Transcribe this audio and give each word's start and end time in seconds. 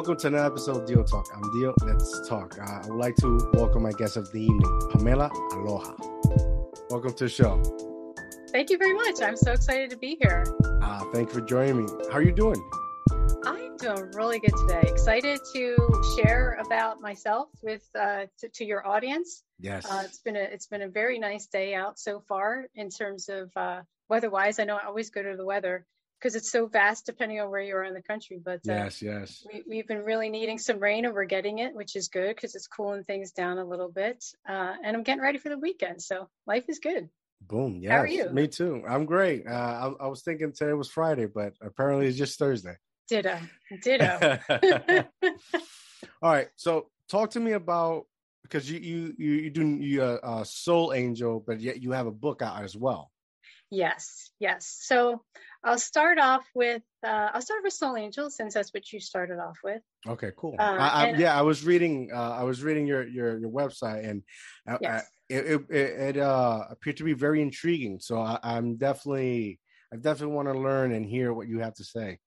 welcome 0.00 0.16
to 0.16 0.28
another 0.28 0.46
episode 0.46 0.76
of 0.78 0.86
Deal 0.86 1.04
Talk. 1.04 1.26
I'm 1.34 1.42
Deal. 1.52 1.74
Let's 1.82 2.26
talk. 2.26 2.58
Uh, 2.58 2.62
I 2.62 2.86
would 2.86 2.96
like 2.96 3.16
to 3.16 3.50
welcome 3.52 3.82
my 3.82 3.92
guest 3.92 4.16
of 4.16 4.32
the 4.32 4.40
evening, 4.40 4.88
Pamela 4.90 5.30
Aloha. 5.52 5.94
Welcome 6.88 7.12
to 7.12 7.24
the 7.24 7.28
show. 7.28 7.62
Thank 8.50 8.70
you 8.70 8.78
very 8.78 8.94
much. 8.94 9.20
I'm 9.20 9.36
so 9.36 9.52
excited 9.52 9.90
to 9.90 9.98
be 9.98 10.16
here. 10.18 10.46
Uh, 10.80 11.04
thank 11.12 11.28
you 11.28 11.34
for 11.34 11.42
joining 11.42 11.84
me. 11.84 11.92
How 12.10 12.16
are 12.16 12.22
you 12.22 12.32
doing? 12.32 12.56
I'm 13.44 13.76
doing 13.76 14.10
really 14.14 14.40
good 14.40 14.54
today. 14.66 14.88
Excited 14.90 15.38
to 15.52 16.02
share 16.16 16.58
about 16.64 17.02
myself 17.02 17.50
with 17.62 17.86
uh, 17.94 18.24
to, 18.38 18.48
to 18.54 18.64
your 18.64 18.88
audience. 18.88 19.42
Yes. 19.58 19.84
Uh, 19.84 20.04
it's 20.06 20.20
been 20.20 20.36
a 20.36 20.40
it's 20.44 20.66
been 20.66 20.80
a 20.80 20.88
very 20.88 21.18
nice 21.18 21.44
day 21.44 21.74
out 21.74 21.98
so 21.98 22.20
far 22.26 22.68
in 22.74 22.88
terms 22.88 23.28
of 23.28 23.50
uh, 23.54 23.82
weather-wise. 24.08 24.58
I 24.60 24.64
know 24.64 24.78
I 24.78 24.86
always 24.86 25.10
go 25.10 25.22
to 25.22 25.36
the 25.36 25.44
weather 25.44 25.84
because 26.20 26.34
it's 26.34 26.50
so 26.50 26.66
vast 26.66 27.06
depending 27.06 27.40
on 27.40 27.50
where 27.50 27.62
you 27.62 27.74
are 27.74 27.84
in 27.84 27.94
the 27.94 28.02
country. 28.02 28.38
But 28.42 28.60
uh, 28.68 28.74
yes, 28.74 29.00
yes. 29.02 29.46
We, 29.66 29.78
have 29.78 29.86
been 29.86 30.04
really 30.04 30.28
needing 30.28 30.58
some 30.58 30.78
rain 30.78 31.04
and 31.04 31.14
we're 31.14 31.24
getting 31.24 31.58
it, 31.58 31.74
which 31.74 31.96
is 31.96 32.08
good 32.08 32.34
because 32.36 32.54
it's 32.54 32.66
cooling 32.66 33.04
things 33.04 33.32
down 33.32 33.58
a 33.58 33.64
little 33.64 33.88
bit. 33.88 34.24
Uh, 34.48 34.74
and 34.84 34.96
I'm 34.96 35.02
getting 35.02 35.22
ready 35.22 35.38
for 35.38 35.48
the 35.48 35.58
weekend, 35.58 36.02
so 36.02 36.28
life 36.46 36.64
is 36.68 36.78
good. 36.78 37.08
Boom. 37.40 37.78
Yeah. 37.80 37.92
How 37.92 38.02
are 38.02 38.06
you? 38.06 38.28
Me 38.30 38.48
too. 38.48 38.82
I'm 38.86 39.06
great. 39.06 39.46
Uh, 39.46 39.94
I, 40.00 40.04
I, 40.04 40.06
was 40.08 40.22
thinking 40.22 40.52
today 40.52 40.74
was 40.74 40.90
Friday, 40.90 41.26
but 41.26 41.54
apparently 41.62 42.06
it's 42.06 42.18
just 42.18 42.38
Thursday. 42.38 42.76
Ditto. 43.08 43.38
Ditto. 43.82 44.38
All 46.22 46.30
right. 46.30 46.48
So 46.56 46.88
talk 47.08 47.30
to 47.30 47.40
me 47.40 47.52
about 47.52 48.04
because 48.42 48.70
you 48.70 48.78
you 48.78 49.14
you 49.16 49.32
you 49.32 49.50
do 49.50 49.66
you 49.66 50.02
uh, 50.02 50.18
uh, 50.22 50.44
Soul 50.44 50.92
Angel, 50.92 51.42
but 51.44 51.60
yet 51.60 51.82
you 51.82 51.92
have 51.92 52.06
a 52.06 52.12
book 52.12 52.42
out 52.42 52.62
as 52.62 52.76
well. 52.76 53.10
Yes. 53.70 54.30
Yes. 54.38 54.76
So 54.80 55.22
I'll 55.62 55.78
start 55.78 56.18
off 56.18 56.44
with 56.54 56.82
uh, 57.04 57.30
I'll 57.34 57.42
start 57.42 57.60
with 57.62 57.72
Soul 57.72 57.96
Angel 57.96 58.30
since 58.30 58.54
that's 58.54 58.72
what 58.72 58.90
you 58.92 59.00
started 59.00 59.38
off 59.38 59.58
with. 59.62 59.82
Okay, 60.08 60.30
cool. 60.36 60.56
Uh, 60.58 60.62
I, 60.62 60.88
I, 60.88 61.10
yeah, 61.12 61.38
I 61.38 61.42
was 61.42 61.64
reading 61.64 62.10
uh, 62.14 62.30
I 62.32 62.44
was 62.44 62.62
reading 62.62 62.86
your 62.86 63.06
your 63.06 63.38
your 63.38 63.50
website 63.50 64.08
and 64.08 64.22
yes. 64.80 65.06
it, 65.28 65.46
it, 65.46 65.70
it 65.70 66.16
uh, 66.16 66.64
appeared 66.70 66.96
to 66.98 67.04
be 67.04 67.12
very 67.12 67.42
intriguing. 67.42 68.00
So 68.00 68.20
I, 68.20 68.38
I'm 68.42 68.76
definitely 68.76 69.60
I 69.92 69.96
definitely 69.96 70.34
want 70.34 70.48
to 70.48 70.58
learn 70.58 70.92
and 70.92 71.04
hear 71.04 71.32
what 71.32 71.48
you 71.48 71.58
have 71.60 71.74
to 71.74 71.84
say. 71.84 72.18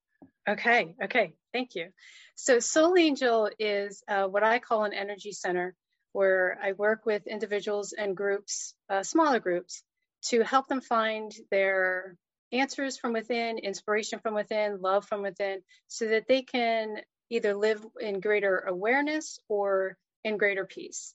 Okay, 0.48 0.94
okay, 1.02 1.34
thank 1.52 1.74
you. 1.74 1.88
So 2.36 2.60
Soul 2.60 2.96
Angel 2.96 3.50
is 3.58 4.02
uh, 4.06 4.26
what 4.26 4.44
I 4.44 4.58
call 4.58 4.84
an 4.84 4.92
energy 4.92 5.32
center 5.32 5.74
where 6.12 6.58
I 6.62 6.72
work 6.72 7.06
with 7.06 7.26
individuals 7.26 7.92
and 7.92 8.16
groups, 8.16 8.74
uh, 8.88 9.02
smaller 9.02 9.40
groups, 9.40 9.82
to 10.26 10.42
help 10.42 10.68
them 10.68 10.80
find 10.80 11.32
their 11.50 12.16
answers 12.52 12.96
from 12.96 13.12
within, 13.12 13.58
inspiration 13.58 14.18
from 14.20 14.34
within, 14.34 14.80
love 14.80 15.06
from 15.06 15.22
within, 15.22 15.62
so 15.88 16.08
that 16.08 16.26
they 16.28 16.42
can 16.42 16.98
either 17.30 17.54
live 17.54 17.84
in 18.00 18.20
greater 18.20 18.58
awareness 18.58 19.38
or 19.48 19.96
in 20.24 20.36
greater 20.36 20.64
peace. 20.64 21.14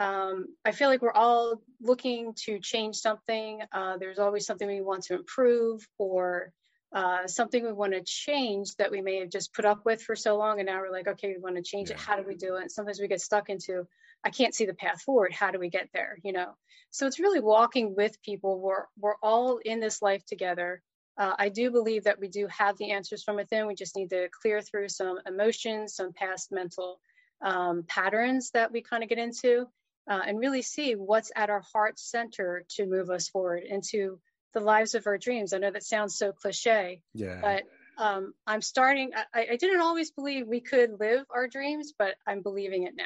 Um, 0.00 0.46
I 0.64 0.72
feel 0.72 0.88
like 0.88 1.02
we're 1.02 1.12
all 1.12 1.62
looking 1.80 2.34
to 2.44 2.58
change 2.58 2.96
something. 2.96 3.60
Uh, 3.72 3.96
there's 3.98 4.18
always 4.18 4.46
something 4.46 4.66
we 4.66 4.80
want 4.80 5.04
to 5.04 5.14
improve 5.14 5.86
or 5.98 6.52
uh, 6.94 7.26
something 7.26 7.64
we 7.64 7.72
want 7.72 7.92
to 7.92 8.02
change 8.04 8.76
that 8.76 8.92
we 8.92 9.02
may 9.02 9.18
have 9.18 9.28
just 9.28 9.52
put 9.52 9.64
up 9.64 9.84
with 9.84 10.00
for 10.00 10.14
so 10.14 10.36
long. 10.38 10.60
And 10.60 10.66
now 10.66 10.80
we're 10.80 10.92
like, 10.92 11.08
okay, 11.08 11.34
we 11.34 11.42
want 11.42 11.56
to 11.56 11.62
change 11.62 11.90
yeah. 11.90 11.96
it. 11.96 12.00
How 12.00 12.16
do 12.16 12.22
we 12.22 12.36
do 12.36 12.54
it? 12.56 12.70
Sometimes 12.70 13.00
we 13.00 13.08
get 13.08 13.20
stuck 13.20 13.50
into, 13.50 13.86
I 14.22 14.30
can't 14.30 14.54
see 14.54 14.64
the 14.64 14.74
path 14.74 15.02
forward. 15.02 15.32
How 15.32 15.50
do 15.50 15.58
we 15.58 15.70
get 15.70 15.88
there? 15.92 16.18
You 16.22 16.32
know? 16.32 16.52
So 16.90 17.08
it's 17.08 17.18
really 17.18 17.40
walking 17.40 17.96
with 17.96 18.22
people. 18.22 18.60
We're, 18.60 18.84
we're 18.96 19.16
all 19.20 19.58
in 19.58 19.80
this 19.80 20.00
life 20.02 20.24
together. 20.24 20.82
Uh, 21.18 21.32
I 21.36 21.48
do 21.48 21.72
believe 21.72 22.04
that 22.04 22.20
we 22.20 22.28
do 22.28 22.46
have 22.46 22.76
the 22.78 22.92
answers 22.92 23.24
from 23.24 23.36
within. 23.36 23.66
We 23.66 23.74
just 23.74 23.96
need 23.96 24.10
to 24.10 24.28
clear 24.40 24.62
through 24.62 24.88
some 24.88 25.18
emotions, 25.26 25.96
some 25.96 26.12
past 26.12 26.52
mental 26.52 27.00
um, 27.42 27.84
patterns 27.88 28.50
that 28.52 28.70
we 28.70 28.82
kind 28.82 29.02
of 29.02 29.08
get 29.08 29.18
into, 29.18 29.66
uh, 30.08 30.20
and 30.26 30.38
really 30.38 30.62
see 30.62 30.94
what's 30.94 31.32
at 31.34 31.50
our 31.50 31.62
heart 31.72 31.98
center 31.98 32.64
to 32.76 32.86
move 32.86 33.10
us 33.10 33.28
forward 33.28 33.64
into 33.68 34.20
the 34.54 34.60
lives 34.60 34.94
of 34.94 35.06
our 35.06 35.18
dreams. 35.18 35.52
I 35.52 35.58
know 35.58 35.70
that 35.70 35.84
sounds 35.84 36.16
so 36.16 36.32
cliche, 36.32 37.00
yeah. 37.12 37.40
but 37.40 37.64
um, 37.98 38.34
I'm 38.46 38.62
starting. 38.62 39.10
I, 39.34 39.46
I, 39.52 39.56
didn't 39.56 39.80
always 39.80 40.10
believe 40.10 40.46
we 40.46 40.60
could 40.60 40.98
live 40.98 41.24
our 41.30 41.46
dreams, 41.46 41.92
but 41.96 42.14
I'm 42.26 42.42
believing 42.42 42.84
it 42.84 42.94
now. 42.96 43.04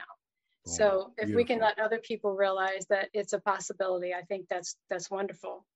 Oh, 0.66 0.70
so 0.70 1.12
if 1.18 1.26
beautiful. 1.26 1.36
we 1.36 1.44
can 1.44 1.60
let 1.60 1.78
other 1.78 1.98
people 1.98 2.34
realize 2.34 2.86
that 2.90 3.08
it's 3.12 3.32
a 3.32 3.40
possibility, 3.40 4.14
I 4.14 4.22
think 4.22 4.46
that's 4.48 4.76
that's 4.88 5.10
wonderful. 5.10 5.66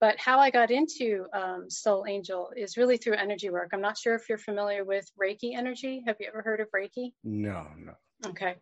But 0.00 0.18
how 0.18 0.40
I 0.40 0.50
got 0.50 0.72
into 0.72 1.26
um, 1.32 1.70
Soul 1.70 2.06
Angel 2.08 2.50
is 2.56 2.76
really 2.76 2.96
through 2.96 3.14
energy 3.14 3.50
work. 3.50 3.70
I'm 3.72 3.80
not 3.80 3.96
sure 3.96 4.16
if 4.16 4.28
you're 4.28 4.36
familiar 4.36 4.84
with 4.84 5.08
Reiki 5.20 5.56
energy. 5.56 6.02
Have 6.06 6.16
you 6.18 6.26
ever 6.26 6.42
heard 6.42 6.58
of 6.58 6.68
Reiki? 6.74 7.12
No, 7.22 7.68
no. 7.78 7.92
Okay. 8.24 8.54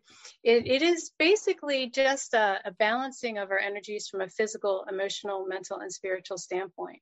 It, 0.43 0.67
it 0.67 0.81
is 0.81 1.11
basically 1.19 1.89
just 1.89 2.33
a, 2.33 2.59
a 2.65 2.71
balancing 2.71 3.37
of 3.37 3.51
our 3.51 3.59
energies 3.59 4.07
from 4.07 4.21
a 4.21 4.27
physical, 4.27 4.85
emotional, 4.89 5.45
mental, 5.45 5.77
and 5.77 5.91
spiritual 5.91 6.37
standpoint. 6.37 7.01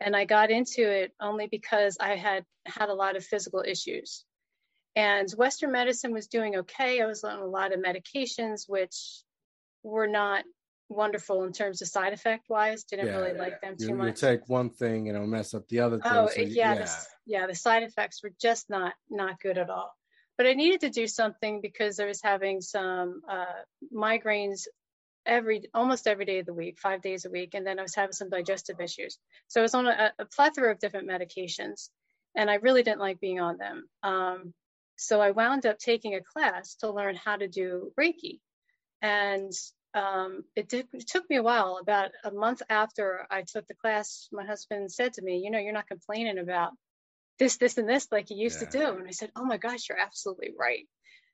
And 0.00 0.16
I 0.16 0.24
got 0.24 0.50
into 0.50 0.90
it 0.90 1.12
only 1.20 1.46
because 1.46 1.96
I 2.00 2.16
had 2.16 2.44
had 2.66 2.88
a 2.88 2.94
lot 2.94 3.16
of 3.16 3.24
physical 3.24 3.62
issues. 3.66 4.24
And 4.96 5.30
Western 5.36 5.72
medicine 5.72 6.12
was 6.12 6.26
doing 6.26 6.56
okay. 6.56 7.00
I 7.00 7.06
was 7.06 7.24
on 7.24 7.38
a 7.38 7.46
lot 7.46 7.72
of 7.72 7.80
medications, 7.80 8.68
which 8.68 9.22
were 9.82 10.06
not 10.06 10.44
wonderful 10.88 11.44
in 11.44 11.52
terms 11.52 11.82
of 11.82 11.88
side 11.88 12.12
effect 12.12 12.48
wise. 12.48 12.84
Didn't 12.84 13.06
yeah, 13.06 13.16
really 13.16 13.38
like 13.38 13.60
them 13.60 13.76
too 13.76 13.88
you, 13.88 13.94
much. 13.94 14.22
You 14.22 14.28
take 14.28 14.48
one 14.48 14.70
thing, 14.70 15.08
and 15.08 15.16
it'll 15.16 15.28
mess 15.28 15.54
up 15.54 15.66
the 15.68 15.80
other 15.80 15.98
thing. 15.98 16.12
Oh 16.12 16.28
so 16.28 16.40
yeah, 16.40 16.74
yeah. 16.74 16.74
The, 16.74 17.06
yeah. 17.26 17.46
The 17.46 17.54
side 17.54 17.82
effects 17.82 18.22
were 18.22 18.32
just 18.40 18.70
not 18.70 18.94
not 19.10 19.40
good 19.40 19.58
at 19.58 19.70
all. 19.70 19.92
But 20.36 20.46
I 20.46 20.54
needed 20.54 20.80
to 20.80 20.90
do 20.90 21.06
something 21.06 21.60
because 21.60 22.00
I 22.00 22.06
was 22.06 22.20
having 22.22 22.60
some 22.60 23.22
uh, 23.28 23.62
migraines 23.94 24.66
every 25.26 25.62
almost 25.72 26.06
every 26.06 26.24
day 26.24 26.40
of 26.40 26.46
the 26.46 26.54
week, 26.54 26.78
five 26.78 27.02
days 27.02 27.24
a 27.24 27.30
week, 27.30 27.54
and 27.54 27.66
then 27.66 27.78
I 27.78 27.82
was 27.82 27.94
having 27.94 28.12
some 28.12 28.30
digestive 28.30 28.80
issues. 28.80 29.18
So 29.48 29.60
I 29.60 29.62
was 29.62 29.74
on 29.74 29.86
a, 29.86 30.12
a 30.18 30.24
plethora 30.24 30.72
of 30.72 30.78
different 30.78 31.08
medications, 31.08 31.88
and 32.34 32.50
I 32.50 32.54
really 32.56 32.82
didn't 32.82 33.00
like 33.00 33.20
being 33.20 33.40
on 33.40 33.58
them. 33.58 33.84
Um, 34.02 34.54
so 34.96 35.20
I 35.20 35.32
wound 35.32 35.66
up 35.66 35.78
taking 35.78 36.14
a 36.14 36.20
class 36.20 36.76
to 36.76 36.92
learn 36.92 37.16
how 37.16 37.36
to 37.36 37.48
do 37.48 37.92
Reiki, 37.98 38.40
and 39.02 39.52
um, 39.94 40.42
it, 40.56 40.68
did, 40.68 40.88
it 40.92 41.06
took 41.06 41.28
me 41.30 41.36
a 41.36 41.42
while. 41.42 41.78
About 41.80 42.10
a 42.24 42.32
month 42.32 42.62
after 42.68 43.26
I 43.30 43.42
took 43.42 43.66
the 43.66 43.74
class, 43.74 44.28
my 44.32 44.44
husband 44.44 44.90
said 44.92 45.14
to 45.14 45.22
me, 45.22 45.38
"You 45.38 45.50
know, 45.50 45.58
you're 45.58 45.72
not 45.72 45.88
complaining 45.88 46.38
about 46.38 46.72
this, 47.38 47.56
this, 47.56 47.78
and 47.78 47.88
this 47.88 48.08
like 48.10 48.30
you 48.30 48.36
used 48.36 48.60
yeah. 48.62 48.68
to 48.68 48.78
do." 48.78 48.98
And 48.98 49.06
I 49.06 49.10
said, 49.10 49.32
"Oh 49.36 49.44
my 49.44 49.56
gosh, 49.56 49.88
you're 49.88 49.98
absolutely 49.98 50.52
right." 50.58 50.86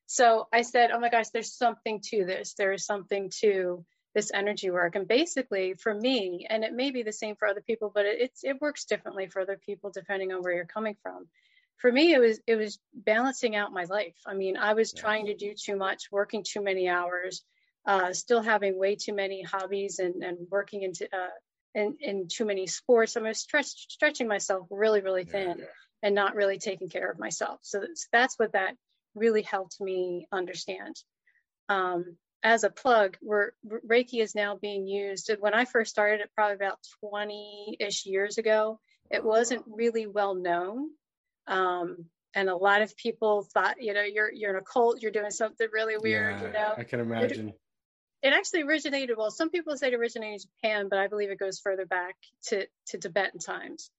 So 0.06 0.48
I 0.52 0.62
said, 0.62 0.90
"Oh 0.90 1.00
my 1.00 1.10
gosh, 1.10 1.28
there's 1.28 1.54
something 1.54 2.00
to 2.10 2.24
this. 2.24 2.54
There 2.54 2.72
is 2.72 2.84
something 2.84 3.30
to 3.40 3.84
this 4.14 4.30
energy 4.32 4.70
work." 4.70 4.96
And 4.96 5.06
basically, 5.06 5.74
for 5.74 5.94
me, 5.94 6.46
and 6.48 6.64
it 6.64 6.72
may 6.72 6.90
be 6.90 7.02
the 7.02 7.12
same 7.12 7.36
for 7.36 7.48
other 7.48 7.62
people, 7.62 7.90
but 7.94 8.06
it, 8.06 8.20
it's 8.20 8.44
it 8.44 8.60
works 8.60 8.84
differently 8.84 9.28
for 9.28 9.40
other 9.40 9.58
people 9.64 9.90
depending 9.90 10.32
on 10.32 10.42
where 10.42 10.54
you're 10.54 10.64
coming 10.64 10.96
from. 11.02 11.28
For 11.78 11.90
me, 11.90 12.12
it 12.12 12.18
was 12.18 12.40
it 12.46 12.56
was 12.56 12.78
balancing 12.94 13.56
out 13.56 13.72
my 13.72 13.84
life. 13.84 14.16
I 14.26 14.34
mean, 14.34 14.56
I 14.56 14.74
was 14.74 14.92
yeah. 14.94 15.00
trying 15.00 15.26
to 15.26 15.36
do 15.36 15.54
too 15.54 15.76
much, 15.76 16.08
working 16.10 16.44
too 16.44 16.62
many 16.62 16.88
hours 16.88 17.44
uh, 17.86 18.12
still 18.12 18.42
having 18.42 18.78
way 18.78 18.96
too 18.96 19.14
many 19.14 19.42
hobbies 19.42 19.98
and, 19.98 20.22
and 20.22 20.38
working 20.50 20.82
into 20.82 21.04
uh, 21.06 21.28
in, 21.74 21.96
in 22.00 22.28
too 22.28 22.44
many 22.44 22.66
sports. 22.66 23.16
I'm 23.16 23.32
stretch, 23.34 23.66
stretching 23.66 24.28
myself 24.28 24.66
really, 24.70 25.00
really 25.00 25.24
thin 25.24 25.58
yeah. 25.58 25.64
And 26.02 26.14
not 26.14 26.34
really 26.34 26.58
taking 26.58 26.88
care 26.88 27.10
of 27.10 27.18
myself. 27.18 27.60
So 27.62 27.80
that's, 27.80 28.08
that's 28.12 28.38
what 28.38 28.52
that 28.52 28.74
really 29.14 29.42
helped 29.42 29.80
me 29.80 30.26
understand. 30.32 30.96
Um, 31.68 32.16
as 32.42 32.64
a 32.64 32.70
plug, 32.70 33.18
we're, 33.20 33.50
Reiki 33.66 34.22
is 34.22 34.34
now 34.34 34.56
being 34.56 34.86
used. 34.86 35.30
When 35.40 35.54
I 35.54 35.66
first 35.66 35.90
started 35.90 36.20
it, 36.20 36.30
probably 36.34 36.54
about 36.54 36.78
20 37.00 37.76
ish 37.78 38.06
years 38.06 38.38
ago, 38.38 38.80
it 39.10 39.24
wasn't 39.24 39.64
really 39.66 40.06
well 40.06 40.34
known. 40.34 40.90
Um, 41.46 42.06
and 42.34 42.48
a 42.48 42.56
lot 42.56 42.80
of 42.80 42.96
people 42.96 43.46
thought, 43.52 43.82
you 43.82 43.92
know, 43.92 44.02
you're 44.02 44.32
you're 44.32 44.50
in 44.50 44.62
a 44.62 44.64
cult, 44.64 45.02
you're 45.02 45.10
doing 45.10 45.32
something 45.32 45.66
really 45.72 45.96
weird. 45.98 46.36
Yeah, 46.40 46.46
you 46.46 46.52
know, 46.52 46.74
I 46.78 46.84
can 46.84 47.00
imagine 47.00 47.52
it 48.22 48.34
actually 48.34 48.62
originated 48.62 49.16
well 49.16 49.30
some 49.30 49.50
people 49.50 49.76
say 49.76 49.88
it 49.88 49.94
originated 49.94 50.40
in 50.40 50.48
japan 50.62 50.88
but 50.88 50.98
i 50.98 51.06
believe 51.06 51.30
it 51.30 51.38
goes 51.38 51.58
further 51.58 51.86
back 51.86 52.14
to, 52.42 52.66
to 52.86 52.98
tibetan 52.98 53.40
times 53.40 53.90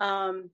um, 0.00 0.50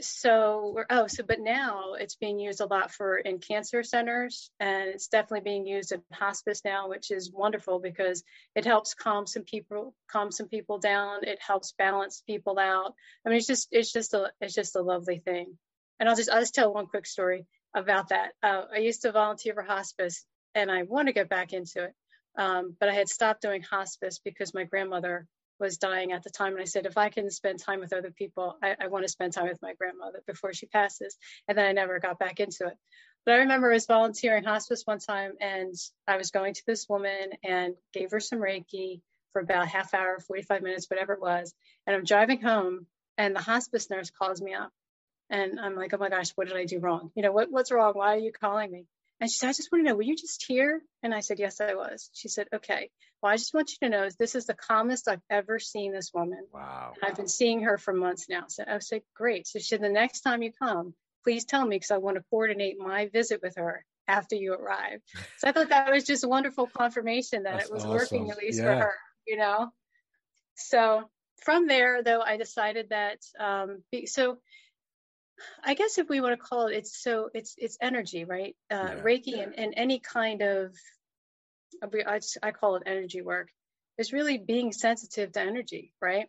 so 0.00 0.72
we're 0.74 0.86
oh 0.90 1.06
so 1.06 1.24
but 1.26 1.40
now 1.40 1.94
it's 1.94 2.16
being 2.16 2.38
used 2.38 2.60
a 2.60 2.66
lot 2.66 2.92
for 2.92 3.16
in 3.16 3.38
cancer 3.38 3.82
centers 3.82 4.50
and 4.60 4.90
it's 4.90 5.08
definitely 5.08 5.40
being 5.40 5.66
used 5.66 5.90
in 5.90 6.02
hospice 6.12 6.60
now 6.66 6.88
which 6.88 7.10
is 7.10 7.32
wonderful 7.32 7.78
because 7.78 8.22
it 8.54 8.66
helps 8.66 8.92
calm 8.92 9.26
some 9.26 9.44
people 9.44 9.94
calm 10.10 10.30
some 10.30 10.48
people 10.48 10.78
down. 10.78 11.24
It 11.24 11.38
helps 11.40 11.72
balance 11.78 12.22
people 12.26 12.58
out. 12.58 12.92
I 13.24 13.30
mean 13.30 13.38
it's 13.38 13.46
just 13.46 13.68
it's 13.70 13.92
just 13.92 14.12
a 14.12 14.30
it's 14.40 14.54
just 14.54 14.76
a 14.76 14.82
lovely 14.82 15.18
thing. 15.18 15.56
And 15.98 16.08
i'll 16.08 16.16
just 16.16 16.30
i'll 16.30 16.40
just 16.40 16.54
tell 16.54 16.74
one 16.74 16.86
quick 16.86 17.06
story 17.06 17.46
about 17.74 18.10
that. 18.10 18.32
Uh, 18.42 18.64
i 18.74 18.78
used 18.78 19.02
to 19.02 19.12
volunteer 19.12 19.54
for 19.54 19.62
hospice 19.62 20.26
and 20.54 20.70
I 20.70 20.82
want 20.82 21.08
to 21.08 21.14
get 21.14 21.28
back 21.30 21.52
into 21.54 21.84
it. 21.84 21.94
Um, 22.36 22.76
but 22.78 22.90
I 22.90 22.92
had 22.92 23.08
stopped 23.08 23.40
doing 23.40 23.62
hospice 23.62 24.20
because 24.22 24.52
my 24.52 24.64
grandmother 24.64 25.26
was 25.58 25.78
dying 25.78 26.12
at 26.12 26.22
the 26.22 26.30
time. 26.30 26.52
And 26.52 26.62
I 26.62 26.64
said, 26.64 26.86
if 26.86 26.98
I 26.98 27.08
can 27.08 27.30
spend 27.30 27.58
time 27.58 27.80
with 27.80 27.92
other 27.92 28.10
people, 28.10 28.56
I, 28.62 28.76
I 28.80 28.86
want 28.88 29.04
to 29.04 29.08
spend 29.10 29.32
time 29.32 29.48
with 29.48 29.62
my 29.62 29.74
grandmother 29.74 30.22
before 30.26 30.52
she 30.52 30.66
passes. 30.66 31.16
And 31.48 31.56
then 31.56 31.66
I 31.66 31.72
never 31.72 31.98
got 31.98 32.18
back 32.18 32.40
into 32.40 32.66
it. 32.66 32.76
But 33.24 33.34
I 33.34 33.38
remember 33.38 33.70
I 33.70 33.74
was 33.74 33.86
volunteering 33.86 34.44
hospice 34.44 34.82
one 34.84 35.00
time 35.00 35.32
and 35.40 35.74
I 36.06 36.16
was 36.16 36.30
going 36.30 36.54
to 36.54 36.62
this 36.66 36.88
woman 36.88 37.30
and 37.42 37.74
gave 37.92 38.12
her 38.12 38.20
some 38.20 38.38
Reiki 38.38 39.00
for 39.32 39.42
about 39.42 39.66
half 39.68 39.94
hour, 39.94 40.20
45 40.20 40.62
minutes, 40.62 40.88
whatever 40.88 41.14
it 41.14 41.20
was. 41.20 41.52
And 41.86 41.96
I'm 41.96 42.04
driving 42.04 42.40
home 42.40 42.86
and 43.18 43.34
the 43.34 43.40
hospice 43.40 43.90
nurse 43.90 44.10
calls 44.10 44.40
me 44.40 44.54
up 44.54 44.70
and 45.28 45.58
I'm 45.58 45.74
like, 45.74 45.92
oh 45.92 45.98
my 45.98 46.08
gosh, 46.08 46.30
what 46.36 46.46
did 46.46 46.56
I 46.56 46.66
do 46.66 46.78
wrong? 46.78 47.10
You 47.16 47.22
know, 47.22 47.32
what, 47.32 47.50
what's 47.50 47.72
wrong? 47.72 47.94
Why 47.94 48.14
are 48.14 48.18
you 48.18 48.32
calling 48.32 48.70
me? 48.70 48.86
And 49.20 49.30
she 49.30 49.38
said, 49.38 49.48
I 49.48 49.52
just 49.52 49.70
want 49.72 49.84
to 49.84 49.90
know, 49.90 49.96
were 49.96 50.02
you 50.02 50.16
just 50.16 50.44
here? 50.46 50.82
And 51.02 51.14
I 51.14 51.20
said, 51.20 51.38
yes, 51.38 51.60
I 51.60 51.74
was. 51.74 52.10
She 52.12 52.28
said, 52.28 52.48
okay, 52.54 52.90
well, 53.22 53.32
I 53.32 53.36
just 53.36 53.54
want 53.54 53.70
you 53.70 53.88
to 53.88 53.96
know 53.96 54.08
this 54.18 54.34
is 54.34 54.44
the 54.44 54.54
calmest 54.54 55.08
I've 55.08 55.22
ever 55.30 55.58
seen 55.58 55.92
this 55.92 56.10
woman. 56.12 56.46
Wow. 56.52 56.92
I've 57.02 57.16
been 57.16 57.28
seeing 57.28 57.62
her 57.62 57.78
for 57.78 57.94
months 57.94 58.26
now. 58.28 58.44
So 58.48 58.64
I 58.66 58.78
said, 58.80 59.02
great. 59.14 59.46
So 59.46 59.58
she 59.58 59.68
said, 59.68 59.80
the 59.80 59.88
next 59.88 60.20
time 60.20 60.42
you 60.42 60.52
come, 60.52 60.92
please 61.24 61.46
tell 61.46 61.64
me 61.64 61.76
because 61.76 61.90
I 61.90 61.96
want 61.96 62.16
to 62.18 62.24
coordinate 62.30 62.78
my 62.78 63.08
visit 63.08 63.40
with 63.42 63.56
her 63.56 63.84
after 64.06 64.36
you 64.36 64.52
arrive. 64.52 65.00
So 65.38 65.48
I 65.48 65.52
thought 65.52 65.70
that 65.70 65.90
was 65.90 66.04
just 66.04 66.22
a 66.22 66.28
wonderful 66.28 66.66
confirmation 66.66 67.44
that 67.44 67.54
That's 67.54 67.70
it 67.70 67.72
was 67.72 67.84
awesome. 67.84 67.96
working 67.96 68.30
at 68.30 68.38
least 68.38 68.60
yeah. 68.60 68.64
for 68.64 68.80
her, 68.82 68.94
you 69.26 69.38
know? 69.38 69.70
So 70.56 71.04
from 71.42 71.66
there, 71.66 72.02
though, 72.02 72.20
I 72.20 72.36
decided 72.36 72.90
that, 72.90 73.18
um, 73.40 73.82
be, 73.90 74.06
so 74.06 74.36
I 75.64 75.74
guess 75.74 75.98
if 75.98 76.08
we 76.08 76.20
want 76.20 76.38
to 76.38 76.46
call 76.46 76.66
it, 76.68 76.76
it's 76.76 77.02
so 77.02 77.30
it's 77.34 77.54
it's 77.58 77.78
energy, 77.80 78.24
right? 78.24 78.56
Uh, 78.70 78.94
yeah. 78.96 79.02
Reiki 79.02 79.42
and, 79.42 79.58
and 79.58 79.74
any 79.76 79.98
kind 80.00 80.42
of 80.42 80.74
I, 81.82 82.20
I 82.42 82.50
call 82.52 82.76
it 82.76 82.84
energy 82.86 83.22
work 83.22 83.48
is 83.98 84.12
really 84.12 84.38
being 84.38 84.72
sensitive 84.72 85.32
to 85.32 85.40
energy, 85.40 85.92
right? 86.00 86.26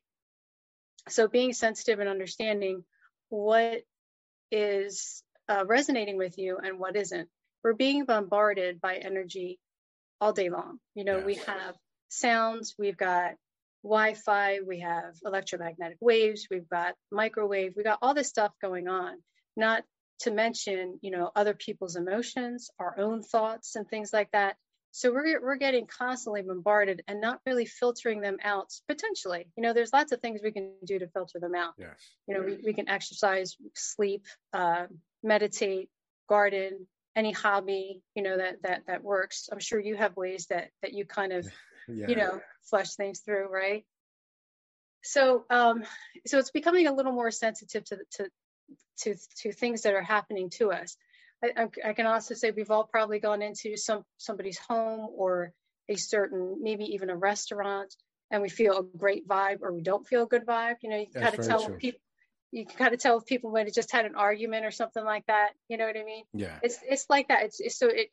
So 1.09 1.27
being 1.27 1.53
sensitive 1.53 1.99
and 1.99 2.09
understanding 2.09 2.83
what 3.29 3.81
is 4.51 5.23
uh, 5.49 5.65
resonating 5.65 6.17
with 6.17 6.37
you 6.37 6.57
and 6.57 6.79
what 6.79 6.95
isn't. 6.95 7.29
We're 7.63 7.73
being 7.73 8.05
bombarded 8.05 8.81
by 8.81 8.95
energy 8.95 9.59
all 10.19 10.33
day 10.33 10.49
long. 10.49 10.79
You 10.95 11.05
know, 11.05 11.17
yes. 11.17 11.25
we 11.25 11.35
have 11.35 11.75
sounds, 12.09 12.75
we've 12.77 12.97
got 12.97 13.33
Wi-Fi, 13.87 14.59
we 14.67 14.81
have 14.81 15.15
electromagnetic 15.25 15.97
waves, 16.01 16.47
we've 16.51 16.69
got 16.69 16.95
microwave, 17.11 17.73
we 17.75 17.83
got 17.83 17.99
all 18.01 18.13
this 18.13 18.29
stuff 18.29 18.51
going 18.61 18.87
on. 18.87 19.17
Not 19.55 19.83
to 20.19 20.31
mention, 20.31 20.99
you 21.01 21.11
know, 21.11 21.31
other 21.35 21.53
people's 21.53 21.95
emotions, 21.95 22.69
our 22.79 22.99
own 22.99 23.21
thoughts, 23.21 23.75
and 23.75 23.87
things 23.87 24.11
like 24.11 24.29
that. 24.31 24.55
So 24.91 25.11
we're 25.11 25.41
we're 25.41 25.57
getting 25.57 25.85
constantly 25.85 26.41
bombarded 26.41 27.03
and 27.07 27.21
not 27.21 27.39
really 27.45 27.65
filtering 27.65 28.19
them 28.21 28.37
out. 28.43 28.71
Potentially, 28.87 29.47
you 29.55 29.63
know, 29.63 29.73
there's 29.73 29.93
lots 29.93 30.11
of 30.11 30.21
things 30.21 30.41
we 30.43 30.51
can 30.51 30.71
do 30.85 30.99
to 30.99 31.07
filter 31.07 31.39
them 31.39 31.55
out. 31.55 31.73
Yes. 31.77 31.95
You 32.27 32.35
know, 32.35 32.41
we, 32.41 32.57
we 32.65 32.73
can 32.73 32.89
exercise, 32.89 33.55
sleep, 33.75 34.25
uh, 34.53 34.87
meditate, 35.23 35.89
garden, 36.27 36.87
any 37.15 37.31
hobby, 37.31 38.01
you 38.15 38.23
know, 38.23 38.37
that 38.37 38.57
that 38.63 38.83
that 38.87 39.03
works. 39.03 39.49
I'm 39.51 39.59
sure 39.59 39.79
you 39.79 39.95
have 39.97 40.15
ways 40.17 40.47
that 40.49 40.69
that 40.81 40.93
you 40.93 41.05
kind 41.05 41.31
of 41.31 41.47
yeah. 41.87 42.07
you 42.07 42.15
know 42.15 42.39
flush 42.69 42.93
things 42.95 43.19
through 43.19 43.47
right 43.49 43.85
so 45.03 45.45
um 45.49 45.83
so 46.25 46.37
it's 46.37 46.51
becoming 46.51 46.87
a 46.87 46.93
little 46.93 47.13
more 47.13 47.31
sensitive 47.31 47.83
to 47.85 47.97
to 48.11 48.29
to 48.97 49.15
to 49.37 49.51
things 49.51 49.83
that 49.83 49.93
are 49.93 50.01
happening 50.01 50.49
to 50.49 50.71
us 50.71 50.97
I, 51.43 51.67
I, 51.85 51.93
can 51.93 52.07
also 52.07 52.33
say 52.33 52.49
we've 52.49 52.71
all 52.71 52.85
probably 52.85 53.19
gone 53.19 53.43
into 53.43 53.77
some 53.77 54.03
somebody's 54.17 54.57
home 54.57 55.07
or 55.15 55.53
a 55.87 55.95
certain 55.95 56.57
maybe 56.61 56.85
even 56.95 57.11
a 57.11 57.15
restaurant 57.15 57.95
and 58.31 58.41
we 58.41 58.49
feel 58.49 58.77
a 58.79 58.97
great 58.97 59.27
vibe 59.27 59.59
or 59.61 59.71
we 59.71 59.81
don't 59.81 60.07
feel 60.07 60.23
a 60.23 60.27
good 60.27 60.45
vibe 60.45 60.77
you 60.81 60.89
know 60.89 60.97
you 60.97 61.07
kind 61.13 61.37
of 61.37 61.45
tell 61.45 61.63
true. 61.63 61.77
people 61.77 61.99
you 62.51 62.65
can 62.65 62.77
kind 62.77 62.93
of 62.93 62.99
tell 62.99 63.17
if 63.17 63.25
people 63.25 63.51
might 63.51 63.67
have 63.67 63.75
just 63.75 63.91
had 63.91 64.05
an 64.05 64.15
argument 64.15 64.65
or 64.65 64.71
something 64.71 65.03
like 65.03 65.25
that. 65.27 65.49
You 65.67 65.77
know 65.77 65.85
what 65.85 65.97
I 65.97 66.03
mean? 66.03 66.23
Yeah. 66.33 66.59
It's 66.63 66.79
it's 66.87 67.05
like 67.09 67.27
that. 67.27 67.43
It's, 67.43 67.59
it's 67.59 67.77
so 67.77 67.89
it, 67.89 68.09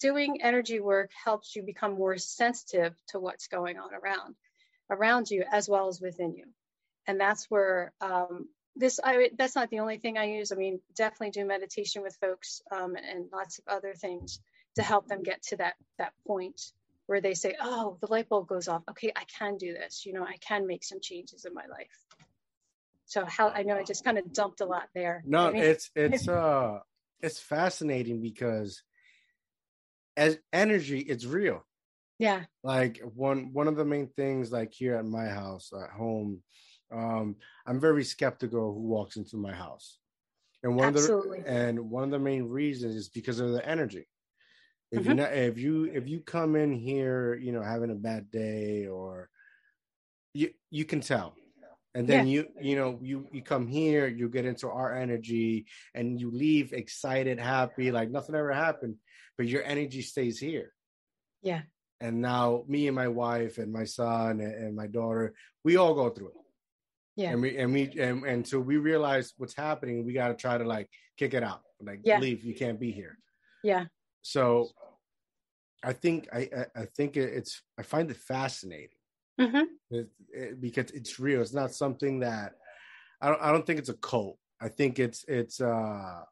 doing 0.00 0.40
energy 0.42 0.80
work 0.80 1.10
helps 1.24 1.54
you 1.54 1.62
become 1.62 1.94
more 1.94 2.16
sensitive 2.16 2.94
to 3.08 3.18
what's 3.18 3.48
going 3.48 3.78
on 3.78 3.90
around 3.94 4.34
around 4.90 5.30
you 5.30 5.44
as 5.50 5.68
well 5.68 5.88
as 5.88 6.00
within 6.00 6.34
you, 6.34 6.46
and 7.06 7.20
that's 7.20 7.50
where 7.50 7.92
um, 8.00 8.48
this 8.76 9.00
I 9.02 9.30
that's 9.36 9.54
not 9.54 9.70
the 9.70 9.80
only 9.80 9.98
thing 9.98 10.18
I 10.18 10.24
use. 10.24 10.50
I 10.50 10.56
mean, 10.56 10.80
definitely 10.96 11.30
do 11.30 11.44
meditation 11.44 12.02
with 12.02 12.16
folks 12.16 12.62
um, 12.72 12.96
and 12.96 13.26
lots 13.32 13.58
of 13.58 13.64
other 13.68 13.94
things 13.94 14.40
to 14.76 14.82
help 14.82 15.06
them 15.08 15.22
get 15.22 15.42
to 15.44 15.56
that 15.58 15.74
that 15.98 16.12
point 16.26 16.60
where 17.06 17.20
they 17.20 17.34
say, 17.34 17.54
"Oh, 17.60 17.98
the 18.00 18.10
light 18.10 18.28
bulb 18.30 18.48
goes 18.48 18.66
off. 18.66 18.82
Okay, 18.90 19.12
I 19.14 19.24
can 19.38 19.58
do 19.58 19.74
this. 19.74 20.06
You 20.06 20.14
know, 20.14 20.24
I 20.24 20.36
can 20.38 20.66
make 20.66 20.84
some 20.84 21.00
changes 21.00 21.44
in 21.44 21.52
my 21.52 21.66
life." 21.66 22.03
So 23.06 23.24
how 23.24 23.48
I 23.48 23.62
know 23.62 23.76
I 23.76 23.84
just 23.84 24.04
kind 24.04 24.18
of 24.18 24.32
dumped 24.32 24.60
a 24.60 24.66
lot 24.66 24.88
there. 24.94 25.22
No, 25.26 25.48
I 25.48 25.52
mean? 25.52 25.62
it's 25.62 25.90
it's 25.96 26.28
uh 26.28 26.78
it's 27.20 27.38
fascinating 27.38 28.20
because 28.22 28.82
as 30.16 30.38
energy, 30.52 31.00
it's 31.00 31.24
real. 31.24 31.64
Yeah. 32.18 32.44
Like 32.62 33.00
one 33.14 33.52
one 33.52 33.68
of 33.68 33.76
the 33.76 33.84
main 33.84 34.08
things 34.08 34.52
like 34.52 34.72
here 34.72 34.96
at 34.96 35.04
my 35.04 35.26
house 35.26 35.70
at 35.72 35.90
home, 35.90 36.42
um, 36.92 37.36
I'm 37.66 37.80
very 37.80 38.04
skeptical 38.04 38.72
who 38.74 38.82
walks 38.82 39.16
into 39.16 39.36
my 39.36 39.52
house. 39.52 39.98
And 40.62 40.76
one 40.76 40.88
Absolutely. 40.88 41.40
of 41.40 41.44
the 41.44 41.50
and 41.50 41.90
one 41.90 42.04
of 42.04 42.10
the 42.10 42.18
main 42.18 42.48
reasons 42.48 42.94
is 42.94 43.08
because 43.08 43.40
of 43.40 43.52
the 43.52 43.66
energy. 43.66 44.06
If 44.90 45.00
mm-hmm. 45.00 45.08
you 45.08 45.14
not, 45.16 45.32
if 45.34 45.58
you 45.58 45.84
if 45.92 46.08
you 46.08 46.20
come 46.20 46.56
in 46.56 46.72
here, 46.72 47.34
you 47.34 47.52
know, 47.52 47.62
having 47.62 47.90
a 47.90 47.96
bad 47.96 48.30
day 48.30 48.86
or 48.86 49.28
you 50.32 50.50
you 50.70 50.84
can 50.84 51.00
tell 51.00 51.34
and 51.94 52.08
then 52.08 52.26
yeah. 52.26 52.32
you 52.32 52.46
you 52.60 52.76
know 52.76 52.98
you 53.00 53.28
you 53.32 53.42
come 53.42 53.66
here 53.66 54.06
you 54.06 54.28
get 54.28 54.44
into 54.44 54.68
our 54.68 54.94
energy 54.94 55.66
and 55.94 56.20
you 56.20 56.30
leave 56.30 56.72
excited 56.72 57.38
happy 57.38 57.90
like 57.90 58.10
nothing 58.10 58.34
ever 58.34 58.52
happened 58.52 58.96
but 59.36 59.46
your 59.46 59.62
energy 59.64 60.02
stays 60.02 60.38
here. 60.38 60.72
Yeah. 61.42 61.62
And 62.00 62.20
now 62.20 62.64
me 62.68 62.86
and 62.86 62.94
my 62.94 63.08
wife 63.08 63.58
and 63.58 63.72
my 63.72 63.84
son 63.84 64.40
and, 64.40 64.54
and 64.54 64.76
my 64.76 64.86
daughter 64.86 65.34
we 65.64 65.76
all 65.76 65.94
go 65.94 66.10
through 66.10 66.28
it. 66.28 66.34
Yeah. 67.16 67.30
And 67.30 67.42
we 67.42 67.56
and 67.56 67.72
we 67.72 67.92
and, 67.98 68.24
and 68.24 68.46
so 68.46 68.58
we 68.58 68.76
realize 68.76 69.32
what's 69.36 69.56
happening 69.56 70.04
we 70.04 70.12
got 70.12 70.28
to 70.28 70.34
try 70.34 70.58
to 70.58 70.64
like 70.64 70.88
kick 71.18 71.34
it 71.34 71.42
out 71.42 71.62
like 71.80 72.00
yeah. 72.04 72.18
leave 72.18 72.44
you 72.44 72.54
can't 72.54 72.80
be 72.80 72.90
here. 72.90 73.18
Yeah. 73.62 73.84
So 74.22 74.68
i 75.82 75.92
think 75.92 76.26
i 76.32 76.48
i 76.74 76.86
think 76.96 77.16
it's 77.16 77.62
i 77.78 77.82
find 77.82 78.10
it 78.10 78.16
fascinating 78.16 78.88
mm-hmm. 79.40 79.64
it, 79.90 80.08
it, 80.32 80.60
because 80.60 80.90
it's 80.90 81.18
real. 81.18 81.40
It's 81.40 81.54
not 81.54 81.74
something 81.74 82.20
that 82.20 82.52
I 83.20 83.28
don't. 83.28 83.42
I 83.42 83.52
don't 83.52 83.66
think 83.66 83.78
it's 83.78 83.88
a 83.88 83.94
cult. 83.94 84.38
I 84.60 84.68
think 84.68 84.98
it's 84.98 85.24
it's 85.28 85.60
uh 85.60 86.22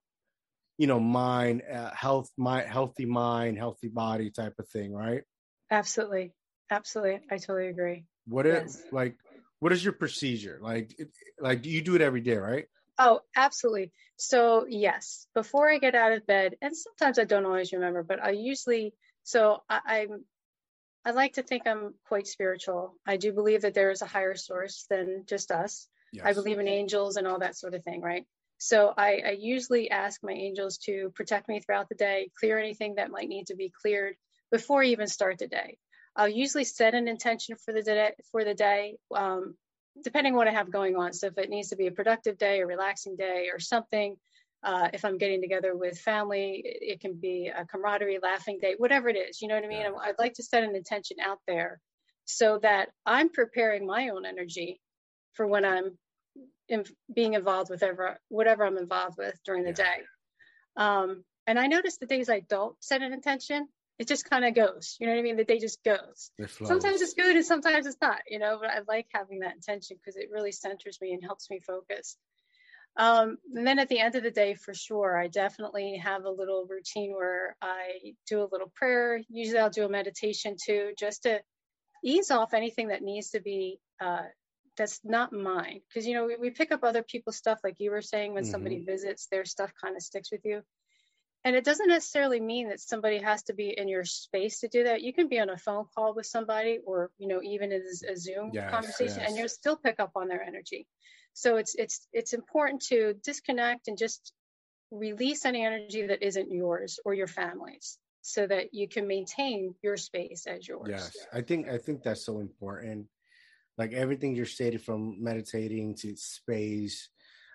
you 0.79 0.87
know 0.87 1.01
mind 1.01 1.63
uh, 1.73 1.91
health 1.91 2.31
my 2.37 2.63
healthy 2.63 3.05
mind 3.05 3.59
healthy 3.59 3.89
body 3.89 4.31
type 4.31 4.55
of 4.59 4.69
thing 4.69 4.93
right 4.93 5.23
absolutely 5.71 6.33
absolutely 6.71 7.21
i 7.31 7.37
totally 7.37 7.69
agree 7.69 8.05
what 8.27 8.47
is 8.47 8.81
yes. 8.83 8.93
like 8.93 9.17
what 9.61 9.73
is 9.73 9.85
your 9.85 9.93
procedure 9.93 10.59
like 10.63 10.95
it, 10.99 11.09
like 11.41 11.65
you 11.67 11.83
do 11.83 11.95
it 11.95 12.01
every 12.01 12.21
day 12.21 12.37
right 12.37 12.67
oh 12.99 13.21
absolutely 13.37 13.93
so 14.17 14.67
yes 14.69 15.27
before 15.35 15.71
i 15.71 15.79
get 15.79 15.95
out 15.95 16.13
of 16.13 16.27
bed 16.27 16.57
and 16.61 16.77
sometimes 16.77 17.19
i 17.19 17.25
don't 17.25 17.47
always 17.47 17.73
remember 17.73 18.03
but 18.03 18.23
i 18.23 18.31
usually 18.31 18.95
so 19.23 19.63
I, 19.69 19.81
i'm 19.87 20.25
I 21.05 21.11
like 21.11 21.35
to 21.35 21.43
think 21.43 21.67
I'm 21.67 21.95
quite 22.07 22.27
spiritual. 22.27 22.95
I 23.07 23.17
do 23.17 23.33
believe 23.33 23.63
that 23.63 23.75
there 23.75 23.91
is 23.91 24.03
a 24.03 24.07
higher 24.07 24.37
source 24.37 24.87
than 24.89 25.25
just 25.27 25.51
us. 25.51 25.89
Yes. 26.13 26.25
I 26.27 26.33
believe 26.33 26.59
in 26.59 26.69
angels 26.69 27.17
and 27.17 27.27
all 27.27 27.41
that 27.41 27.57
sort 27.57 27.75
of 27.75 27.83
thing, 27.83 28.01
right? 28.01 28.25
So 28.59 28.95
I, 28.97 29.23
I, 29.27 29.31
usually 29.41 29.91
ask 29.91 30.23
my 30.23 30.33
angels 30.33 30.79
to 30.85 31.11
protect 31.17 31.49
me 31.49 31.59
throughout 31.59 31.89
the 31.89 31.97
day, 31.97 32.31
clear 32.39 32.59
anything 32.59 32.95
that 32.95 33.11
might 33.11 33.29
need 33.29 33.49
to 33.49 33.57
be 33.57 33.73
cleared 33.83 34.15
before 34.53 34.85
I 34.85 34.89
even 34.89 35.09
start 35.09 35.39
the 35.39 35.49
day. 35.49 35.79
I'll 36.15 36.29
usually 36.29 36.63
set 36.63 36.95
an 36.95 37.09
intention 37.09 37.57
for 37.57 37.73
the 37.73 37.83
day 37.83 38.13
for 38.31 38.45
the 38.45 38.55
day, 38.55 38.99
um, 39.13 39.57
depending 40.05 40.35
on 40.35 40.37
what 40.37 40.47
I 40.47 40.53
have 40.53 40.71
going 40.71 40.95
on. 40.95 41.13
So 41.13 41.27
if 41.29 41.39
it 41.39 41.51
needs 41.51 41.71
to 41.71 41.77
be 41.77 41.89
a 41.89 41.93
productive 41.93 42.39
day, 42.39 42.61
a 42.61 42.67
relaxing 42.67 43.17
day, 43.17 43.49
or 43.53 43.59
something, 43.59 44.17
uh, 44.65 44.89
if 44.93 45.05
I'm 45.05 45.19
getting 45.19 45.41
together 45.41 45.77
with 45.77 45.99
family, 45.99 46.63
it, 46.65 47.01
can 47.01 47.15
be 47.15 47.51
a 47.55 47.65
camaraderie, 47.67 48.21
laughing 48.23 48.59
day, 48.61 48.75
whatever 48.79 49.09
it 49.09 49.17
is. 49.17 49.43
You 49.43 49.49
know 49.49 49.57
what 49.57 49.65
I 49.65 49.69
mean? 49.69 49.81
Yeah. 49.81 49.91
I'd 50.01 50.19
like 50.19 50.35
to 50.35 50.43
set 50.43 50.63
an 50.63 50.77
intention 50.77 51.17
out 51.25 51.39
there 51.49 51.81
so 52.25 52.59
that 52.63 52.91
I'm 53.05 53.29
preparing 53.29 53.87
my 53.87 54.11
own 54.11 54.25
energy 54.25 54.81
for 55.33 55.47
when 55.47 55.65
I'm 55.65 55.99
in, 56.69 56.85
being 57.13 57.35
involved 57.35 57.71
with 57.71 57.81
whatever, 57.81 58.19
whatever 58.29 58.65
I'm 58.65 58.79
involved 58.79 59.19
with 59.19 59.39
during 59.45 59.65
the 59.65 59.71
yeah. 59.71 59.75
day. 59.75 60.03
Um, 60.77 61.25
and 61.47 61.59
I 61.59 61.67
notice 61.67 61.99
the 61.99 62.07
days 62.07 62.31
I 62.31 62.41
don't 62.41 62.77
set 62.81 63.03
an 63.03 63.13
intention, 63.13 63.67
it 63.99 64.09
just 64.09 64.29
kind 64.29 64.45
of 64.45 64.55
goes. 64.55 64.97
You 65.01 65.07
know 65.07 65.15
what 65.15 65.19
I 65.19 65.23
mean? 65.23 65.37
The 65.37 65.45
day 65.45 65.59
just 65.59 65.83
goes. 65.85 66.31
It 66.39 66.51
sometimes 66.51 67.01
it's 67.01 67.15
good 67.15 67.37
and 67.37 67.45
sometimes 67.45 67.87
it's 67.87 68.01
not, 68.01 68.21
you 68.29 68.39
know, 68.39 68.59
but 68.61 68.71
I 68.71 68.81
like 68.89 69.07
having 69.13 69.41
that 69.41 69.55
intention 69.55 69.97
because 69.97 70.17
it 70.17 70.31
really 70.31 70.53
centers 70.53 70.99
me 71.01 71.13
and 71.13 71.23
helps 71.23 71.51
me 71.51 71.59
focus. 71.59 72.17
Um, 72.97 73.39
and 73.55 73.67
then 73.67 73.79
at 73.79 73.89
the 73.89 74.01
end 74.01 74.17
of 74.17 74.23
the 74.23 74.31
day, 74.31 74.55
for 74.55 74.75
sure, 74.75 75.19
I 75.19 75.29
definitely 75.29 75.97
have 75.97 76.25
a 76.25 76.31
little 76.31 76.67
routine 76.69 77.13
where 77.13 77.57
I 77.63 78.15
do 78.29 78.43
a 78.43 78.49
little 78.53 78.71
prayer. 78.75 79.21
Usually 79.31 79.59
I'll 79.59 79.71
do 79.71 79.87
a 79.87 79.89
meditation 79.89 80.57
too, 80.63 80.93
just 80.99 81.23
to 81.23 81.41
ease 82.05 82.31
off 82.31 82.53
anything 82.53 82.89
that 82.89 83.03
needs 83.03 83.31
to 83.31 83.41
be 83.41 83.79
uh, 84.01 84.23
that's 84.77 85.01
not 85.05 85.33
mine 85.33 85.81
because 85.89 86.07
you 86.07 86.15
know 86.15 86.27
we, 86.27 86.37
we, 86.37 86.51
pick 86.51 86.73
up 86.73 86.83
other 86.83 87.03
people's 87.03 87.37
stuff 87.37 87.61
like 87.63 87.77
you 87.79 87.91
were 87.91 88.03
saying 88.03 88.33
when 88.33 88.43
mm-hmm. 88.43 88.51
somebody 88.51 88.85
visits 88.85 89.27
their 89.31 89.45
stuff 89.45 89.71
kind 89.83 89.97
of 89.97 90.03
sticks 90.03 90.33
with 90.33 90.41
you 90.45 90.63
and 91.45 91.57
it 91.57 91.65
doesn't 91.65 91.89
necessarily 91.89 92.41
mean 92.41 92.69
that 92.69 92.81
somebody 92.81 93.19
has 93.19 93.43
to 93.43 93.53
be 93.53 93.75
in 93.77 93.89
your 93.89 94.05
space 94.05 94.61
to 94.61 94.69
do 94.69 94.85
that 94.85 95.03
you 95.03 95.13
can 95.13 95.29
be 95.29 95.39
on 95.39 95.51
a 95.51 95.59
phone 95.59 95.85
call 95.95 96.15
with 96.15 96.27
somebody 96.27 96.79
or 96.87 97.11
you 97.19 97.29
know 97.29 97.41
even 97.43 97.71
in 97.71 97.83
a 98.11 98.17
zoom 98.17 98.51
yes, 98.53 98.71
conversation 98.71 99.19
yes. 99.21 99.29
and 99.29 99.37
you'll 99.37 99.49
still 99.49 99.77
pick 99.77 100.01
up 100.01 100.13
on 100.17 100.29
their 100.29 100.43
energy 100.43 100.87
so 101.35 101.57
it's 101.57 101.75
it's 101.75 102.07
it's 102.13 102.33
important 102.33 102.83
to 102.83 103.15
disconnect 103.25 103.89
and 103.89 103.97
just 103.97 104.33
release 104.91 105.45
any 105.45 105.65
energy 105.65 106.07
that 106.07 106.23
isn't 106.23 106.51
yours 106.51 107.01
or 107.05 107.15
your 107.15 107.27
family's 107.27 107.99
so 108.21 108.47
that 108.47 108.73
you 108.73 108.89
can 108.89 109.07
maintain 109.07 109.75
your 109.83 109.97
space 109.97 110.47
as 110.47 110.67
yours. 110.67 110.89
Yes, 110.89 111.17
I 111.33 111.41
think 111.41 111.69
I 111.69 111.79
think 111.79 112.03
that's 112.03 112.25
so 112.25 112.39
important. 112.39 113.07
Like 113.79 113.93
everything 113.93 114.37
you're 114.37 114.47
stated 114.47 114.83
from 114.83 115.23
meditating 115.23 115.97
to 115.97 116.17
space. 116.17 117.09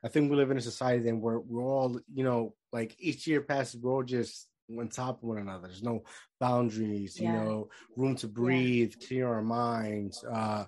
I 0.04 0.10
think 0.10 0.30
we 0.30 0.38
live 0.38 0.52
in 0.52 0.58
a 0.58 0.62
society 0.62 1.04
then 1.04 1.22
where 1.22 1.40
we're 1.40 1.64
all, 1.64 2.00
you 2.14 2.24
know, 2.24 2.54
like 2.72 2.96
each 3.00 3.26
year 3.28 3.42
passes, 3.42 3.82
we're 3.82 3.94
all 3.94 4.04
just 4.04 4.48
on 4.78 4.90
top 4.90 5.24
of 5.24 5.30
one 5.30 5.38
another. 5.40 5.68
There's 5.68 5.84
no 5.84 6.04
boundaries, 6.40 7.20
yeah. 7.20 7.32
you 7.32 7.34
know, 7.34 7.70
room 7.96 8.16
to 8.18 8.28
breathe, 8.28 8.94
yeah. 9.00 9.08
clear 9.08 9.28
our 9.28 9.42
minds. 9.42 10.24
Uh 10.24 10.66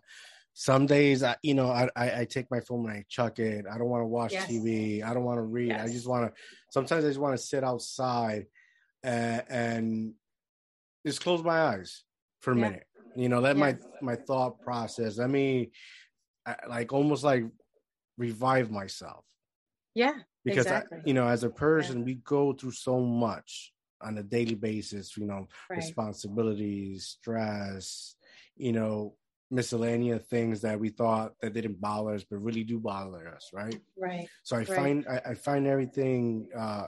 some 0.54 0.86
days 0.86 1.24
I, 1.24 1.36
you 1.42 1.54
know, 1.54 1.70
I, 1.70 1.90
I, 1.96 2.20
I 2.22 2.26
take 2.26 2.52
my 2.52 2.60
phone 2.60 2.90
and 2.90 2.98
I 2.98 3.06
chuck 3.08 3.40
it. 3.40 3.66
I 3.72 3.78
don't 3.78 3.90
want 3.90 4.02
to 4.02 4.08
watch 4.08 4.34
yes. 4.34 4.46
TV. 4.46 5.04
I 5.04 5.14
don't 5.14 5.24
want 5.24 5.38
to 5.38 5.44
read. 5.44 5.70
Yes. 5.70 5.90
I 5.90 5.92
just 5.92 6.08
want 6.08 6.28
to. 6.28 6.42
Sometimes 6.72 7.06
I 7.06 7.08
just 7.08 7.20
want 7.20 7.38
to 7.38 7.44
sit 7.44 7.64
outside 7.64 8.46
and, 9.04 9.44
and 9.50 10.14
just 11.06 11.22
close 11.22 11.44
my 11.44 11.62
eyes 11.62 12.04
for 12.42 12.52
a 12.52 12.56
yeah. 12.56 12.62
minute. 12.62 12.84
You 13.16 13.30
know, 13.30 13.40
let 13.40 13.58
my 13.58 13.78
my 14.02 14.16
thought 14.16 14.62
process. 14.62 15.18
Let 15.18 15.30
me 15.30 15.72
like 16.68 16.94
almost 16.94 17.24
like 17.24 17.44
revive 18.18 18.70
myself. 18.70 19.26
Yeah, 19.96 20.14
because 20.46 20.66
exactly. 20.66 21.00
I, 21.00 21.02
you 21.06 21.14
know, 21.14 21.28
as 21.28 21.44
a 21.44 21.50
person, 21.50 22.00
yeah. 22.00 22.06
we 22.06 22.16
go 22.16 22.54
through 22.54 22.72
so 22.72 23.00
much 23.00 23.74
on 24.02 24.18
a 24.18 24.24
daily 24.24 24.56
basis. 24.56 25.18
You 25.18 25.26
know, 25.26 25.48
right. 25.70 25.78
responsibilities, 25.78 27.18
stress. 27.20 28.16
You 28.56 28.74
know, 28.74 29.16
miscellaneous 29.52 30.26
things 30.28 30.62
that 30.62 30.80
we 30.80 30.90
thought 30.90 31.34
that 31.42 31.54
didn't 31.54 31.82
bother 31.82 32.14
us, 32.14 32.24
but 32.30 32.38
really 32.38 32.64
do 32.64 32.80
bother 32.80 33.28
us, 33.28 33.50
right? 33.54 33.80
Right. 33.98 34.28
So 34.44 34.56
I 34.56 34.60
right. 34.60 34.68
find 34.68 35.06
I, 35.10 35.32
I, 35.32 35.34
find 35.34 35.68
everything 35.68 36.50
uh, 36.56 36.88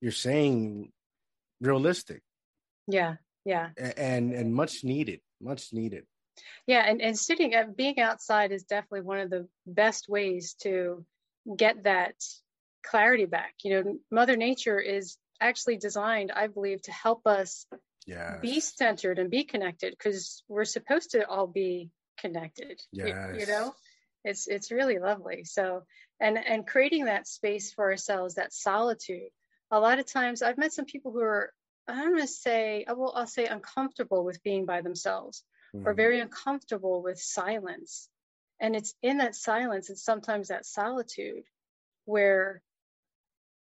you're 0.00 0.12
saying 0.12 0.92
realistic. 1.60 2.22
Yeah, 2.86 3.16
yeah. 3.44 3.70
And 3.96 4.32
and 4.32 4.54
much 4.54 4.84
needed, 4.84 5.20
much 5.40 5.72
needed. 5.72 6.04
Yeah, 6.66 6.84
and 6.86 7.02
and 7.02 7.18
sitting 7.18 7.54
uh, 7.54 7.66
being 7.76 8.00
outside 8.00 8.52
is 8.52 8.64
definitely 8.64 9.02
one 9.02 9.20
of 9.20 9.30
the 9.30 9.46
best 9.66 10.08
ways 10.08 10.54
to 10.62 11.04
get 11.56 11.84
that 11.84 12.14
clarity 12.84 13.26
back. 13.26 13.54
You 13.62 13.70
know, 13.82 13.98
Mother 14.10 14.36
Nature 14.36 14.78
is 14.78 15.16
actually 15.40 15.76
designed, 15.76 16.32
I 16.32 16.46
believe, 16.46 16.82
to 16.82 16.92
help 16.92 17.26
us 17.26 17.66
be 18.40 18.60
centered 18.60 19.18
and 19.18 19.30
be 19.30 19.44
connected 19.44 19.94
because 19.96 20.42
we're 20.48 20.64
supposed 20.64 21.12
to 21.12 21.26
all 21.26 21.46
be 21.46 21.90
connected. 22.18 22.80
Yes. 22.92 23.08
You, 23.34 23.40
you 23.40 23.46
know, 23.46 23.74
it's 24.24 24.48
it's 24.48 24.70
really 24.70 24.98
lovely. 24.98 25.44
So 25.44 25.82
and 26.20 26.38
and 26.38 26.66
creating 26.66 27.06
that 27.06 27.26
space 27.26 27.72
for 27.72 27.90
ourselves, 27.90 28.34
that 28.34 28.52
solitude. 28.52 29.30
A 29.70 29.78
lot 29.78 30.00
of 30.00 30.06
times, 30.06 30.42
I've 30.42 30.58
met 30.58 30.72
some 30.72 30.84
people 30.84 31.12
who 31.12 31.20
are 31.20 31.52
I'm 31.90 32.10
going 32.10 32.20
to 32.20 32.26
say, 32.26 32.84
I 32.88 32.92
will, 32.92 33.12
I'll 33.14 33.26
say 33.26 33.46
uncomfortable 33.46 34.24
with 34.24 34.42
being 34.42 34.64
by 34.66 34.80
themselves 34.80 35.42
mm-hmm. 35.74 35.86
or 35.86 35.94
very 35.94 36.20
uncomfortable 36.20 37.02
with 37.02 37.18
silence. 37.18 38.08
And 38.60 38.76
it's 38.76 38.94
in 39.02 39.18
that 39.18 39.34
silence 39.34 39.88
and 39.88 39.98
sometimes 39.98 40.48
that 40.48 40.66
solitude 40.66 41.44
where, 42.04 42.62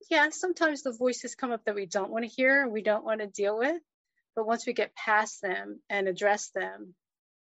yeah, 0.10 0.30
sometimes 0.32 0.84
the 0.84 0.92
voices 0.92 1.36
come 1.36 1.52
up 1.52 1.66
that 1.66 1.76
we 1.76 1.86
don't 1.86 2.12
want 2.12 2.24
to 2.26 2.30
hear, 2.30 2.68
we 2.68 2.82
don't 2.82 3.06
want 3.06 3.22
to 3.22 3.28
deal 3.28 3.58
with. 3.58 3.82
But 4.38 4.48
once 4.48 4.66
we 4.66 4.74
get 4.74 4.96
past 4.96 5.42
them 5.42 5.82
and 5.90 6.08
address 6.08 6.52
them, 6.54 6.94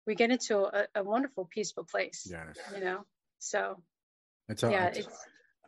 we 0.07 0.15
get 0.15 0.31
into 0.31 0.59
a, 0.59 0.87
a 0.95 1.03
wonderful, 1.03 1.45
peaceful 1.45 1.83
place. 1.83 2.25
Yes. 2.27 2.57
You 2.73 2.83
know, 2.83 3.05
so 3.37 3.83
I 4.49 4.53
tell, 4.53 4.71
yeah, 4.71 4.85
I, 4.85 4.89
tell, 4.91 5.17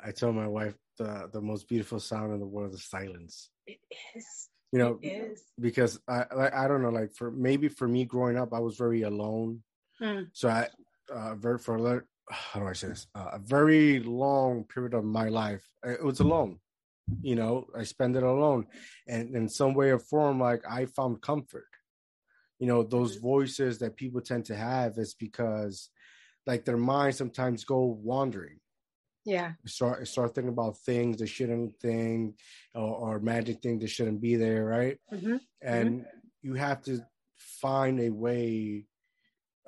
I 0.05 0.11
tell 0.11 0.31
my 0.31 0.47
wife 0.47 0.75
the 0.97 1.29
the 1.31 1.41
most 1.41 1.67
beautiful 1.67 1.99
sound 1.99 2.33
in 2.33 2.39
the 2.39 2.47
world 2.47 2.73
is 2.73 2.85
silence. 2.85 3.49
It 3.67 3.79
is 4.15 4.49
you 4.71 4.79
know 4.79 4.99
because 5.59 5.99
i 6.07 6.25
i 6.53 6.67
don't 6.67 6.81
know 6.81 6.89
like 6.89 7.13
for 7.13 7.31
maybe 7.31 7.69
for 7.69 7.87
me 7.87 8.05
growing 8.05 8.37
up 8.37 8.53
i 8.53 8.59
was 8.59 8.75
very 8.75 9.03
alone 9.03 9.61
mm. 10.01 10.27
so 10.33 10.49
i 10.49 10.67
uh 11.13 11.35
very 11.35 11.57
for 11.57 11.77
a 11.77 12.01
how 12.29 12.59
do 12.59 12.67
i 12.67 12.73
say 12.73 12.89
this 12.89 13.07
uh, 13.15 13.29
a 13.33 13.39
very 13.39 13.99
long 13.99 14.65
period 14.65 14.93
of 14.93 15.05
my 15.05 15.29
life 15.29 15.65
it 15.83 16.03
was 16.03 16.19
alone 16.19 16.59
you 17.21 17.35
know 17.35 17.65
i 17.77 17.83
spend 17.83 18.15
it 18.15 18.23
alone 18.23 18.65
and 19.07 19.35
in 19.35 19.47
some 19.47 19.73
way 19.73 19.89
or 19.89 19.99
form 19.99 20.39
like 20.39 20.61
i 20.69 20.85
found 20.85 21.21
comfort 21.21 21.67
you 22.59 22.67
know 22.67 22.83
those 22.83 23.17
mm-hmm. 23.17 23.27
voices 23.27 23.79
that 23.79 23.95
people 23.95 24.21
tend 24.21 24.45
to 24.45 24.55
have 24.55 24.97
is 24.97 25.13
because 25.13 25.89
like 26.45 26.65
their 26.65 26.77
minds 26.77 27.17
sometimes 27.17 27.63
go 27.63 27.97
wandering 28.01 28.59
yeah 29.25 29.51
start 29.65 30.07
start 30.07 30.33
thinking 30.33 30.53
about 30.53 30.77
things 30.77 31.17
that 31.17 31.27
shouldn't 31.27 31.77
think 31.79 32.35
or, 32.73 33.15
or 33.15 33.19
magic 33.19 33.61
thing 33.61 33.79
that 33.79 33.89
shouldn't 33.89 34.21
be 34.21 34.35
there 34.35 34.65
right 34.65 34.97
mm-hmm. 35.13 35.37
and 35.61 36.01
mm-hmm. 36.01 36.07
you 36.41 36.53
have 36.55 36.81
to 36.81 36.99
find 37.35 37.99
a 37.99 38.09
way 38.09 38.85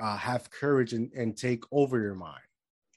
uh, 0.02 0.16
have 0.16 0.50
courage 0.50 0.94
and, 0.94 1.12
and 1.14 1.38
take 1.38 1.64
over 1.72 2.00
your 2.00 2.16
mind 2.16 2.40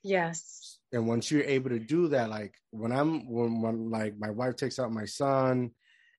yes 0.03 0.79
and 0.93 1.07
once 1.07 1.31
you're 1.31 1.45
able 1.45 1.71
to 1.71 1.79
do 1.79 2.09
that 2.09 2.31
like 2.31 2.55
when 2.71 2.93
i'm 2.93 3.29
when, 3.31 3.61
when 3.61 3.91
like 3.91 4.19
my 4.19 4.31
wife 4.31 4.57
takes 4.57 4.79
out 4.79 4.93
my 4.93 5.05
son 5.05 5.71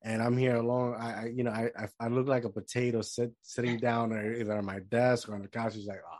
and 0.03 0.21
i'm 0.21 0.37
here 0.37 0.55
alone 0.55 0.95
i, 0.99 1.23
I 1.23 1.25
you 1.25 1.43
know 1.43 1.51
I, 1.51 1.69
I 1.99 2.07
look 2.07 2.27
like 2.27 2.45
a 2.45 2.49
potato 2.49 3.01
sit, 3.01 3.31
sitting 3.41 3.77
down 3.77 4.13
or 4.13 4.33
either 4.33 4.57
on 4.57 4.65
my 4.65 4.79
desk 4.79 5.29
or 5.29 5.35
on 5.35 5.41
the 5.41 5.47
couch 5.47 5.73
she's 5.73 5.87
like 5.87 6.01
oh 6.05 6.17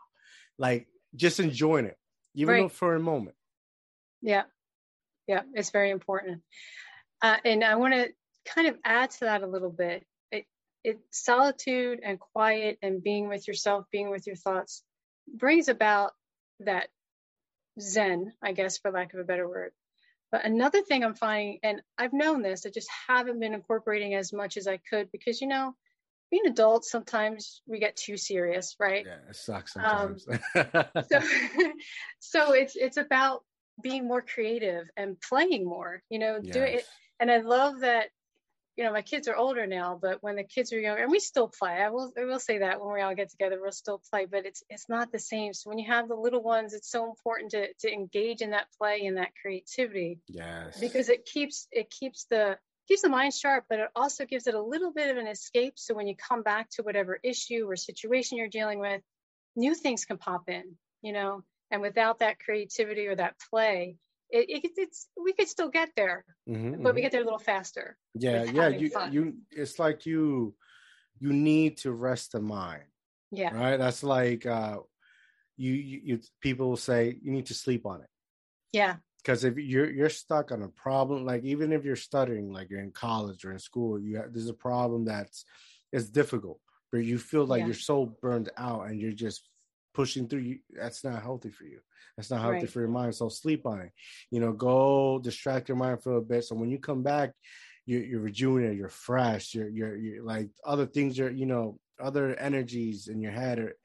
like 0.58 0.88
just 1.16 1.40
enjoying 1.40 1.86
it 1.86 1.98
even 2.36 2.54
right. 2.54 2.62
though 2.62 2.70
for 2.70 2.96
a 2.96 3.00
moment 3.00 3.36
yeah. 4.24 4.44
Yeah. 5.28 5.42
It's 5.54 5.70
very 5.70 5.92
important. 5.92 6.42
Uh, 7.22 7.38
and 7.46 7.64
I 7.64 7.76
want 7.76 7.94
to 7.94 8.10
kind 8.46 8.68
of 8.68 8.78
add 8.84 9.12
to 9.12 9.20
that 9.22 9.44
a 9.44 9.48
little 9.48 9.70
bit. 9.70 10.06
It, 10.32 10.46
it 10.84 11.00
solitude 11.12 12.00
and 12.04 12.20
quiet 12.20 12.80
and 12.82 13.04
being 13.04 13.28
with 13.28 13.48
yourself, 13.48 13.86
being 13.92 14.10
with 14.10 14.26
your 14.26 14.38
thoughts 14.38 14.84
brings 15.28 15.68
about 15.68 16.12
that 16.62 16.88
zen, 17.80 18.34
I 18.42 18.52
guess, 18.54 18.78
for 18.78 18.92
lack 18.92 19.14
of 19.14 19.20
a 19.20 19.24
better 19.24 19.48
word. 19.48 19.72
But 20.32 20.46
another 20.46 20.82
thing 20.82 21.04
I'm 21.04 21.14
finding, 21.14 21.60
and 21.64 21.82
I've 21.98 22.14
known 22.14 22.42
this, 22.42 22.66
I 22.66 22.70
just 22.70 22.90
haven't 23.08 23.40
been 23.40 23.54
incorporating 23.54 24.16
as 24.16 24.34
much 24.34 24.58
as 24.58 24.68
I 24.68 24.78
could 24.78 25.12
because, 25.12 25.42
you 25.42 25.48
know, 25.48 25.76
being 26.32 26.48
adults, 26.48 26.90
sometimes 26.90 27.62
we 27.68 27.80
get 27.80 27.96
too 27.96 28.18
serious, 28.18 28.76
right? 28.80 29.06
Yeah, 29.06 29.30
it 29.30 29.36
sucks 29.36 29.76
um, 29.78 30.18
sometimes. 30.20 30.28
Um, 30.56 30.74
so, 31.12 31.22
so 32.20 32.54
it's 32.54 32.76
it's 32.76 32.98
about 32.98 33.44
being 33.82 34.08
more 34.08 34.22
creative 34.22 34.88
and 34.98 35.20
playing 35.22 35.66
more 35.66 36.02
you 36.10 36.20
know 36.20 36.40
yes. 36.42 36.54
doing 36.54 36.74
it 36.76 36.86
and 37.20 37.32
i 37.32 37.40
love 37.40 37.80
that 37.80 38.08
you 38.76 38.84
know 38.84 38.92
my 38.92 39.02
kids 39.02 39.28
are 39.28 39.36
older 39.36 39.68
now 39.68 39.98
but 40.02 40.18
when 40.22 40.36
the 40.36 40.44
kids 40.44 40.74
are 40.74 40.80
younger 40.80 41.04
and 41.04 41.12
we 41.12 41.20
still 41.20 41.48
play 41.48 41.72
i 41.72 41.90
will 41.90 42.12
i 42.20 42.26
will 42.26 42.40
say 42.40 42.60
that 42.60 42.82
when 42.82 42.94
we 42.94 43.02
all 43.02 43.16
get 43.16 43.30
together 43.30 43.60
we'll 43.62 43.72
still 43.72 44.02
play 44.10 44.26
but 44.26 44.46
it's 44.46 44.64
it's 44.70 44.90
not 44.90 45.12
the 45.12 45.20
same. 45.20 45.54
So 45.54 45.70
when 45.70 45.80
you 45.80 45.92
have 45.92 46.08
the 46.08 46.16
little 46.16 46.42
ones 46.42 46.74
it's 46.74 46.90
so 46.90 47.10
important 47.10 47.52
to 47.52 47.68
to 47.82 47.92
engage 47.92 48.42
in 48.42 48.52
that 48.52 48.68
play 48.78 49.06
and 49.06 49.18
that 49.18 49.32
creativity. 49.42 50.20
Yes. 50.28 50.80
Because 50.80 51.10
it 51.10 51.26
keeps 51.26 51.68
it 51.72 51.90
keeps 51.90 52.26
the 52.26 52.58
keeps 52.88 53.02
the 53.02 53.10
mind 53.10 53.34
sharp 53.34 53.66
but 53.70 53.80
it 53.80 53.90
also 53.96 54.26
gives 54.26 54.48
it 54.48 54.56
a 54.56 54.62
little 54.62 54.92
bit 54.92 55.12
of 55.12 55.18
an 55.18 55.28
escape. 55.28 55.74
So 55.78 55.94
when 55.94 56.08
you 56.08 56.16
come 56.16 56.44
back 56.44 56.70
to 56.72 56.84
whatever 56.84 57.20
issue 57.24 57.66
or 57.70 57.76
situation 57.76 58.38
you're 58.38 58.48
dealing 58.48 58.80
with 58.80 59.02
new 59.56 59.76
things 59.76 60.06
can 60.06 60.18
pop 60.18 60.50
in 60.50 60.76
you 61.02 61.14
know? 61.14 61.44
And 61.70 61.82
without 61.82 62.20
that 62.20 62.40
creativity 62.40 63.08
or 63.08 63.16
that 63.16 63.36
play 63.50 63.98
it, 64.34 64.50
it 64.50 64.72
it's 64.78 65.08
we 65.22 65.32
could 65.34 65.48
still 65.48 65.70
get 65.70 65.90
there 65.96 66.26
mm-hmm, 66.50 66.82
but 66.82 66.96
we 66.96 67.00
mm-hmm. 67.00 67.06
get 67.06 67.12
there 67.12 67.22
a 67.22 67.24
little 67.24 67.40
faster 67.40 67.98
yeah 68.16 68.44
yeah 68.44 68.68
you 68.68 68.90
fun. 68.90 69.14
you 69.14 69.36
it's 69.52 69.80
like 69.80 70.06
you 70.06 70.54
you 71.20 71.32
need 71.32 71.78
to 71.78 71.92
rest 71.92 72.32
the 72.32 72.42
mind 72.42 72.84
yeah 73.32 73.54
right 73.56 73.78
that's 73.78 74.04
like 74.04 74.46
uh 74.46 74.78
you, 75.56 75.74
you, 75.74 76.02
you 76.04 76.20
people 76.42 76.76
say 76.76 77.16
you 77.22 77.32
need 77.32 77.46
to 77.46 77.54
sleep 77.54 77.86
on 77.86 78.02
it 78.02 78.10
yeah 78.72 78.96
because 79.18 79.44
if 79.44 79.58
you're 79.58 79.90
you're 79.90 80.10
stuck 80.10 80.52
on 80.52 80.64
a 80.64 80.68
problem 80.70 81.26
like 81.26 81.44
even 81.44 81.72
if 81.72 81.86
you're 81.86 81.96
studying 81.96 82.52
like 82.52 82.70
you're 82.70 82.82
in 82.82 82.92
college 82.92 83.46
or 83.46 83.52
in 83.52 83.60
school 83.60 84.00
you 84.00 84.18
have, 84.18 84.34
there's 84.34 84.50
a 84.50 84.54
problem 84.54 85.06
that's 85.06 85.46
it's 85.92 86.10
difficult 86.10 86.60
but 86.92 87.00
you 87.00 87.18
feel 87.18 87.46
like 87.46 87.60
yeah. 87.60 87.68
you're 87.68 87.76
so 87.76 88.18
burned 88.22 88.50
out 88.58 88.88
and 88.88 89.00
you're 89.00 89.12
just 89.12 89.48
pushing 89.94 90.28
through 90.28 90.40
you 90.40 90.60
that's 90.74 91.04
not 91.04 91.22
healthy 91.22 91.50
for 91.50 91.66
you. 91.66 91.80
That's 92.18 92.30
not 92.30 92.42
healthy 92.42 92.60
right. 92.60 92.70
for 92.70 92.80
your 92.80 92.90
mind. 92.90 93.16
So 93.16 93.30
sleep 93.30 93.66
on 93.66 93.82
it. 93.82 93.92
You 94.32 94.40
know 94.40 94.54
go 94.54 95.20
distract 95.20 95.70
your 95.70 95.78
mind 95.78 96.04
for 96.04 96.18
a 96.18 96.22
bit. 96.22 96.44
So 96.46 96.56
when 96.56 96.70
you 96.70 96.80
come 96.80 97.04
back 97.04 97.32
you're, 97.86 98.04
you're 98.04 98.22
rejuvenated 98.22 98.78
you're 98.78 98.88
fresh 98.88 99.54
you're, 99.54 99.68
you're 99.68 99.98
you're 99.98 100.24
like 100.24 100.48
other 100.66 100.86
things 100.86 101.20
are 101.20 101.30
you 101.30 101.46
know 101.46 101.78
other 102.02 102.34
energies 102.36 103.10
in 103.10 103.20
your 103.20 103.34
head 103.34 103.60
or 103.60 103.76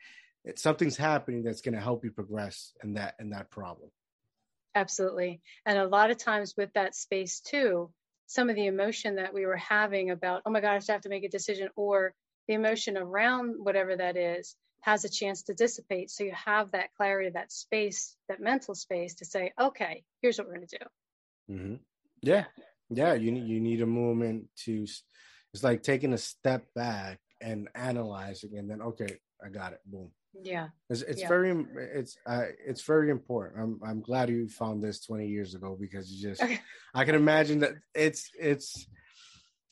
something's 0.55 0.97
happening 0.97 1.43
that's 1.43 1.63
going 1.63 1.75
to 1.75 1.81
help 1.81 2.05
you 2.05 2.13
progress 2.13 2.73
in 2.85 2.95
that 2.95 3.15
in 3.19 3.31
that 3.31 3.51
problem. 3.51 3.91
Absolutely. 4.75 5.41
And 5.67 5.77
a 5.79 5.89
lot 5.89 6.11
of 6.11 6.19
times 6.19 6.55
with 6.57 6.73
that 6.75 6.95
space 6.95 7.41
too 7.41 7.91
some 8.29 8.51
of 8.51 8.57
the 8.57 8.67
emotion 8.67 9.17
that 9.17 9.33
we 9.33 9.47
were 9.47 9.57
having 9.57 10.11
about 10.11 10.43
oh 10.47 10.51
my 10.51 10.61
gosh 10.61 10.89
i 10.89 10.93
have 10.93 11.01
to 11.01 11.09
make 11.09 11.25
a 11.25 11.29
decision 11.29 11.69
or 11.75 12.15
the 12.47 12.55
emotion 12.55 12.97
around 12.97 13.55
whatever 13.59 13.97
that 13.97 14.17
is 14.17 14.55
has 14.81 15.05
a 15.05 15.09
chance 15.09 15.43
to 15.45 15.55
dissipate. 15.55 16.11
So 16.11 16.25
you 16.25 16.33
have 16.33 16.73
that 16.73 16.95
clarity 16.97 17.31
that 17.31 17.53
space 17.53 18.17
that 18.29 18.41
mental 18.41 18.75
space 18.75 19.17
to 19.17 19.25
say 19.25 19.53
okay 19.61 20.05
here's 20.23 20.39
what 20.39 20.47
we're 20.47 20.57
going 20.57 20.67
to 20.67 20.79
do. 20.79 21.55
Mm-hmm. 21.55 21.75
yeah. 22.23 22.45
Yeah 22.91 23.15
you 23.15 23.33
need 23.33 23.47
you 23.49 23.61
need 23.61 23.83
a 23.83 23.87
moment 23.87 24.49
to 24.65 24.87
it's 25.55 25.63
like 25.65 25.83
taking 25.83 26.13
a 26.13 26.19
step 26.19 26.67
back 26.75 27.21
and 27.41 27.69
analyzing 27.75 28.57
and 28.57 28.71
then 28.71 28.83
okay 28.83 29.19
i 29.45 29.49
got 29.49 29.73
it 29.73 29.81
boom. 29.87 30.11
Yeah. 30.43 30.69
It's, 30.91 31.03
it's 31.03 31.23
yeah. 31.23 31.29
very 31.29 31.67
it's 31.75 32.17
uh, 32.27 32.45
it's 32.65 32.83
very 32.83 33.11
important. 33.11 33.63
I'm 33.63 33.81
i'm 33.85 34.01
glad 34.01 34.29
you 34.29 34.49
found 34.49 34.83
this 34.83 35.05
20 35.05 35.27
years 35.27 35.55
ago 35.55 35.77
because 35.79 36.11
you 36.11 36.29
just 36.31 36.43
i 36.95 37.05
can 37.05 37.15
imagine 37.15 37.61
that 37.61 37.73
it's 37.95 38.31
it's 38.39 38.87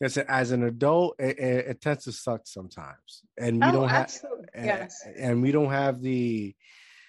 it's 0.00 0.16
as 0.16 0.50
an 0.50 0.62
adult 0.62 1.14
it, 1.18 1.38
it, 1.38 1.66
it 1.68 1.80
tends 1.80 2.04
to 2.04 2.12
suck 2.12 2.42
sometimes 2.44 3.22
and 3.38 3.60
we 3.60 3.68
oh, 3.68 3.72
don't 3.72 3.88
have 3.88 4.12
yes. 4.54 5.02
and, 5.04 5.16
and 5.16 5.42
we 5.42 5.52
don't 5.52 5.70
have 5.70 6.00
the 6.00 6.54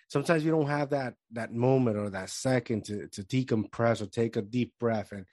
sometimes 0.09 0.43
we 0.43 0.51
don't 0.51 0.67
have 0.67 0.91
that 0.91 1.15
that 1.31 1.53
moment 1.53 1.97
or 1.97 2.09
that 2.09 2.29
second 2.29 2.85
to 2.85 3.07
to 3.07 3.23
decompress 3.23 4.01
or 4.01 4.05
take 4.05 4.35
a 4.35 4.41
deep 4.41 4.73
breath 4.79 5.11
and 5.11 5.25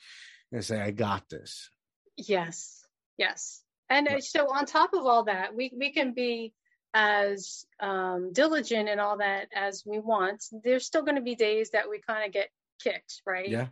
and 0.52 0.64
say 0.64 0.80
i 0.80 0.90
got 0.90 1.28
this 1.28 1.70
yes 2.16 2.84
yes 3.18 3.62
and 3.88 4.08
so 4.20 4.46
on 4.50 4.66
top 4.66 4.94
of 4.94 5.06
all 5.06 5.24
that 5.24 5.54
we 5.54 5.72
we 5.78 5.92
can 5.92 6.12
be 6.12 6.52
as 6.94 7.66
um, 7.80 8.32
diligent 8.32 8.88
and 8.88 9.00
all 9.00 9.18
that 9.18 9.48
as 9.54 9.82
we 9.84 9.98
want, 9.98 10.44
there's 10.62 10.86
still 10.86 11.02
going 11.02 11.16
to 11.16 11.20
be 11.20 11.34
days 11.34 11.70
that 11.70 11.90
we 11.90 11.98
kind 11.98 12.24
of 12.24 12.32
get 12.32 12.48
kicked, 12.80 13.20
right? 13.26 13.48
Yeah. 13.48 13.66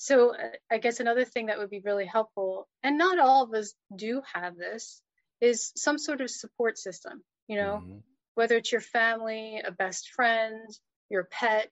So 0.00 0.34
uh, 0.34 0.48
I 0.70 0.78
guess 0.78 0.98
another 0.98 1.26
thing 1.26 1.46
that 1.46 1.58
would 1.58 1.68
be 1.68 1.82
really 1.84 2.06
helpful, 2.06 2.66
and 2.82 2.96
not 2.96 3.18
all 3.18 3.44
of 3.44 3.52
us 3.52 3.74
do 3.94 4.22
have 4.32 4.56
this, 4.56 5.02
is 5.42 5.72
some 5.76 5.98
sort 5.98 6.22
of 6.22 6.30
support 6.30 6.78
system. 6.78 7.22
You 7.48 7.56
know, 7.56 7.82
mm-hmm. 7.84 7.98
whether 8.34 8.56
it's 8.56 8.72
your 8.72 8.80
family, 8.80 9.60
a 9.62 9.70
best 9.70 10.08
friend, 10.16 10.70
your 11.10 11.24
pet, 11.24 11.68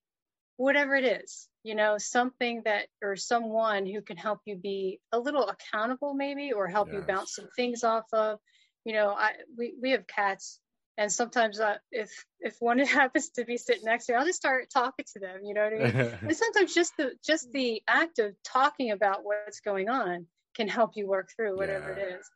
whatever 0.59 0.95
it 0.95 1.05
is. 1.05 1.49
You 1.63 1.75
know, 1.75 1.97
something 1.97 2.61
that 2.67 2.89
or 3.03 3.17
someone 3.17 3.87
who 3.87 4.03
can 4.03 4.19
help 4.19 4.41
you 4.45 4.57
be 4.57 5.01
a 5.11 5.19
little 5.19 5.49
accountable, 5.49 6.13
maybe, 6.13 6.53
or 6.53 6.69
help 6.69 6.89
yes. 6.89 6.97
you 6.97 7.01
bounce 7.07 7.35
some 7.35 7.49
things 7.57 7.83
off 7.83 8.05
of. 8.13 8.41
You 8.85 8.93
know, 8.93 9.09
I 9.09 9.33
we 9.57 9.73
we 9.81 9.93
have 9.93 10.07
cats 10.07 10.61
and 10.99 11.11
sometimes 11.11 11.61
uh, 11.61 11.77
if 11.91 12.11
if 12.41 12.57
one 12.61 12.79
happens 12.99 13.31
to 13.31 13.45
be 13.45 13.57
sitting 13.57 13.85
next 13.85 14.07
to 14.07 14.13
me 14.13 14.19
i'll 14.19 14.27
just 14.27 14.39
start 14.39 14.69
talking 14.69 15.07
to 15.15 15.21
them 15.21 15.41
you 15.45 15.55
know 15.55 15.65
what 15.65 15.73
i 15.73 15.93
mean? 15.93 16.19
And 16.23 16.37
sometimes 16.37 16.75
just 16.75 16.97
the 16.99 17.13
just 17.25 17.51
the 17.53 17.83
act 17.89 18.19
of 18.19 18.35
talking 18.45 18.91
about 18.91 19.25
what's 19.25 19.61
going 19.61 19.89
on 19.89 20.27
can 20.55 20.69
help 20.69 20.93
you 20.97 21.07
work 21.07 21.31
through 21.35 21.57
whatever 21.57 21.95
yeah. 21.97 22.05
it 22.05 22.19
is. 22.19 22.31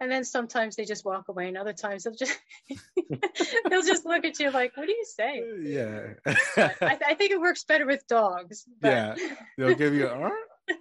And 0.00 0.10
then 0.10 0.24
sometimes 0.24 0.76
they 0.76 0.84
just 0.84 1.04
walk 1.04 1.28
away 1.28 1.48
and 1.48 1.56
other 1.56 1.72
times 1.72 2.04
they'll 2.04 2.14
just 2.14 2.38
they'll 3.70 3.82
just 3.82 4.04
look 4.04 4.24
at 4.24 4.38
you 4.38 4.50
like 4.50 4.76
what 4.76 4.86
do 4.86 4.92
you 4.92 5.04
say 5.04 5.42
yeah. 5.62 6.34
I, 6.56 6.98
I, 7.06 7.14
think 7.14 7.30
it 7.30 7.40
works 7.40 7.64
better 7.64 7.86
with 7.86 8.06
dogs 8.06 8.64
but... 8.80 8.88
yeah. 8.88 9.14
They'll 9.56 9.74
give 9.74 9.94
you 9.94 10.08
a 10.08 10.30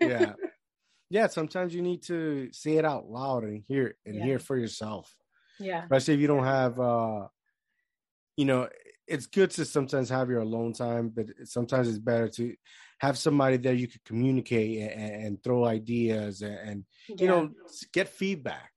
yeah. 0.01 0.33
Yeah 1.09 1.27
sometimes 1.27 1.73
you 1.75 1.81
need 1.81 2.03
to 2.03 2.49
say 2.51 2.77
it 2.77 2.85
out 2.85 3.07
loud 3.07 3.43
and 3.43 3.63
hear 3.67 3.95
and 4.05 4.15
yeah. 4.15 4.23
hear 4.23 4.39
for 4.39 4.57
yourself 4.57 5.15
yeah. 5.59 5.83
Especially 5.83 6.15
if 6.15 6.19
you 6.19 6.27
don't 6.27 6.43
have 6.43 6.79
uh 6.79 7.27
you 8.35 8.45
know, 8.45 8.67
it's 9.07 9.27
good 9.27 9.51
to 9.51 9.65
sometimes 9.65 10.09
have 10.09 10.29
your 10.29 10.39
alone 10.39 10.73
time, 10.73 11.09
but 11.09 11.27
sometimes 11.45 11.87
it's 11.87 11.99
better 11.99 12.29
to 12.29 12.55
have 12.99 13.17
somebody 13.17 13.57
there 13.57 13.73
you 13.73 13.87
can 13.87 14.01
communicate 14.05 14.91
and, 14.91 15.25
and 15.25 15.43
throw 15.43 15.65
ideas 15.65 16.41
and, 16.41 16.57
and 16.57 16.85
yeah. 17.09 17.15
you 17.19 17.27
know 17.27 17.49
get 17.91 18.07
feedback. 18.07 18.71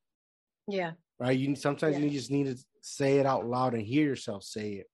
Yeah. 0.69 0.93
Right. 1.19 1.39
You 1.39 1.55
sometimes 1.57 1.97
yeah. 1.97 2.05
you 2.05 2.11
just 2.11 2.31
need 2.31 2.47
to 2.47 2.57
say 2.83 3.19
it 3.19 3.27
out 3.27 3.47
loud 3.47 3.75
and 3.75 3.83
hear 3.83 4.05
yourself 4.05 4.43
say 4.45 4.73
it 4.73 4.87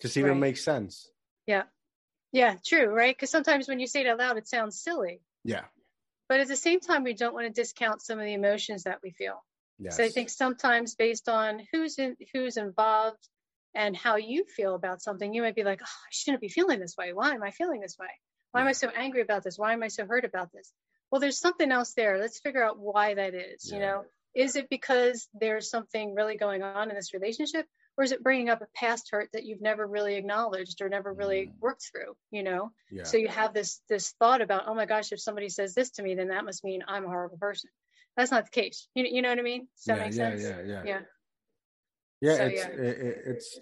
to 0.00 0.08
see 0.08 0.20
if 0.20 0.26
it 0.26 0.34
makes 0.34 0.62
sense. 0.62 1.10
Yeah. 1.46 1.64
Yeah, 2.32 2.56
true, 2.64 2.88
right? 2.88 3.16
Because 3.16 3.30
sometimes 3.30 3.68
when 3.68 3.80
you 3.80 3.86
say 3.86 4.00
it 4.02 4.06
out 4.06 4.18
loud, 4.18 4.36
it 4.36 4.48
sounds 4.48 4.82
silly. 4.82 5.22
Yeah. 5.44 5.64
But 6.28 6.40
at 6.40 6.48
the 6.48 6.56
same 6.56 6.80
time, 6.80 7.04
we 7.04 7.14
don't 7.14 7.32
want 7.32 7.46
to 7.46 7.52
discount 7.52 8.02
some 8.02 8.18
of 8.18 8.24
the 8.24 8.34
emotions 8.34 8.82
that 8.82 8.98
we 9.02 9.10
feel. 9.10 9.42
Yes. 9.78 9.96
So 9.96 10.04
I 10.04 10.08
think 10.08 10.30
sometimes 10.30 10.94
based 10.94 11.28
on 11.28 11.60
who's 11.72 11.98
in, 11.98 12.16
who's 12.32 12.56
involved 12.56 13.28
and 13.74 13.96
how 13.96 14.16
you 14.16 14.44
feel 14.44 14.74
about 14.74 15.02
something, 15.02 15.34
you 15.34 15.42
might 15.42 15.54
be 15.54 15.64
like, 15.64 15.80
oh, 15.82 15.84
I 15.84 16.10
shouldn't 16.10 16.40
be 16.40 16.48
feeling 16.48 16.80
this 16.80 16.96
way. 16.96 17.12
Why 17.12 17.32
am 17.32 17.42
I 17.42 17.50
feeling 17.50 17.80
this 17.80 17.96
way? 17.98 18.08
Why 18.52 18.62
am 18.62 18.68
I 18.68 18.72
so 18.72 18.88
angry 18.88 19.20
about 19.20 19.44
this? 19.44 19.58
Why 19.58 19.74
am 19.74 19.82
I 19.82 19.88
so 19.88 20.06
hurt 20.06 20.24
about 20.24 20.50
this? 20.52 20.72
Well, 21.10 21.20
there's 21.20 21.38
something 21.38 21.70
else 21.70 21.92
there. 21.92 22.18
Let's 22.18 22.40
figure 22.40 22.64
out 22.64 22.78
why 22.78 23.14
that 23.14 23.34
is. 23.34 23.68
Yeah. 23.70 23.74
You 23.74 23.80
know, 23.80 24.04
is 24.34 24.56
it 24.56 24.68
because 24.70 25.28
there's 25.34 25.68
something 25.68 26.14
really 26.14 26.36
going 26.36 26.62
on 26.62 26.88
in 26.88 26.96
this 26.96 27.12
relationship, 27.12 27.66
or 27.98 28.04
is 28.04 28.12
it 28.12 28.22
bringing 28.22 28.48
up 28.48 28.62
a 28.62 28.66
past 28.74 29.08
hurt 29.10 29.28
that 29.32 29.44
you've 29.44 29.60
never 29.60 29.86
really 29.86 30.16
acknowledged 30.16 30.80
or 30.80 30.88
never 30.88 31.12
really 31.12 31.46
mm. 31.46 31.52
worked 31.60 31.84
through? 31.90 32.16
You 32.30 32.42
know, 32.42 32.72
yeah. 32.90 33.04
so 33.04 33.18
you 33.18 33.28
have 33.28 33.52
this 33.54 33.80
this 33.88 34.14
thought 34.18 34.40
about, 34.40 34.64
oh 34.66 34.74
my 34.74 34.86
gosh, 34.86 35.12
if 35.12 35.20
somebody 35.20 35.48
says 35.48 35.74
this 35.74 35.90
to 35.92 36.02
me, 36.02 36.14
then 36.14 36.28
that 36.28 36.44
must 36.44 36.64
mean 36.64 36.82
I'm 36.88 37.04
a 37.04 37.08
horrible 37.08 37.38
person 37.38 37.70
that's 38.16 38.30
not 38.30 38.44
the 38.44 38.50
case. 38.50 38.88
You, 38.94 39.04
you 39.04 39.22
know 39.22 39.30
what 39.30 39.38
I 39.38 39.42
mean? 39.42 39.68
Does 39.76 39.84
that 39.86 39.98
yeah, 39.98 40.04
make 40.04 40.14
yeah, 40.14 40.30
sense? 40.30 40.42
Yeah, 40.42 40.62
yeah, 40.66 40.82
yeah. 40.84 41.00
Yeah, 42.20 42.36
so, 42.36 42.44
it's 42.46 42.60
yeah. 42.60 42.68
It, 42.68 43.22
it's 43.26 43.58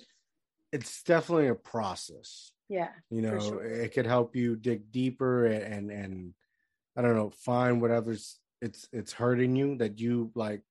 it's 0.72 1.02
definitely 1.02 1.48
a 1.48 1.54
process. 1.54 2.52
Yeah. 2.68 2.88
You 3.10 3.22
know, 3.22 3.38
sure. 3.38 3.64
it 3.64 3.92
could 3.92 4.06
help 4.06 4.34
you 4.34 4.56
dig 4.56 4.90
deeper 4.90 5.46
and, 5.46 5.90
and 5.90 5.90
and 5.90 6.34
I 6.96 7.02
don't 7.02 7.16
know, 7.16 7.30
find 7.30 7.82
whatever's 7.82 8.38
it's 8.64 8.88
it's 8.92 9.12
hurting 9.12 9.54
you 9.54 9.76
that 9.76 10.00
you 10.00 10.30
like 10.34 10.62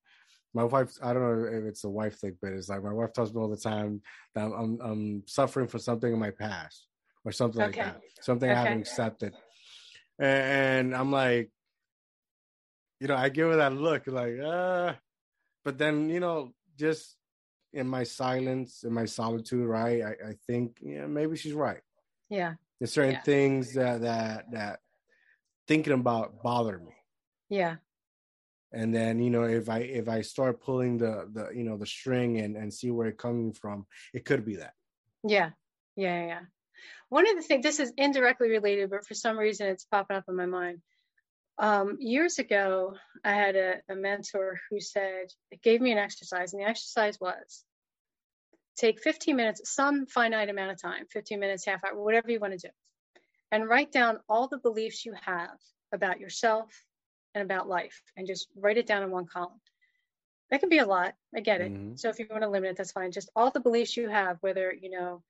my 0.53 0.63
wife 0.63 0.91
i 1.01 1.13
don't 1.13 1.21
know 1.21 1.47
if 1.47 1.63
it's 1.63 1.83
a 1.83 1.89
wife 1.89 2.19
thing 2.19 2.35
but 2.41 2.51
it's 2.51 2.69
like 2.69 2.83
my 2.83 2.91
wife 2.91 3.13
tells 3.13 3.33
me 3.33 3.39
all 3.39 3.49
the 3.49 3.55
time 3.57 4.01
that 4.33 4.45
i'm 4.45 4.79
i'm 4.81 5.23
suffering 5.27 5.67
from 5.67 5.79
something 5.79 6.11
in 6.11 6.19
my 6.19 6.31
past 6.31 6.87
or 7.23 7.31
something 7.31 7.61
okay. 7.61 7.83
like 7.83 7.93
that 7.93 8.01
something 8.21 8.49
okay. 8.49 8.59
i 8.59 8.63
haven't 8.63 8.81
accepted 8.81 9.33
and 10.19 10.95
i'm 10.95 11.11
like 11.11 11.51
you 13.03 13.09
know, 13.09 13.17
I 13.17 13.27
give 13.27 13.49
her 13.49 13.57
that 13.57 13.73
look 13.73 14.07
like, 14.07 14.39
uh, 14.39 14.93
but 15.65 15.77
then, 15.77 16.09
you 16.09 16.21
know, 16.21 16.53
just 16.79 17.17
in 17.73 17.85
my 17.85 18.03
silence, 18.03 18.85
in 18.85 18.93
my 18.93 19.03
solitude, 19.03 19.67
right? 19.67 20.01
I, 20.01 20.29
I 20.29 20.33
think, 20.47 20.77
yeah, 20.81 21.05
maybe 21.05 21.35
she's 21.35 21.51
right. 21.51 21.81
Yeah. 22.29 22.53
There's 22.79 22.93
certain 22.93 23.15
yeah. 23.15 23.21
things 23.23 23.73
that, 23.73 24.03
that, 24.03 24.45
that 24.53 24.79
thinking 25.67 25.91
about 25.91 26.41
bother 26.41 26.79
me. 26.79 26.95
Yeah. 27.49 27.75
And 28.71 28.95
then, 28.95 29.19
you 29.19 29.29
know, 29.29 29.43
if 29.43 29.67
I, 29.67 29.79
if 29.79 30.07
I 30.07 30.21
start 30.21 30.63
pulling 30.63 30.97
the, 30.97 31.27
the, 31.29 31.49
you 31.53 31.65
know, 31.65 31.75
the 31.75 31.85
string 31.85 32.37
and, 32.39 32.55
and 32.55 32.73
see 32.73 32.89
where 32.89 33.07
it's 33.07 33.21
coming 33.21 33.51
from, 33.51 33.85
it 34.13 34.23
could 34.23 34.45
be 34.45 34.55
that. 34.55 34.75
Yeah. 35.27 35.49
Yeah. 35.97 36.25
Yeah. 36.25 36.39
One 37.09 37.27
of 37.27 37.35
the 37.35 37.41
things, 37.41 37.63
this 37.63 37.81
is 37.81 37.91
indirectly 37.97 38.49
related, 38.49 38.91
but 38.91 39.05
for 39.05 39.13
some 39.13 39.37
reason 39.37 39.67
it's 39.67 39.83
popping 39.83 40.15
up 40.15 40.23
in 40.29 40.37
my 40.37 40.45
mind 40.45 40.79
um, 41.57 41.97
years 41.99 42.39
ago, 42.39 42.95
I 43.23 43.33
had 43.33 43.55
a, 43.55 43.75
a 43.89 43.95
mentor 43.95 44.59
who 44.69 44.79
said, 44.79 45.27
it 45.51 45.61
gave 45.61 45.81
me 45.81 45.91
an 45.91 45.97
exercise, 45.97 46.53
and 46.53 46.61
the 46.61 46.67
exercise 46.67 47.19
was 47.19 47.63
take 48.75 48.99
15 49.01 49.35
minutes, 49.35 49.61
some 49.71 50.07
finite 50.07 50.49
amount 50.49 50.71
of 50.71 50.81
time, 50.81 51.05
15 51.11 51.39
minutes, 51.39 51.65
half 51.65 51.83
hour, 51.83 52.01
whatever 52.01 52.31
you 52.31 52.39
want 52.39 52.59
to 52.59 52.67
do, 52.67 52.73
and 53.51 53.69
write 53.69 53.91
down 53.91 54.19
all 54.27 54.47
the 54.47 54.57
beliefs 54.57 55.05
you 55.05 55.13
have 55.21 55.57
about 55.91 56.19
yourself 56.19 56.69
and 57.35 57.43
about 57.43 57.69
life, 57.69 58.01
and 58.17 58.27
just 58.27 58.47
write 58.55 58.77
it 58.77 58.87
down 58.87 59.03
in 59.03 59.11
one 59.11 59.25
column. 59.25 59.61
That 60.49 60.59
can 60.59 60.69
be 60.69 60.79
a 60.79 60.85
lot. 60.85 61.13
I 61.35 61.39
get 61.39 61.61
it. 61.61 61.71
Mm-hmm. 61.71 61.95
So 61.95 62.09
if 62.09 62.19
you 62.19 62.27
want 62.29 62.43
to 62.43 62.49
limit 62.49 62.71
it, 62.71 62.77
that's 62.77 62.91
fine. 62.91 63.11
Just 63.11 63.29
all 63.35 63.49
the 63.49 63.59
beliefs 63.59 63.97
you 63.97 64.09
have, 64.09 64.37
whether, 64.41 64.71
you 64.71 64.91
know, 64.91 65.23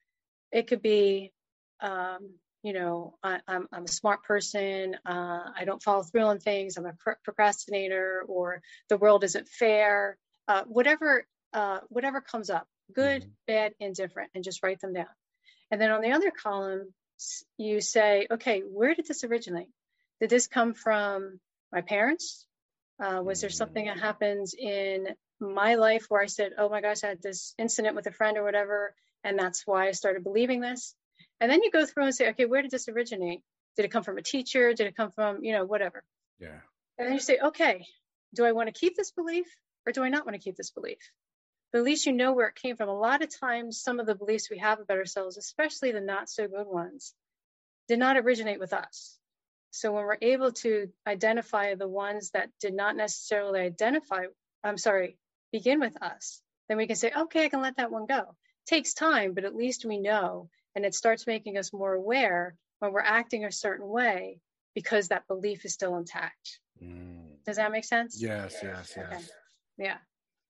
it 0.52 0.66
could 0.66 0.82
be 0.82 1.32
um, 1.80 2.34
you 2.64 2.72
know, 2.72 3.14
I, 3.22 3.34
am 3.34 3.40
I'm, 3.46 3.68
I'm 3.72 3.84
a 3.84 3.88
smart 3.88 4.24
person. 4.24 4.96
Uh, 5.04 5.40
I 5.54 5.64
don't 5.66 5.82
follow 5.82 6.02
through 6.02 6.22
on 6.22 6.38
things. 6.38 6.78
I'm 6.78 6.86
a 6.86 6.94
procrastinator, 7.22 8.24
or 8.26 8.62
the 8.88 8.96
world 8.96 9.22
isn't 9.22 9.48
fair. 9.48 10.16
Uh, 10.48 10.62
whatever, 10.66 11.26
uh, 11.52 11.80
whatever 11.90 12.22
comes 12.22 12.48
up, 12.48 12.66
good, 12.90 13.20
mm-hmm. 13.20 13.30
bad, 13.46 13.74
indifferent, 13.80 14.30
and 14.34 14.42
just 14.42 14.62
write 14.62 14.80
them 14.80 14.94
down. 14.94 15.12
And 15.70 15.78
then 15.78 15.90
on 15.90 16.00
the 16.00 16.12
other 16.12 16.30
column, 16.30 16.94
you 17.58 17.82
say, 17.82 18.26
okay, 18.30 18.60
where 18.60 18.94
did 18.94 19.06
this 19.06 19.24
originate? 19.24 19.68
Did 20.22 20.30
this 20.30 20.46
come 20.46 20.72
from 20.72 21.40
my 21.70 21.82
parents? 21.82 22.46
Uh, 22.98 23.20
was 23.22 23.42
there 23.42 23.50
something 23.50 23.84
that 23.84 24.00
happens 24.00 24.54
in 24.54 25.08
my 25.38 25.74
life 25.74 26.06
where 26.08 26.22
I 26.22 26.26
said, 26.26 26.52
oh 26.56 26.70
my 26.70 26.80
gosh, 26.80 27.04
I 27.04 27.08
had 27.08 27.22
this 27.22 27.54
incident 27.58 27.94
with 27.94 28.06
a 28.06 28.12
friend 28.12 28.38
or 28.38 28.42
whatever, 28.42 28.94
and 29.22 29.38
that's 29.38 29.66
why 29.66 29.88
I 29.88 29.90
started 29.90 30.24
believing 30.24 30.60
this? 30.60 30.94
And 31.40 31.50
then 31.50 31.62
you 31.62 31.70
go 31.70 31.84
through 31.84 32.04
and 32.04 32.14
say, 32.14 32.30
okay, 32.30 32.46
where 32.46 32.62
did 32.62 32.70
this 32.70 32.88
originate? 32.88 33.42
Did 33.76 33.84
it 33.84 33.90
come 33.90 34.04
from 34.04 34.18
a 34.18 34.22
teacher? 34.22 34.72
Did 34.72 34.86
it 34.86 34.96
come 34.96 35.10
from, 35.10 35.42
you 35.42 35.52
know, 35.52 35.64
whatever? 35.64 36.04
Yeah. 36.38 36.60
And 36.98 37.08
then 37.08 37.14
you 37.14 37.20
say, 37.20 37.38
okay, 37.42 37.86
do 38.34 38.44
I 38.44 38.52
want 38.52 38.68
to 38.68 38.78
keep 38.78 38.96
this 38.96 39.10
belief 39.10 39.46
or 39.86 39.92
do 39.92 40.02
I 40.02 40.08
not 40.08 40.24
want 40.26 40.34
to 40.34 40.42
keep 40.42 40.56
this 40.56 40.70
belief? 40.70 40.98
but 41.74 41.80
at 41.80 41.86
least 41.86 42.06
you 42.06 42.12
know 42.12 42.32
where 42.32 42.46
it 42.46 42.54
came 42.54 42.76
from. 42.76 42.88
A 42.88 42.96
lot 42.96 43.20
of 43.20 43.36
times, 43.36 43.82
some 43.82 43.98
of 43.98 44.06
the 44.06 44.14
beliefs 44.14 44.48
we 44.48 44.58
have 44.58 44.78
about 44.78 44.96
ourselves, 44.96 45.36
especially 45.36 45.90
the 45.90 46.00
not 46.00 46.30
so 46.30 46.46
good 46.46 46.68
ones, 46.68 47.12
did 47.88 47.98
not 47.98 48.16
originate 48.16 48.60
with 48.60 48.72
us. 48.72 49.18
So 49.72 49.90
when 49.90 50.04
we're 50.04 50.18
able 50.22 50.52
to 50.52 50.86
identify 51.04 51.74
the 51.74 51.88
ones 51.88 52.30
that 52.30 52.50
did 52.60 52.74
not 52.74 52.94
necessarily 52.94 53.58
identify, 53.58 54.26
I'm 54.62 54.78
sorry, 54.78 55.18
begin 55.50 55.80
with 55.80 56.00
us, 56.00 56.40
then 56.68 56.76
we 56.76 56.86
can 56.86 56.94
say, 56.94 57.10
okay, 57.10 57.46
I 57.46 57.48
can 57.48 57.60
let 57.60 57.78
that 57.78 57.90
one 57.90 58.06
go. 58.06 58.20
It 58.20 58.66
takes 58.66 58.94
time, 58.94 59.34
but 59.34 59.44
at 59.44 59.56
least 59.56 59.84
we 59.84 59.98
know. 59.98 60.50
And 60.74 60.84
it 60.84 60.94
starts 60.94 61.26
making 61.26 61.56
us 61.56 61.72
more 61.72 61.94
aware 61.94 62.54
when 62.80 62.92
we're 62.92 63.00
acting 63.00 63.44
a 63.44 63.52
certain 63.52 63.88
way 63.88 64.40
because 64.74 65.08
that 65.08 65.28
belief 65.28 65.64
is 65.64 65.72
still 65.72 65.96
intact. 65.96 66.58
Mm. 66.82 67.36
Does 67.46 67.56
that 67.56 67.70
make 67.70 67.84
sense? 67.84 68.20
Yes, 68.20 68.56
yes, 68.62 68.92
yes. 68.96 69.12
Okay. 69.12 69.22
Yeah. 69.78 69.96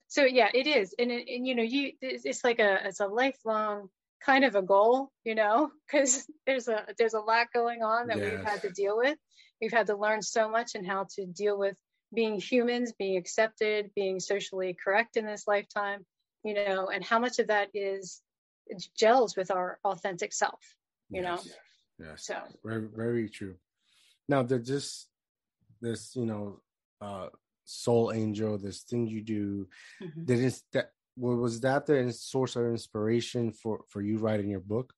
So 0.09 0.25
yeah, 0.25 0.49
it 0.55 0.67
is, 0.67 0.95
and, 0.99 1.11
it, 1.11 1.27
and 1.29 1.47
you 1.47 1.55
know, 1.55 1.63
you 1.63 1.93
it's 2.01 2.45
like 2.45 2.61
a 2.61 2.87
it's 2.87 3.01
a 3.01 3.07
lifelong 3.07 3.89
kind 4.25 4.45
of 4.45 4.55
a 4.55 4.63
goal, 4.63 5.11
you 5.25 5.35
know, 5.35 5.71
because 5.87 6.27
there's 6.47 6.69
a 6.69 6.87
there's 6.99 7.15
a 7.15 7.21
lot 7.21 7.49
going 7.53 7.83
on 7.83 8.07
that 8.09 8.19
yes. 8.19 8.31
we've 8.31 8.45
had 8.45 8.63
to 8.63 8.71
deal 8.71 8.97
with. 8.97 9.19
We've 9.61 9.73
had 9.73 9.89
to 9.89 9.97
learn 9.97 10.23
so 10.23 10.49
much 10.49 10.75
and 10.75 10.87
how 10.87 11.07
to 11.17 11.27
deal 11.27 11.59
with 11.59 11.77
being 12.15 12.39
humans, 12.39 12.93
being 12.99 13.17
accepted, 13.17 13.91
being 13.97 14.21
socially 14.21 14.77
correct 14.83 15.17
in 15.17 15.27
this 15.27 15.49
lifetime, 15.49 16.05
you 16.45 16.55
know, 16.55 16.89
and 16.93 17.05
how 17.05 17.19
much 17.19 17.39
of 17.39 17.49
that 17.49 17.71
is 17.75 18.21
gels 18.97 19.37
with 19.37 19.51
our 19.51 19.79
authentic 19.85 20.33
self, 20.33 20.61
you 21.11 21.23
yes. 21.23 21.47
know. 21.47 22.07
Yes. 22.07 22.27
So 22.27 22.37
very 22.65 22.89
very 22.95 23.29
true. 23.29 23.57
Now 24.29 24.43
there's 24.43 24.67
just 24.67 25.09
this, 25.81 26.17
you 26.17 26.27
know, 26.27 26.61
uh 27.01 27.29
soul 27.65 28.13
angel, 28.13 28.59
this 28.59 28.83
thing 28.83 29.07
you 29.07 29.23
do. 29.23 29.69
Mm-hmm. 30.03 30.25
Did 30.25 30.41
it 30.41 30.63
that 30.73 30.91
was 31.17 31.61
that 31.61 31.87
the 31.87 32.13
source 32.13 32.57
of 32.57 32.65
inspiration 32.67 33.53
for 33.53 33.85
for 33.89 34.03
you 34.03 34.19
writing 34.19 34.51
your 34.51 34.61
book? 34.61 34.93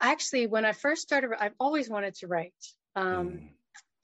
Actually, 0.00 0.46
when 0.46 0.64
I 0.64 0.72
first 0.72 1.02
started, 1.02 1.30
I've 1.38 1.54
always 1.58 1.90
wanted 1.90 2.14
to 2.16 2.28
write. 2.28 2.54
Um, 2.94 3.28
mm. 3.28 3.48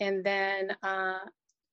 And 0.01 0.25
then, 0.25 0.77
uh, 0.83 1.19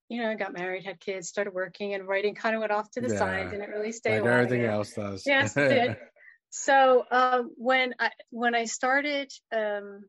you 0.09 0.21
know, 0.21 0.29
I 0.29 0.35
got 0.35 0.53
married, 0.53 0.85
had 0.85 0.99
kids, 0.99 1.27
started 1.27 1.53
working, 1.53 1.95
and 1.95 2.07
writing 2.07 2.35
kind 2.35 2.55
of 2.55 2.59
went 2.59 2.71
off 2.71 2.91
to 2.91 3.01
the 3.01 3.09
yeah. 3.09 3.17
side. 3.17 3.49
Didn't 3.49 3.71
really 3.71 3.91
stay. 3.91 4.19
Like 4.19 4.29
everything 4.29 4.65
else 4.65 4.93
does. 4.93 5.25
Yes, 5.25 5.55
did. 5.55 5.97
So 6.51 7.05
um, 7.09 7.51
when 7.55 7.95
I 7.97 8.11
when 8.29 8.55
I 8.55 8.65
started 8.65 9.31
um, 9.53 10.03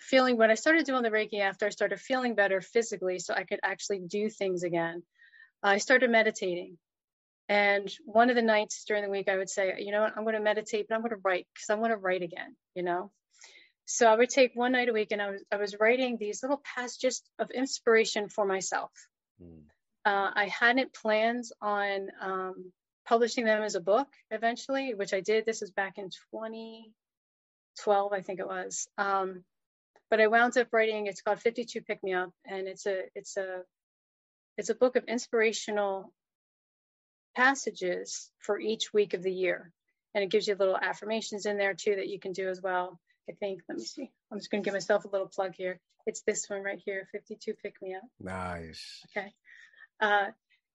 feeling 0.00 0.38
when 0.38 0.50
I 0.50 0.54
started 0.54 0.86
doing 0.86 1.02
the 1.02 1.10
Reiki 1.10 1.40
after 1.40 1.66
I 1.66 1.70
started 1.70 2.00
feeling 2.00 2.34
better 2.34 2.60
physically, 2.60 3.18
so 3.18 3.34
I 3.34 3.44
could 3.44 3.60
actually 3.62 4.00
do 4.00 4.30
things 4.30 4.62
again, 4.64 5.02
I 5.62 5.78
started 5.78 6.10
meditating. 6.10 6.78
And 7.48 7.92
one 8.06 8.30
of 8.30 8.36
the 8.36 8.42
nights 8.42 8.84
during 8.88 9.02
the 9.02 9.10
week, 9.10 9.28
I 9.28 9.36
would 9.36 9.50
say, 9.50 9.74
you 9.78 9.92
know 9.92 10.00
what, 10.00 10.14
I'm 10.16 10.24
going 10.24 10.36
to 10.36 10.40
meditate, 10.40 10.86
but 10.88 10.94
I'm 10.94 11.02
going 11.02 11.10
to 11.10 11.20
write 11.22 11.46
because 11.54 11.68
I 11.68 11.74
want 11.74 11.92
to 11.92 11.98
write 11.98 12.22
again, 12.22 12.56
you 12.74 12.82
know? 12.82 13.10
So 13.84 14.06
I 14.06 14.16
would 14.16 14.30
take 14.30 14.52
one 14.54 14.72
night 14.72 14.88
a 14.88 14.92
week 14.92 15.12
and 15.12 15.20
I 15.20 15.30
was, 15.32 15.44
I 15.52 15.56
was 15.56 15.76
writing 15.78 16.16
these 16.16 16.42
little 16.42 16.62
passages 16.74 17.22
of 17.38 17.50
inspiration 17.50 18.30
for 18.30 18.46
myself. 18.46 18.90
Mm. 19.42 19.64
Uh, 20.06 20.30
I 20.34 20.48
hadn't 20.58 20.94
plans 20.94 21.52
on 21.60 22.08
um, 22.22 22.72
publishing 23.06 23.44
them 23.44 23.62
as 23.62 23.74
a 23.74 23.80
book 23.80 24.08
eventually, 24.30 24.94
which 24.94 25.12
I 25.14 25.20
did. 25.20 25.44
This 25.44 25.60
was 25.60 25.70
back 25.70 25.98
in 25.98 26.10
2012, 26.32 28.12
I 28.12 28.20
think 28.20 28.40
it 28.40 28.46
was. 28.46 28.88
Um, 28.98 29.44
but 30.10 30.20
I 30.20 30.26
wound 30.26 30.56
up 30.58 30.68
writing. 30.72 31.06
It's 31.06 31.22
called 31.22 31.40
52 31.40 31.80
Pick 31.82 32.02
Me 32.02 32.12
Up, 32.12 32.30
and 32.44 32.68
it's 32.68 32.86
a 32.86 33.04
it's 33.14 33.36
a 33.36 33.62
it's 34.58 34.68
a 34.68 34.74
book 34.74 34.96
of 34.96 35.04
inspirational 35.04 36.12
passages 37.34 38.30
for 38.38 38.60
each 38.60 38.92
week 38.92 39.14
of 39.14 39.22
the 39.22 39.32
year, 39.32 39.72
and 40.14 40.22
it 40.22 40.30
gives 40.30 40.46
you 40.46 40.54
little 40.54 40.76
affirmations 40.76 41.46
in 41.46 41.56
there 41.56 41.74
too 41.74 41.96
that 41.96 42.08
you 42.08 42.20
can 42.20 42.32
do 42.32 42.48
as 42.48 42.60
well. 42.60 43.00
I 43.28 43.32
think. 43.32 43.62
Let 43.68 43.78
me 43.78 43.84
see. 43.84 44.10
I'm 44.30 44.38
just 44.38 44.50
going 44.50 44.62
to 44.62 44.66
give 44.66 44.74
myself 44.74 45.04
a 45.04 45.08
little 45.08 45.28
plug 45.28 45.54
here. 45.56 45.80
It's 46.06 46.22
this 46.22 46.44
one 46.50 46.62
right 46.62 46.80
here, 46.84 47.08
52 47.12 47.54
Pick 47.62 47.76
Me 47.80 47.94
Up. 47.94 48.02
Nice. 48.20 49.00
Okay. 49.16 49.32
Uh, 50.00 50.26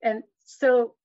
and 0.01 0.23
so 0.45 0.95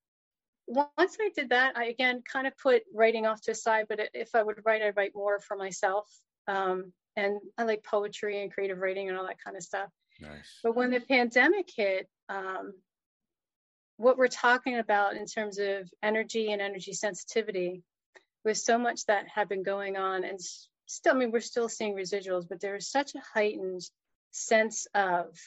once 0.67 1.17
I 1.19 1.29
did 1.35 1.49
that, 1.49 1.77
I 1.77 1.85
again 1.85 2.21
kind 2.31 2.47
of 2.47 2.57
put 2.57 2.83
writing 2.93 3.25
off 3.25 3.41
to 3.41 3.51
the 3.51 3.55
side. 3.55 3.85
But 3.89 3.99
if 4.13 4.35
I 4.35 4.43
would 4.43 4.59
write, 4.65 4.81
I'd 4.81 4.95
write 4.95 5.15
more 5.15 5.39
for 5.39 5.57
myself. 5.57 6.07
Um, 6.47 6.93
and 7.15 7.39
I 7.57 7.63
like 7.63 7.83
poetry 7.83 8.41
and 8.41 8.51
creative 8.51 8.79
writing 8.79 9.09
and 9.09 9.17
all 9.17 9.27
that 9.27 9.43
kind 9.43 9.55
of 9.55 9.63
stuff. 9.63 9.89
Nice. 10.19 10.59
But 10.63 10.75
when 10.75 10.91
the 10.91 10.99
pandemic 10.99 11.69
hit, 11.75 12.07
um, 12.29 12.73
what 13.97 14.17
we're 14.17 14.27
talking 14.27 14.79
about 14.79 15.15
in 15.15 15.25
terms 15.25 15.59
of 15.59 15.89
energy 16.01 16.51
and 16.51 16.61
energy 16.61 16.93
sensitivity 16.93 17.83
was 18.43 18.65
so 18.65 18.77
much 18.77 19.05
that 19.05 19.27
had 19.27 19.47
been 19.47 19.63
going 19.63 19.97
on 19.97 20.23
and 20.23 20.39
still, 20.85 21.13
I 21.13 21.17
mean, 21.17 21.31
we're 21.31 21.39
still 21.39 21.69
seeing 21.69 21.95
residuals, 21.95 22.47
but 22.47 22.59
there 22.59 22.73
was 22.73 22.87
such 22.87 23.15
a 23.15 23.21
heightened 23.33 23.81
sense 24.31 24.87
of 24.93 25.37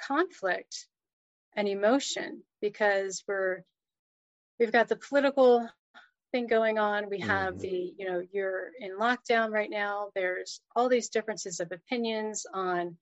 conflict 0.00 0.86
and 1.54 1.68
emotion 1.68 2.42
because 2.60 3.22
we're 3.28 3.62
we've 4.58 4.72
got 4.72 4.88
the 4.88 4.96
political 4.96 5.68
thing 6.32 6.46
going 6.46 6.78
on. 6.78 7.08
We 7.10 7.20
have 7.20 7.54
mm-hmm. 7.54 7.60
the, 7.60 7.94
you 7.98 8.08
know, 8.08 8.22
you're 8.32 8.70
in 8.80 8.98
lockdown 8.98 9.50
right 9.50 9.70
now. 9.70 10.08
There's 10.14 10.60
all 10.74 10.88
these 10.88 11.08
differences 11.08 11.60
of 11.60 11.72
opinions 11.72 12.46
on 12.52 12.96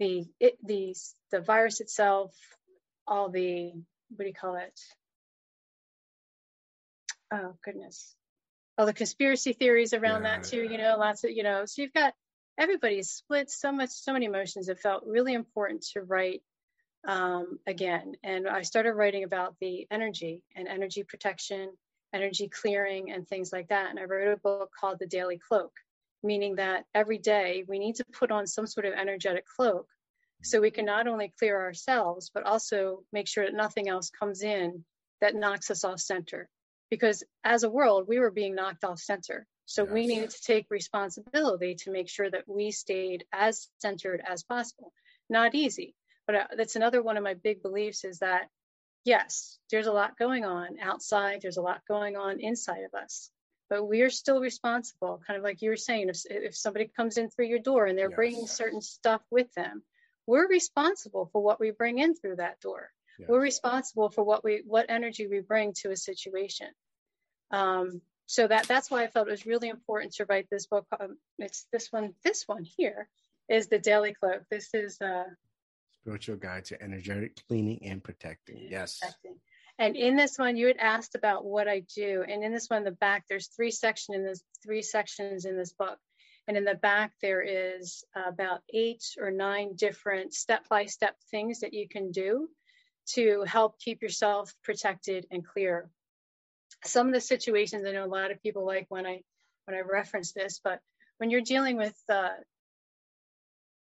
the 0.00 0.24
it 0.40 0.58
the 0.64 0.94
the 1.30 1.40
virus 1.40 1.80
itself, 1.80 2.34
all 3.06 3.28
the 3.28 3.72
what 4.10 4.24
do 4.24 4.26
you 4.26 4.34
call 4.34 4.56
it? 4.56 4.78
Oh 7.32 7.54
goodness. 7.64 8.14
All 8.76 8.86
the 8.86 8.92
conspiracy 8.92 9.52
theories 9.52 9.94
around 9.94 10.24
yeah. 10.24 10.36
that 10.38 10.44
too, 10.44 10.62
you 10.62 10.78
know, 10.78 10.96
lots 10.98 11.22
of, 11.22 11.30
you 11.30 11.44
know, 11.44 11.64
so 11.64 11.82
you've 11.82 11.92
got 11.92 12.12
everybody's 12.58 13.10
split 13.10 13.50
so 13.50 13.70
much, 13.70 13.90
so 13.90 14.12
many 14.12 14.26
emotions. 14.26 14.68
It 14.68 14.80
felt 14.80 15.04
really 15.06 15.32
important 15.32 15.84
to 15.92 16.02
write 16.02 16.42
um, 17.06 17.58
again. 17.66 18.14
And 18.22 18.48
I 18.48 18.62
started 18.62 18.94
writing 18.94 19.24
about 19.24 19.56
the 19.60 19.86
energy 19.90 20.42
and 20.56 20.68
energy 20.68 21.02
protection 21.02 21.70
energy 22.14 22.48
clearing 22.48 23.10
and 23.10 23.26
things 23.26 23.52
like 23.52 23.68
that. 23.68 23.90
And 23.90 23.98
I 23.98 24.04
wrote 24.04 24.32
a 24.32 24.40
book 24.40 24.70
called 24.78 24.98
The 24.98 25.06
Daily 25.06 25.38
Cloak, 25.38 25.72
meaning 26.22 26.54
that 26.56 26.84
every 26.94 27.18
day 27.18 27.64
we 27.66 27.78
need 27.78 27.96
to 27.96 28.04
put 28.12 28.30
on 28.30 28.46
some 28.46 28.66
sort 28.66 28.86
of 28.86 28.94
energetic 28.94 29.44
cloak 29.56 29.86
so 30.42 30.60
we 30.60 30.70
can 30.70 30.84
not 30.84 31.08
only 31.08 31.32
clear 31.38 31.60
ourselves, 31.60 32.30
but 32.32 32.44
also 32.44 33.02
make 33.12 33.26
sure 33.26 33.44
that 33.44 33.54
nothing 33.54 33.88
else 33.88 34.10
comes 34.10 34.42
in 34.42 34.84
that 35.20 35.34
knocks 35.34 35.70
us 35.70 35.84
off 35.84 36.00
center. 36.00 36.48
Because 36.90 37.24
as 37.42 37.64
a 37.64 37.70
world, 37.70 38.06
we 38.06 38.20
were 38.20 38.30
being 38.30 38.54
knocked 38.54 38.84
off 38.84 39.00
center. 39.00 39.46
So 39.66 39.84
yes. 39.84 39.92
we 39.92 40.06
needed 40.06 40.30
to 40.30 40.42
take 40.42 40.66
responsibility 40.70 41.74
to 41.76 41.90
make 41.90 42.08
sure 42.08 42.30
that 42.30 42.44
we 42.46 42.70
stayed 42.70 43.24
as 43.32 43.68
centered 43.78 44.22
as 44.26 44.44
possible. 44.44 44.92
Not 45.30 45.54
easy, 45.54 45.94
but 46.26 46.36
uh, 46.36 46.46
that's 46.56 46.76
another 46.76 47.02
one 47.02 47.16
of 47.16 47.24
my 47.24 47.34
big 47.34 47.62
beliefs 47.62 48.04
is 48.04 48.18
that 48.18 48.48
yes, 49.04 49.58
there's 49.70 49.86
a 49.86 49.92
lot 49.92 50.18
going 50.18 50.44
on 50.44 50.78
outside, 50.80 51.40
there's 51.42 51.56
a 51.56 51.62
lot 51.62 51.82
going 51.86 52.16
on 52.16 52.40
inside 52.40 52.84
of 52.84 52.94
us, 52.94 53.30
but 53.68 53.84
we 53.84 54.02
are 54.02 54.10
still 54.10 54.40
responsible. 54.40 55.20
Kind 55.26 55.36
of 55.36 55.44
like 55.44 55.62
you 55.62 55.70
were 55.70 55.76
saying, 55.76 56.08
if, 56.08 56.22
if 56.26 56.56
somebody 56.56 56.90
comes 56.96 57.18
in 57.18 57.30
through 57.30 57.46
your 57.46 57.58
door 57.58 57.86
and 57.86 57.98
they're 57.98 58.10
yes. 58.10 58.16
bringing 58.16 58.46
certain 58.46 58.80
stuff 58.80 59.22
with 59.30 59.52
them, 59.54 59.82
we're 60.26 60.48
responsible 60.48 61.28
for 61.32 61.42
what 61.42 61.60
we 61.60 61.70
bring 61.70 61.98
in 61.98 62.14
through 62.14 62.36
that 62.36 62.60
door. 62.60 62.90
Yes. 63.18 63.28
We're 63.28 63.40
responsible 63.40 64.10
for 64.10 64.24
what 64.24 64.42
we 64.42 64.62
what 64.66 64.86
energy 64.88 65.26
we 65.26 65.40
bring 65.40 65.72
to 65.82 65.90
a 65.90 65.96
situation. 65.96 66.68
Um, 67.50 68.00
so 68.26 68.46
that 68.46 68.66
that's 68.66 68.90
why 68.90 69.04
I 69.04 69.08
felt 69.08 69.28
it 69.28 69.32
was 69.32 69.46
really 69.46 69.68
important 69.68 70.14
to 70.14 70.24
write 70.24 70.48
this 70.50 70.66
book. 70.66 70.86
Um, 70.98 71.18
it's 71.38 71.66
this 71.72 71.92
one. 71.92 72.14
This 72.24 72.44
one 72.46 72.64
here 72.64 73.06
is 73.48 73.68
the 73.68 73.78
Daily 73.78 74.14
Cloak. 74.14 74.42
This 74.50 74.70
is 74.72 75.00
uh, 75.00 75.24
spiritual 76.04 76.36
guide 76.36 76.66
to 76.66 76.82
energetic 76.82 77.40
cleaning 77.48 77.80
and 77.82 78.04
protecting. 78.04 78.66
Yes. 78.68 79.00
And 79.78 79.96
in 79.96 80.16
this 80.16 80.38
one, 80.38 80.56
you 80.56 80.66
had 80.66 80.76
asked 80.76 81.14
about 81.14 81.44
what 81.46 81.66
I 81.66 81.82
do. 81.96 82.22
And 82.28 82.44
in 82.44 82.52
this 82.52 82.68
one, 82.68 82.84
the 82.84 82.90
back, 82.90 83.24
there's 83.28 83.48
three 83.48 83.70
sections 83.70 84.16
in 84.16 84.24
this 84.24 84.42
three 84.62 84.82
sections 84.82 85.46
in 85.46 85.56
this 85.56 85.72
book. 85.72 85.98
And 86.46 86.58
in 86.58 86.64
the 86.64 86.74
back, 86.74 87.12
there 87.22 87.40
is 87.40 88.04
about 88.14 88.60
eight 88.72 89.02
or 89.18 89.30
nine 89.30 89.76
different 89.76 90.34
step-by-step 90.34 91.16
things 91.30 91.60
that 91.60 91.72
you 91.72 91.88
can 91.88 92.10
do 92.10 92.48
to 93.14 93.44
help 93.46 93.78
keep 93.78 94.02
yourself 94.02 94.52
protected 94.62 95.26
and 95.30 95.44
clear. 95.44 95.88
Some 96.84 97.06
of 97.06 97.14
the 97.14 97.20
situations 97.20 97.86
I 97.86 97.92
know 97.92 98.04
a 98.04 98.06
lot 98.06 98.30
of 98.30 98.42
people 98.42 98.66
like 98.66 98.86
when 98.90 99.06
I 99.06 99.22
when 99.64 99.76
I 99.76 99.80
reference 99.80 100.32
this, 100.32 100.60
but 100.62 100.80
when 101.16 101.30
you're 101.30 101.40
dealing 101.40 101.78
with 101.78 101.96
uh, 102.10 102.28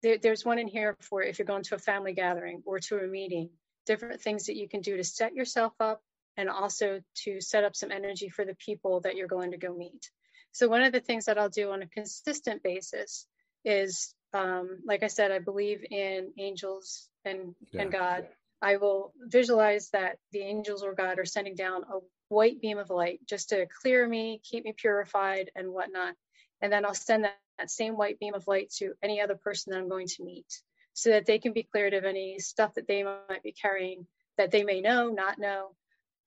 there, 0.03 0.17
there's 0.17 0.45
one 0.45 0.59
in 0.59 0.67
here 0.67 0.95
for 1.01 1.21
if 1.21 1.39
you're 1.39 1.45
going 1.45 1.63
to 1.63 1.75
a 1.75 1.79
family 1.79 2.13
gathering 2.13 2.61
or 2.65 2.79
to 2.79 2.97
a 2.97 3.07
meeting, 3.07 3.49
different 3.85 4.21
things 4.21 4.45
that 4.45 4.57
you 4.57 4.67
can 4.67 4.81
do 4.81 4.97
to 4.97 5.03
set 5.03 5.33
yourself 5.33 5.73
up 5.79 6.01
and 6.37 6.49
also 6.49 7.01
to 7.15 7.41
set 7.41 7.63
up 7.63 7.75
some 7.75 7.91
energy 7.91 8.29
for 8.29 8.45
the 8.45 8.55
people 8.55 9.01
that 9.01 9.15
you're 9.15 9.27
going 9.27 9.51
to 9.51 9.57
go 9.57 9.73
meet. 9.75 10.09
So 10.51 10.67
one 10.67 10.83
of 10.83 10.91
the 10.91 10.99
things 10.99 11.25
that 11.25 11.37
I'll 11.37 11.49
do 11.49 11.71
on 11.71 11.81
a 11.81 11.87
consistent 11.87 12.63
basis 12.63 13.25
is, 13.63 14.13
um, 14.33 14.79
like 14.85 15.03
I 15.03 15.07
said, 15.07 15.31
I 15.31 15.39
believe 15.39 15.83
in 15.89 16.31
angels 16.37 17.09
and, 17.25 17.55
yeah. 17.71 17.81
and 17.81 17.91
God. 17.91 18.27
I 18.61 18.77
will 18.77 19.11
visualize 19.17 19.89
that 19.89 20.17
the 20.31 20.41
angels 20.41 20.83
or 20.83 20.93
God 20.93 21.17
are 21.17 21.25
sending 21.25 21.55
down 21.55 21.81
a 21.83 21.97
white 22.29 22.61
beam 22.61 22.77
of 22.77 22.91
light 22.91 23.19
just 23.27 23.49
to 23.49 23.65
clear 23.81 24.07
me, 24.07 24.39
keep 24.43 24.63
me 24.65 24.73
purified, 24.77 25.49
and 25.55 25.71
whatnot. 25.73 26.13
And 26.61 26.71
then 26.71 26.85
I'll 26.85 26.93
send 26.93 27.23
that, 27.23 27.39
that 27.57 27.69
same 27.71 27.97
white 27.97 28.19
beam 28.19 28.33
of 28.33 28.47
light 28.47 28.71
to 28.77 28.93
any 29.03 29.21
other 29.21 29.35
person 29.35 29.71
that 29.71 29.79
I'm 29.79 29.89
going 29.89 30.07
to 30.07 30.23
meet 30.23 30.47
so 30.93 31.11
that 31.11 31.25
they 31.25 31.39
can 31.39 31.53
be 31.53 31.63
cleared 31.63 31.93
of 31.93 32.03
any 32.03 32.39
stuff 32.39 32.73
that 32.75 32.87
they 32.87 33.03
might 33.03 33.43
be 33.43 33.53
carrying 33.53 34.07
that 34.37 34.51
they 34.51 34.63
may 34.63 34.81
know, 34.81 35.09
not 35.09 35.39
know. 35.39 35.75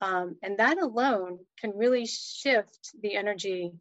Um, 0.00 0.37
and 0.42 0.58
that 0.58 0.78
alone 0.78 1.38
can 1.60 1.72
really 1.76 2.06
shift 2.06 2.90
the 3.00 3.16
energy 3.16 3.72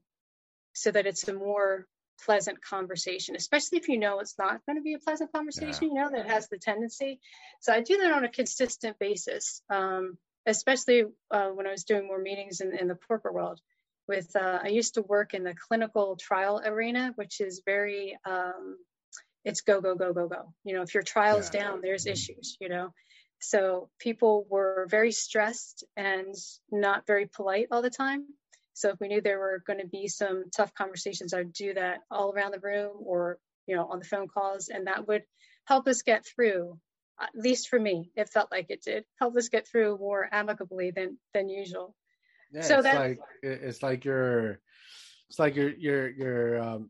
so 0.74 0.92
that 0.92 1.06
it's 1.06 1.28
a 1.28 1.34
more 1.34 1.88
pleasant 2.26 2.64
conversation, 2.64 3.36
especially 3.36 3.78
if 3.78 3.90
you 3.90 3.98
know 3.98 4.20
it's 4.20 4.38
not 4.38 4.66
going 4.66 4.78
to 4.78 4.82
be 4.82 4.94
a 4.94 5.00
pleasant 5.00 5.32
conversation, 5.32 5.90
yeah. 5.94 6.06
you 6.06 6.12
know, 6.12 6.12
that 6.12 6.30
has 6.30 6.48
the 6.48 6.58
tendency. 6.58 7.20
So 7.60 7.74
I 7.74 7.82
do 7.82 7.98
that 7.98 8.14
on 8.14 8.24
a 8.24 8.30
consistent 8.30 8.98
basis, 9.00 9.62
um, 9.70 10.18
especially 10.46 11.04
uh, 11.32 11.50
when 11.50 11.68
I 11.68 11.72
was 11.72 11.84
doing 11.84 12.08
more 12.08 12.20
meetings 12.20 12.62
in, 12.62 12.78
in 12.78 12.88
the 12.88 12.96
corporate 12.96 13.34
world. 13.34 13.60
With 14.08 14.36
uh, 14.36 14.60
I 14.62 14.68
used 14.68 14.96
to 14.96 15.02
work 15.02 15.34
in 15.34 15.44
the 15.44 15.56
clinical 15.56 16.18
trial 16.18 16.62
arena, 16.64 17.14
which 17.16 17.40
is 17.40 17.62
very 17.66 18.18
um, 18.26 18.78
it's 19.46 19.62
go 19.62 19.82
go 19.82 19.96
go 19.96 20.14
go 20.14 20.28
go. 20.28 20.54
You 20.64 20.76
know, 20.76 20.82
if 20.82 20.94
your 20.94 21.04
trial's 21.04 21.50
yeah. 21.54 21.64
down, 21.64 21.82
there's 21.82 22.04
mm-hmm. 22.04 22.14
issues. 22.14 22.58
You 22.60 22.70
know, 22.70 22.94
so 23.40 23.90
people 24.00 24.46
were 24.50 24.88
very 24.90 25.12
stressed 25.12 25.84
and 25.98 26.36
not 26.72 27.06
very 27.06 27.28
polite 27.28 27.68
all 27.72 27.82
the 27.82 27.90
time. 27.90 28.26
So 28.74 28.90
if 28.90 29.00
we 29.00 29.08
knew 29.08 29.22
there 29.22 29.40
were 29.40 29.62
going 29.66 29.80
to 29.80 29.88
be 29.88 30.08
some 30.08 30.46
tough 30.56 30.74
conversations, 30.74 31.34
I'd 31.34 31.54
do 31.54 31.74
that 31.76 32.00
all 32.10 32.34
around 32.34 32.54
the 32.54 32.60
room 32.60 32.94
or, 33.06 33.38
you 33.68 33.76
know, 33.76 33.86
on 33.86 34.00
the 34.00 34.06
phone 34.06 34.28
calls. 34.28 34.70
And 34.70 34.88
that 34.88 35.08
would 35.08 35.24
help 35.66 35.88
us 35.88 36.02
get 36.02 36.26
through, 36.26 36.80
at 37.22 37.30
least 37.36 37.70
for 37.70 37.80
me, 37.80 38.12
it 38.16 38.30
felt 38.30 38.52
like 38.52 38.68
it 38.70 38.82
did 38.82 39.06
help 39.20 39.38
us 39.38 39.50
get 39.50 39.68
through 39.68 39.98
more 40.00 40.28
amicably 40.32 40.92
than, 40.92 41.20
than 41.34 41.50
usual. 41.50 41.94
Yeah, 42.54 42.62
so 42.62 42.76
it's 42.76 42.84
that, 42.84 42.96
like, 42.96 43.20
it's 43.42 43.84
like 43.84 44.06
you're, 44.06 44.60
it's 45.30 45.40
like 45.40 45.56
you're, 45.56 45.72
you're, 45.72 46.10
you're, 46.10 46.62
um, 46.62 46.90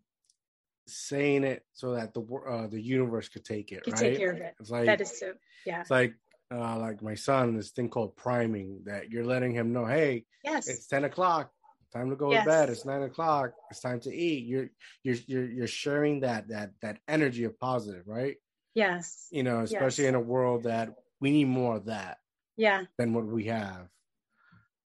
saying 0.86 1.46
it 1.46 1.64
so 1.72 1.94
that 1.94 2.14
the 2.14 2.22
uh, 2.22 2.68
the 2.68 2.82
universe 2.82 3.30
could 3.30 3.46
take 3.46 3.72
it, 3.72 3.84
could 3.84 3.94
right? 3.94 4.02
Take 4.02 4.18
care 4.18 4.32
of 4.32 4.38
it. 4.38 4.54
It's 4.60 4.70
like 4.70 4.86
that 4.86 5.00
is 5.00 5.18
so. 5.18 5.32
Yeah. 5.66 5.80
It's 5.80 5.90
like 5.90 6.14
uh, 6.54 6.78
like 6.78 7.02
my 7.02 7.16
son, 7.16 7.56
this 7.56 7.70
thing 7.72 7.88
called 7.88 8.18
priming 8.18 8.82
that 8.84 9.10
you're 9.10 9.26
letting 9.26 9.54
him 9.54 9.72
know, 9.72 9.86
hey, 9.86 10.26
yes, 10.44 10.68
it's 10.68 10.88
ten 10.88 11.06
o'clock 11.06 11.52
time 11.94 12.10
to 12.10 12.16
go 12.16 12.32
yes. 12.32 12.44
to 12.44 12.50
bed 12.50 12.70
it's 12.70 12.86
nine 12.86 13.04
o'clock 13.04 13.52
it's 13.70 13.80
time 13.80 14.00
to 14.00 14.14
eat 14.14 14.46
you're 14.46 14.70
you're 15.04 15.16
you're, 15.28 15.46
you're 15.46 15.68
sharing 15.68 16.22
that 16.22 16.48
that 16.48 16.72
that 16.82 16.98
energy 17.08 17.44
of 17.44 17.58
positive 17.60 18.04
right 18.08 18.38
yes 18.74 19.28
you 19.32 19.44
know 19.44 19.60
especially 19.60 20.06
yes. 20.06 20.10
in 20.10 20.16
a 20.16 20.20
world 20.20 20.64
that 20.64 20.96
we 21.22 21.30
need 21.30 21.48
more 21.48 21.76
of 21.76 21.86
that 21.86 22.18
yeah 22.58 22.84
than 22.98 23.14
what 23.14 23.26
we 23.26 23.46
have 23.46 23.88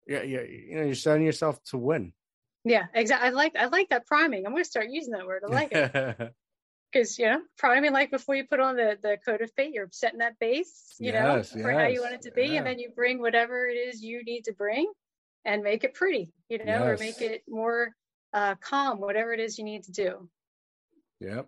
yeah 0.08 0.22
yeah 0.24 0.42
you 0.42 0.76
know 0.76 0.84
you're 0.84 0.96
setting 0.96 1.26
yourself 1.26 1.62
to 1.64 1.78
win 1.78 2.14
yeah 2.64 2.86
exactly 2.94 3.28
i 3.28 3.32
like 3.32 3.56
i 3.56 3.66
like 3.66 3.90
that 3.90 4.06
priming 4.06 4.46
i'm 4.46 4.52
going 4.52 4.64
to 4.64 4.70
start 4.70 4.88
using 4.90 5.14
that 5.14 5.26
word 5.26 5.44
i 5.48 5.52
like 5.52 5.72
it 5.72 6.34
because 6.92 7.18
you 7.20 7.26
know 7.26 7.42
priming 7.58 7.92
like 7.92 8.12
before 8.12 8.36
you 8.36 8.46
put 8.46 8.60
on 8.60 8.76
the 8.76 8.98
the 9.02 9.18
coat 9.26 9.42
of 9.42 9.56
paint 9.56 9.74
you're 9.74 9.88
setting 9.92 10.20
that 10.20 10.38
base 10.40 10.96
you 11.00 11.12
yes, 11.12 11.54
know 11.56 11.62
for 11.62 11.72
yes, 11.72 11.82
how 11.82 11.88
you 11.88 12.02
want 12.02 12.14
it 12.14 12.22
to 12.22 12.32
be 12.32 12.48
yeah. 12.48 12.58
and 12.58 12.68
then 12.68 12.80
you 12.80 12.90
bring 12.96 13.20
whatever 13.20 13.68
it 13.68 13.76
is 13.76 14.04
you 14.04 14.24
need 14.24 14.44
to 14.46 14.54
bring 14.54 14.92
and 15.46 15.62
make 15.64 15.84
it 15.84 15.94
pretty, 15.94 16.34
you 16.50 16.58
know, 16.58 16.66
yes. 16.66 16.82
or 16.82 16.98
make 16.98 17.22
it 17.22 17.44
more 17.48 17.92
uh, 18.34 18.56
calm, 18.56 19.00
whatever 19.00 19.32
it 19.32 19.40
is 19.40 19.58
you 19.58 19.64
need 19.64 19.84
to 19.84 19.92
do. 19.92 20.30
Yep. 21.22 21.48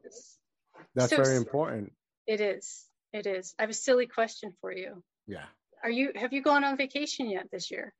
That's 0.95 1.09
so, 1.09 1.17
very 1.17 1.35
important. 1.35 1.91
It 2.27 2.39
is. 2.39 2.85
It 3.11 3.25
is. 3.25 3.53
I 3.57 3.63
have 3.63 3.69
a 3.71 3.73
silly 3.73 4.05
question 4.05 4.53
for 4.61 4.71
you. 4.71 5.03
Yeah. 5.25 5.45
Are 5.83 5.89
you 5.89 6.11
have 6.15 6.33
you 6.33 6.41
gone 6.41 6.63
on 6.63 6.77
vacation 6.77 7.29
yet 7.29 7.47
this 7.51 7.71
year? 7.71 7.93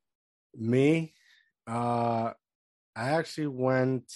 Me? 0.58 1.14
Uh 1.66 2.32
I 2.96 3.10
actually 3.10 3.46
went 3.46 4.12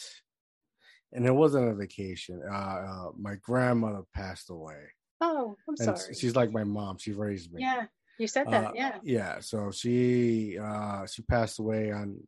and 1.13 1.27
it 1.27 1.31
wasn't 1.33 1.71
a 1.71 1.75
vacation. 1.75 2.43
Uh, 2.49 2.55
uh 2.55 3.11
my 3.17 3.37
grandmother 3.37 4.03
passed 4.15 4.51
away. 4.51 4.79
Oh, 5.21 5.57
I'm 5.69 5.75
and 5.79 5.99
sorry. 5.99 6.15
She's 6.15 6.35
like 6.35 6.51
my 6.51 6.65
mom. 6.65 6.99
She 6.99 7.13
raised 7.13 7.53
me. 7.53 7.63
Yeah. 7.63 7.85
You 8.19 8.27
said 8.27 8.47
that, 8.51 8.65
uh, 8.67 8.73
yeah. 8.75 8.99
Yeah. 9.03 9.41
So 9.41 9.71
she 9.71 10.59
uh 10.59 11.07
she 11.07 11.23
passed 11.23 11.59
away 11.59 11.93
on 11.93 12.19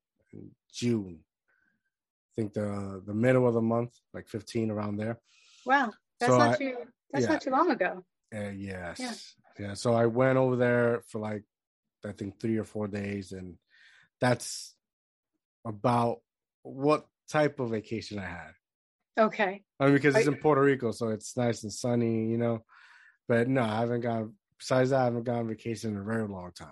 June. 0.72 1.20
I 1.20 2.30
think 2.36 2.52
the 2.54 3.02
the 3.06 3.14
middle 3.14 3.46
of 3.46 3.54
the 3.54 3.62
month, 3.62 3.92
like 4.12 4.28
15 4.28 4.70
around 4.70 4.96
there. 4.96 5.18
Wow. 5.66 5.92
That's 6.20 6.32
so 6.32 6.38
not 6.38 6.54
I, 6.54 6.56
too 6.56 6.76
that's 7.14 7.26
yeah. 7.26 7.32
not 7.32 7.40
too 7.42 7.50
long 7.50 7.70
ago. 7.70 8.04
Uh, 8.34 8.50
yes. 8.50 8.98
Yeah. 8.98 9.66
yeah. 9.66 9.74
So 9.74 9.94
I 9.94 10.06
went 10.06 10.36
over 10.36 10.56
there 10.56 11.02
for 11.08 11.20
like 11.20 11.44
I 12.04 12.12
think 12.12 12.40
three 12.40 12.58
or 12.58 12.64
four 12.64 12.88
days 12.88 13.32
and 13.32 13.56
that's 14.24 14.74
about 15.64 16.20
what 16.62 17.06
type 17.30 17.60
of 17.60 17.70
vacation 17.70 18.18
I 18.18 18.26
had. 18.26 18.52
Okay. 19.18 19.62
I 19.78 19.84
mean, 19.84 19.94
because 19.94 20.16
it's 20.16 20.26
in 20.26 20.36
Puerto 20.36 20.62
Rico, 20.62 20.90
so 20.90 21.08
it's 21.08 21.36
nice 21.36 21.62
and 21.62 21.72
sunny, 21.72 22.30
you 22.30 22.38
know. 22.38 22.64
But 23.28 23.48
no, 23.48 23.62
I 23.62 23.80
haven't 23.80 24.00
gone 24.00 24.34
Besides 24.58 24.90
that, 24.90 25.00
I 25.00 25.04
haven't 25.04 25.24
gone 25.24 25.40
on 25.40 25.48
vacation 25.48 25.90
in 25.90 25.98
a 25.98 26.04
very 26.04 26.26
long 26.26 26.50
time. 26.56 26.68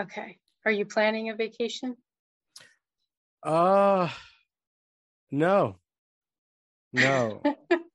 Okay. 0.00 0.38
Are 0.64 0.72
you 0.72 0.86
planning 0.86 1.28
a 1.30 1.34
vacation? 1.34 1.96
Uh 3.42 4.08
no. 5.30 5.76
No. 6.92 7.42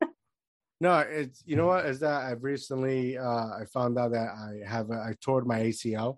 no, 0.79 0.99
it's 0.99 1.41
you 1.45 1.55
know 1.55 1.67
what 1.67 1.85
is 1.85 1.99
that 2.01 2.23
I've 2.23 2.43
recently 2.43 3.17
uh 3.17 3.47
I 3.59 3.65
found 3.73 3.97
out 3.97 4.11
that 4.11 4.29
I 4.29 4.69
have 4.69 4.91
a, 4.91 4.95
I 4.95 5.15
tore 5.19 5.43
my 5.45 5.61
ACL. 5.61 6.17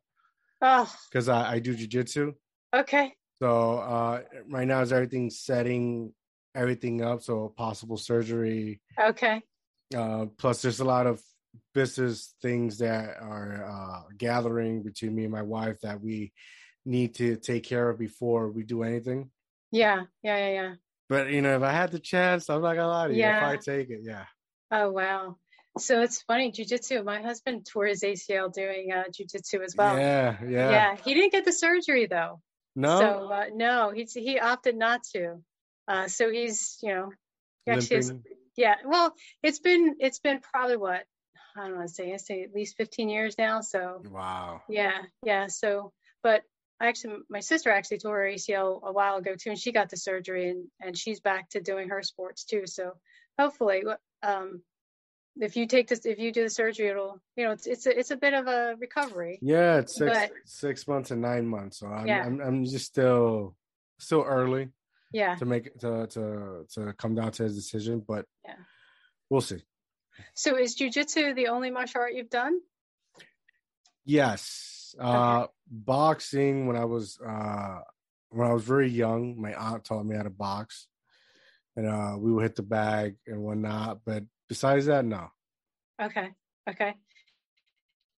Oh. 0.62 0.94
Cuz 1.14 1.30
I, 1.30 1.54
I 1.54 1.60
do 1.60 1.74
jiu-jitsu. 1.74 2.34
Okay. 2.74 3.14
So 3.40 3.80
uh 3.80 4.22
right 4.50 4.68
now 4.68 4.82
is 4.82 4.94
everything 4.94 5.30
setting 5.30 6.14
everything 6.54 7.02
up 7.02 7.22
so 7.22 7.54
possible 7.56 7.98
surgery. 7.98 8.82
Okay. 9.00 9.42
Uh 9.96 10.28
plus 10.38 10.62
there's 10.62 10.80
a 10.80 10.86
lot 10.86 11.08
of 11.08 11.22
business 11.74 12.34
things 12.42 12.80
that 12.80 13.18
are 13.22 13.66
uh, 13.66 14.02
gathering 14.18 14.84
between 14.84 15.16
me 15.16 15.24
and 15.24 15.32
my 15.32 15.42
wife 15.42 15.80
that 15.82 16.02
we 16.02 16.32
need 16.86 17.16
to 17.16 17.36
take 17.38 17.64
care 17.64 17.90
of 17.90 17.98
before 17.98 18.50
we 18.50 18.64
do 18.64 18.84
anything. 18.84 19.30
Yeah, 19.72 20.04
yeah, 20.22 20.38
yeah, 20.38 20.54
yeah. 20.54 20.74
But 21.10 21.30
you 21.30 21.42
know, 21.42 21.56
if 21.56 21.64
I 21.64 21.72
had 21.72 21.92
the 21.92 22.00
chance, 22.00 22.50
I'm 22.50 22.62
not 22.62 22.76
gonna 22.76 22.88
lie 22.88 23.08
to 23.08 23.14
you. 23.14 23.20
Yeah. 23.20 23.38
If 23.38 23.44
I 23.44 23.56
take 23.58 23.90
it, 23.90 24.02
yeah. 24.04 24.26
Oh 24.72 24.92
wow. 24.92 25.38
So 25.78 26.02
it's 26.02 26.22
funny, 26.22 26.52
jujitsu. 26.52 27.04
My 27.04 27.22
husband 27.22 27.68
tore 27.70 27.88
his 27.88 28.02
ACL 28.02 28.52
doing 28.54 28.92
uh, 28.94 29.04
jujitsu 29.12 29.62
as 29.64 29.76
well. 29.76 29.98
Yeah, 29.98 30.38
yeah. 30.48 30.72
Yeah, 30.72 30.96
he 31.04 31.14
didn't 31.14 31.34
get 31.34 31.46
the 31.46 31.52
surgery 31.52 32.06
though. 32.06 32.42
No. 32.76 33.00
So 33.00 33.32
uh, 33.32 33.46
no, 33.54 33.92
he 33.92 34.04
he 34.04 34.40
opted 34.40 34.76
not 34.76 35.04
to. 35.14 35.42
Uh, 35.88 36.08
so 36.08 36.30
he's 36.30 36.78
you 36.82 36.94
know, 36.94 37.12
he 37.66 37.72
actually 37.72 37.98
has, 37.98 38.14
yeah. 38.58 38.76
Well, 38.86 39.14
it's 39.44 39.60
been 39.60 39.96
it's 40.00 40.20
been 40.20 40.40
probably 40.40 40.78
what 40.78 41.04
I 41.56 41.68
don't 41.68 41.78
want 41.78 41.88
to 41.88 41.94
say, 41.94 42.14
I 42.14 42.18
say 42.18 42.44
at 42.44 42.54
least 42.54 42.76
15 42.78 43.10
years 43.10 43.38
now. 43.38 43.62
So 43.62 44.02
wow. 44.10 44.62
Yeah, 44.68 45.02
yeah. 45.24 45.48
So, 45.48 45.94
but 46.22 46.44
I 46.80 46.88
actually, 46.88 47.20
my 47.30 47.40
sister 47.40 47.70
actually 47.72 48.00
tore 48.00 48.18
her 48.18 48.30
ACL 48.30 48.82
a 48.84 48.92
while 48.92 49.16
ago 49.18 49.36
too, 49.40 49.52
and 49.52 49.60
she 49.60 49.72
got 49.72 49.90
the 49.90 49.98
surgery, 49.98 50.50
and 50.50 50.66
and 50.82 50.98
she's 50.98 51.22
back 51.22 51.50
to 51.52 51.62
doing 51.62 51.90
her 51.90 52.04
sports 52.04 52.44
too. 52.44 52.64
So 52.66 52.94
hopefully, 53.40 53.84
um, 54.22 54.62
if 55.40 55.56
you 55.56 55.68
take 55.68 55.88
this, 55.88 56.06
if 56.06 56.20
you 56.20 56.32
do 56.32 56.44
the 56.44 56.50
surgery, 56.50 56.88
it'll, 56.88 57.20
you 57.36 57.46
know, 57.46 57.52
it's 57.52 57.68
it's 57.68 57.86
a, 57.86 57.98
it's 57.98 58.12
a 58.12 58.18
bit 58.18 58.34
of 58.34 58.48
a 58.48 58.76
recovery. 58.80 59.40
Yeah, 59.42 59.78
it's 59.80 59.96
six 59.96 60.12
but, 60.12 60.32
six 60.46 60.88
months 60.88 61.12
and 61.12 61.22
nine 61.22 61.48
months. 61.48 61.80
So 61.80 61.88
I'm, 61.88 62.08
yeah. 62.08 62.24
I'm 62.26 62.40
I'm 62.42 62.66
just 62.66 62.86
still 62.86 63.56
still 64.00 64.24
early. 64.24 64.70
Yeah. 65.12 65.36
To 65.36 65.46
make 65.46 65.78
to 65.80 66.08
to 66.08 66.66
to 66.74 66.94
come 66.98 67.16
down 67.16 67.32
to 67.34 67.44
his 67.44 67.56
decision, 67.56 68.04
but 68.06 68.26
yeah, 68.44 68.56
we'll 69.30 69.42
see. 69.42 69.64
So 70.34 70.58
is 70.58 70.78
jujitsu 70.78 71.36
the 71.36 71.48
only 71.48 71.72
martial 71.72 72.02
art 72.02 72.14
you've 72.14 72.30
done? 72.30 72.60
Yes. 74.06 74.96
Uh, 75.00 75.48
boxing 75.70 76.68
when 76.68 76.78
I 76.78 76.86
was 76.86 77.20
uh, 77.20 77.80
when 78.30 78.48
I 78.48 78.54
was 78.54 78.64
very 78.64 78.90
young, 78.90 79.40
my 79.40 79.54
aunt 79.54 79.84
taught 79.84 80.06
me 80.06 80.16
how 80.16 80.24
to 80.24 80.30
box. 80.30 80.88
And 81.76 81.88
uh, 81.88 82.16
we 82.18 82.32
would 82.32 82.44
hit 82.44 82.56
the 82.56 82.64
bag 82.64 83.16
and 83.28 83.42
whatnot. 83.42 84.00
But 84.06 84.24
besides 84.48 84.86
that, 84.88 85.06
no. 85.06 85.30
Okay. 86.02 86.30
Okay. 86.70 86.96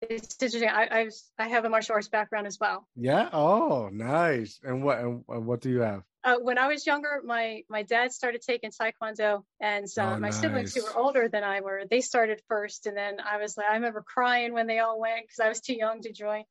It's 0.03 0.37
interesting. 0.43 0.69
I 0.69 0.89
I've, 0.91 1.13
I 1.39 1.49
have 1.49 1.65
a 1.65 1.71
martial 1.71 1.95
arts 1.95 2.09
background 2.09 2.47
as 2.47 2.59
well. 2.61 2.87
Yeah. 2.95 3.29
Oh, 3.33 3.89
nice. 3.93 4.61
And 4.63 4.83
what 4.83 4.99
and 4.99 5.25
what 5.27 5.61
do 5.61 5.71
you 5.71 5.81
have? 5.81 6.03
uh, 6.27 6.39
when 6.43 6.59
I 6.59 6.67
was 6.67 6.85
younger, 6.85 7.23
my 7.25 7.63
my 7.71 7.85
dad 7.85 8.13
started 8.13 8.43
taking 8.43 8.73
taekwondo, 8.73 9.45
and 9.61 9.87
uh, 9.97 10.03
oh, 10.03 10.11
my 10.15 10.19
nice. 10.19 10.41
siblings 10.41 10.75
who 10.75 10.83
were 10.83 10.99
older 10.99 11.29
than 11.29 11.45
I 11.45 11.61
were, 11.61 11.85
they 11.89 12.01
started 12.01 12.43
first, 12.49 12.87
and 12.87 12.97
then 12.97 13.19
I 13.25 13.37
was 13.37 13.57
like, 13.57 13.71
I 13.71 13.75
remember 13.75 14.03
crying 14.03 14.53
when 14.53 14.67
they 14.67 14.81
all 14.81 14.99
went 14.99 15.23
because 15.23 15.39
I 15.39 15.49
was 15.49 15.61
too 15.61 15.75
young 15.75 16.03
to 16.03 16.13
join. 16.13 16.43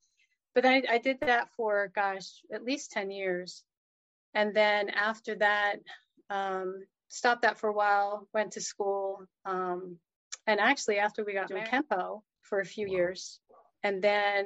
But 0.53 0.63
then 0.63 0.85
I, 0.89 0.93
I, 0.93 0.97
did 0.99 1.19
that 1.19 1.49
for 1.57 1.91
gosh, 1.93 2.41
at 2.53 2.63
least 2.63 2.91
ten 2.91 3.11
years, 3.11 3.63
and 4.33 4.55
then 4.55 4.89
after 4.91 5.35
that, 5.35 5.75
um, 6.29 6.85
stopped 7.07 7.43
that 7.43 7.57
for 7.57 7.69
a 7.69 7.73
while, 7.73 8.27
went 8.33 8.53
to 8.53 8.61
school, 8.61 9.25
um, 9.45 9.97
and 10.47 10.59
actually 10.59 10.97
after 10.97 11.23
we 11.23 11.33
got 11.33 11.47
doing 11.47 11.63
kempo 11.63 12.21
for 12.41 12.59
a 12.59 12.65
few 12.65 12.87
wow. 12.87 12.93
years, 12.93 13.39
and 13.83 14.01
then 14.01 14.45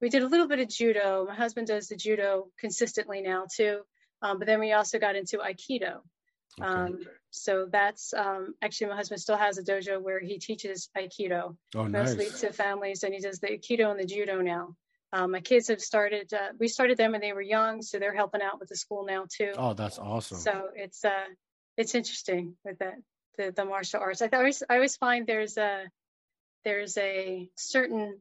we 0.00 0.08
did 0.08 0.22
a 0.22 0.28
little 0.28 0.48
bit 0.48 0.60
of 0.60 0.68
judo. 0.68 1.26
My 1.26 1.34
husband 1.34 1.66
does 1.66 1.88
the 1.88 1.96
judo 1.96 2.48
consistently 2.58 3.22
now 3.22 3.44
too. 3.50 3.80
Um, 4.22 4.38
but 4.38 4.46
then 4.46 4.60
we 4.60 4.72
also 4.72 4.98
got 4.98 5.16
into 5.16 5.38
Aikido. 5.38 6.00
Okay. 6.60 6.68
Um, 6.68 7.00
so 7.30 7.66
that's 7.70 8.14
um, 8.14 8.54
actually 8.62 8.88
my 8.88 8.96
husband 8.96 9.20
still 9.20 9.36
has 9.36 9.58
a 9.58 9.62
dojo 9.62 10.00
where 10.00 10.20
he 10.20 10.38
teaches 10.38 10.88
Aikido 10.96 11.56
oh, 11.74 11.84
mostly 11.84 12.26
nice. 12.26 12.40
to 12.40 12.52
families, 12.52 13.02
and 13.02 13.12
he 13.12 13.20
does 13.20 13.40
the 13.40 13.48
Aikido 13.48 13.90
and 13.90 14.00
the 14.00 14.06
Judo 14.06 14.40
now. 14.40 14.74
Um, 15.12 15.32
my 15.32 15.40
kids 15.40 15.68
have 15.68 15.80
started. 15.80 16.32
Uh, 16.32 16.48
we 16.58 16.68
started 16.68 16.98
them 16.98 17.12
when 17.12 17.20
they 17.20 17.32
were 17.32 17.42
young, 17.42 17.82
so 17.82 17.98
they're 17.98 18.14
helping 18.14 18.42
out 18.42 18.58
with 18.58 18.68
the 18.68 18.76
school 18.76 19.04
now 19.06 19.26
too. 19.30 19.52
Oh, 19.56 19.72
that's 19.72 19.98
awesome. 19.98 20.38
So 20.38 20.68
it's 20.74 21.04
uh, 21.04 21.24
it's 21.76 21.94
interesting 21.94 22.56
with 22.64 22.78
that 22.78 22.96
the 23.38 23.52
the 23.52 23.64
martial 23.64 24.00
arts. 24.00 24.22
I 24.22 24.28
always 24.32 24.62
I 24.68 24.74
always 24.74 24.96
find 24.96 25.26
there's 25.26 25.56
a 25.56 25.84
there's 26.64 26.98
a 26.98 27.48
certain 27.56 28.20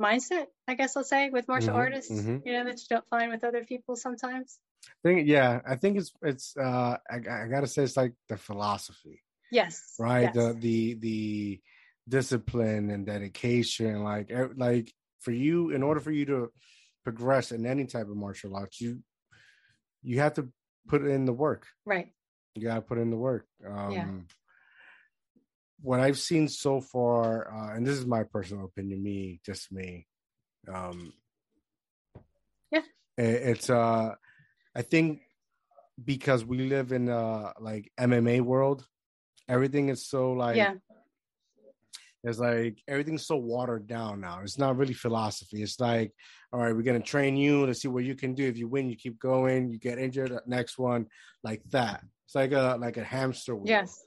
mindset, 0.00 0.46
I 0.68 0.74
guess 0.74 0.96
I'll 0.96 1.04
say, 1.04 1.30
with 1.30 1.48
martial 1.48 1.70
mm-hmm, 1.70 1.78
artists, 1.78 2.12
mm-hmm. 2.12 2.46
you 2.46 2.52
know, 2.52 2.64
that 2.64 2.78
you 2.78 2.86
don't 2.88 3.08
find 3.08 3.30
with 3.30 3.44
other 3.44 3.64
people 3.64 3.96
sometimes. 3.96 4.58
I 4.86 5.08
think 5.08 5.28
yeah, 5.28 5.60
I 5.66 5.76
think 5.76 5.98
it's 5.98 6.12
it's 6.22 6.56
uh 6.56 6.96
I, 7.10 7.16
I 7.16 7.48
gotta 7.48 7.66
say 7.66 7.82
it's 7.82 7.96
like 7.96 8.12
the 8.28 8.36
philosophy. 8.36 9.22
Yes. 9.50 9.94
Right. 9.98 10.30
Yes. 10.32 10.34
The 10.34 10.54
the 10.54 10.94
the 10.94 11.60
discipline 12.08 12.90
and 12.90 13.06
dedication, 13.06 14.02
like 14.02 14.30
like 14.56 14.92
for 15.24 15.32
you, 15.32 15.70
in 15.70 15.82
order 15.82 16.00
for 16.00 16.12
you 16.12 16.26
to 16.26 16.52
progress 17.02 17.52
in 17.52 17.66
any 17.66 17.86
type 17.86 18.08
of 18.08 18.16
martial 18.16 18.54
arts, 18.54 18.80
you 18.80 19.00
you 20.02 20.20
have 20.20 20.34
to 20.34 20.48
put 20.86 21.04
in 21.04 21.24
the 21.24 21.32
work. 21.32 21.66
Right. 21.84 22.08
You 22.54 22.62
gotta 22.62 22.82
put 22.82 22.98
in 22.98 23.10
the 23.10 23.16
work. 23.16 23.46
Um 23.66 23.92
yeah. 23.92 24.10
what 25.80 26.00
I've 26.00 26.18
seen 26.18 26.48
so 26.48 26.80
far, 26.80 27.52
uh, 27.52 27.74
and 27.74 27.86
this 27.86 27.98
is 27.98 28.06
my 28.06 28.22
personal 28.24 28.66
opinion, 28.66 29.02
me, 29.02 29.40
just 29.44 29.72
me. 29.72 30.06
Um 30.72 31.12
yeah. 32.70 32.82
It, 33.16 33.34
it's 33.50 33.70
uh 33.70 34.14
I 34.76 34.82
think 34.82 35.20
because 36.02 36.44
we 36.44 36.58
live 36.68 36.92
in 36.92 37.08
a 37.08 37.52
like 37.60 37.90
MMA 37.98 38.40
world, 38.42 38.86
everything 39.48 39.88
is 39.88 40.06
so 40.06 40.32
like 40.32 40.56
yeah. 40.56 40.74
It's 42.24 42.38
like 42.38 42.82
everything's 42.88 43.26
so 43.26 43.36
watered 43.36 43.86
down 43.86 44.22
now. 44.22 44.40
It's 44.42 44.58
not 44.58 44.78
really 44.78 44.94
philosophy. 44.94 45.62
It's 45.62 45.78
like, 45.78 46.12
all 46.52 46.60
right, 46.60 46.74
we're 46.74 46.82
gonna 46.82 47.00
train 47.00 47.36
you. 47.36 47.66
Let's 47.66 47.82
see 47.82 47.88
what 47.88 48.04
you 48.04 48.14
can 48.14 48.34
do. 48.34 48.48
If 48.48 48.56
you 48.56 48.66
win, 48.66 48.88
you 48.88 48.96
keep 48.96 49.18
going. 49.18 49.70
You 49.70 49.78
get 49.78 49.98
injured, 49.98 50.32
next 50.46 50.78
one, 50.78 51.06
like 51.42 51.62
that. 51.70 52.02
It's 52.24 52.34
like 52.34 52.52
a 52.52 52.78
like 52.80 52.96
a 52.96 53.04
hamster 53.04 53.54
wheel. 53.54 53.68
Yes. 53.68 54.02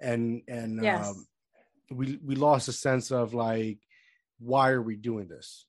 And 0.00 0.42
and 0.46 0.82
yes. 0.82 1.08
um, 1.08 1.26
we 1.90 2.20
we 2.24 2.36
lost 2.36 2.68
a 2.68 2.72
sense 2.72 3.10
of 3.10 3.34
like, 3.34 3.78
why 4.38 4.70
are 4.70 4.82
we 4.82 4.94
doing 4.94 5.26
this? 5.26 5.66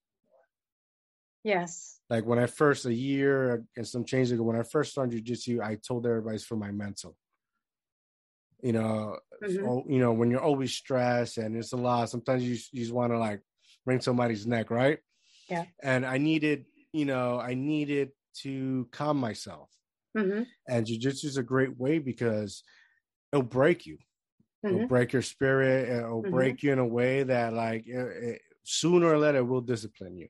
Yes. 1.43 1.99
Like 2.11 2.25
when 2.25 2.37
I 2.37 2.45
first 2.45 2.85
a 2.85 2.93
year 2.93 3.65
and 3.75 3.87
some 3.87 4.05
change 4.05 4.31
ago, 4.31 4.43
when 4.43 4.59
I 4.59 4.63
first 4.63 4.91
started 4.91 5.25
jujitsu, 5.25 5.61
I 5.63 5.75
told 5.75 6.05
everybody 6.05 6.35
it's 6.35 6.45
for 6.45 6.57
my 6.57 6.71
mental. 6.71 7.15
You 8.61 8.73
know, 8.73 9.17
mm-hmm. 9.43 9.91
you 9.91 9.99
know 9.99 10.13
when 10.13 10.31
you're 10.31 10.41
always 10.41 10.73
stressed 10.73 11.37
and 11.37 11.55
it's 11.55 11.73
a 11.73 11.77
lot. 11.77 12.09
Sometimes 12.09 12.43
you 12.43 12.57
you 12.71 12.81
just 12.81 12.93
want 12.93 13.13
to 13.13 13.19
like 13.19 13.41
wring 13.85 14.01
somebody's 14.01 14.47
neck, 14.47 14.71
right? 14.71 14.99
Yeah. 15.49 15.65
And 15.81 16.05
I 16.05 16.17
needed, 16.17 16.65
you 16.91 17.05
know, 17.05 17.39
I 17.39 17.53
needed 17.53 18.09
to 18.41 18.87
calm 18.91 19.17
myself. 19.17 19.69
Mm-hmm. 20.17 20.43
And 20.67 20.85
jujitsu 20.85 21.25
is 21.25 21.37
a 21.37 21.43
great 21.43 21.77
way 21.77 21.99
because 21.99 22.63
it'll 23.31 23.43
break 23.43 23.85
you. 23.85 23.97
Mm-hmm. 24.65 24.75
It'll 24.75 24.87
break 24.87 25.13
your 25.13 25.21
spirit. 25.21 25.89
It'll 25.89 26.21
mm-hmm. 26.21 26.31
break 26.31 26.63
you 26.63 26.73
in 26.73 26.79
a 26.79 26.85
way 26.85 27.23
that, 27.23 27.53
like, 27.53 27.87
it, 27.87 28.23
it, 28.23 28.41
sooner 28.63 29.07
or 29.07 29.17
later, 29.17 29.43
will 29.43 29.61
discipline 29.61 30.17
you 30.17 30.27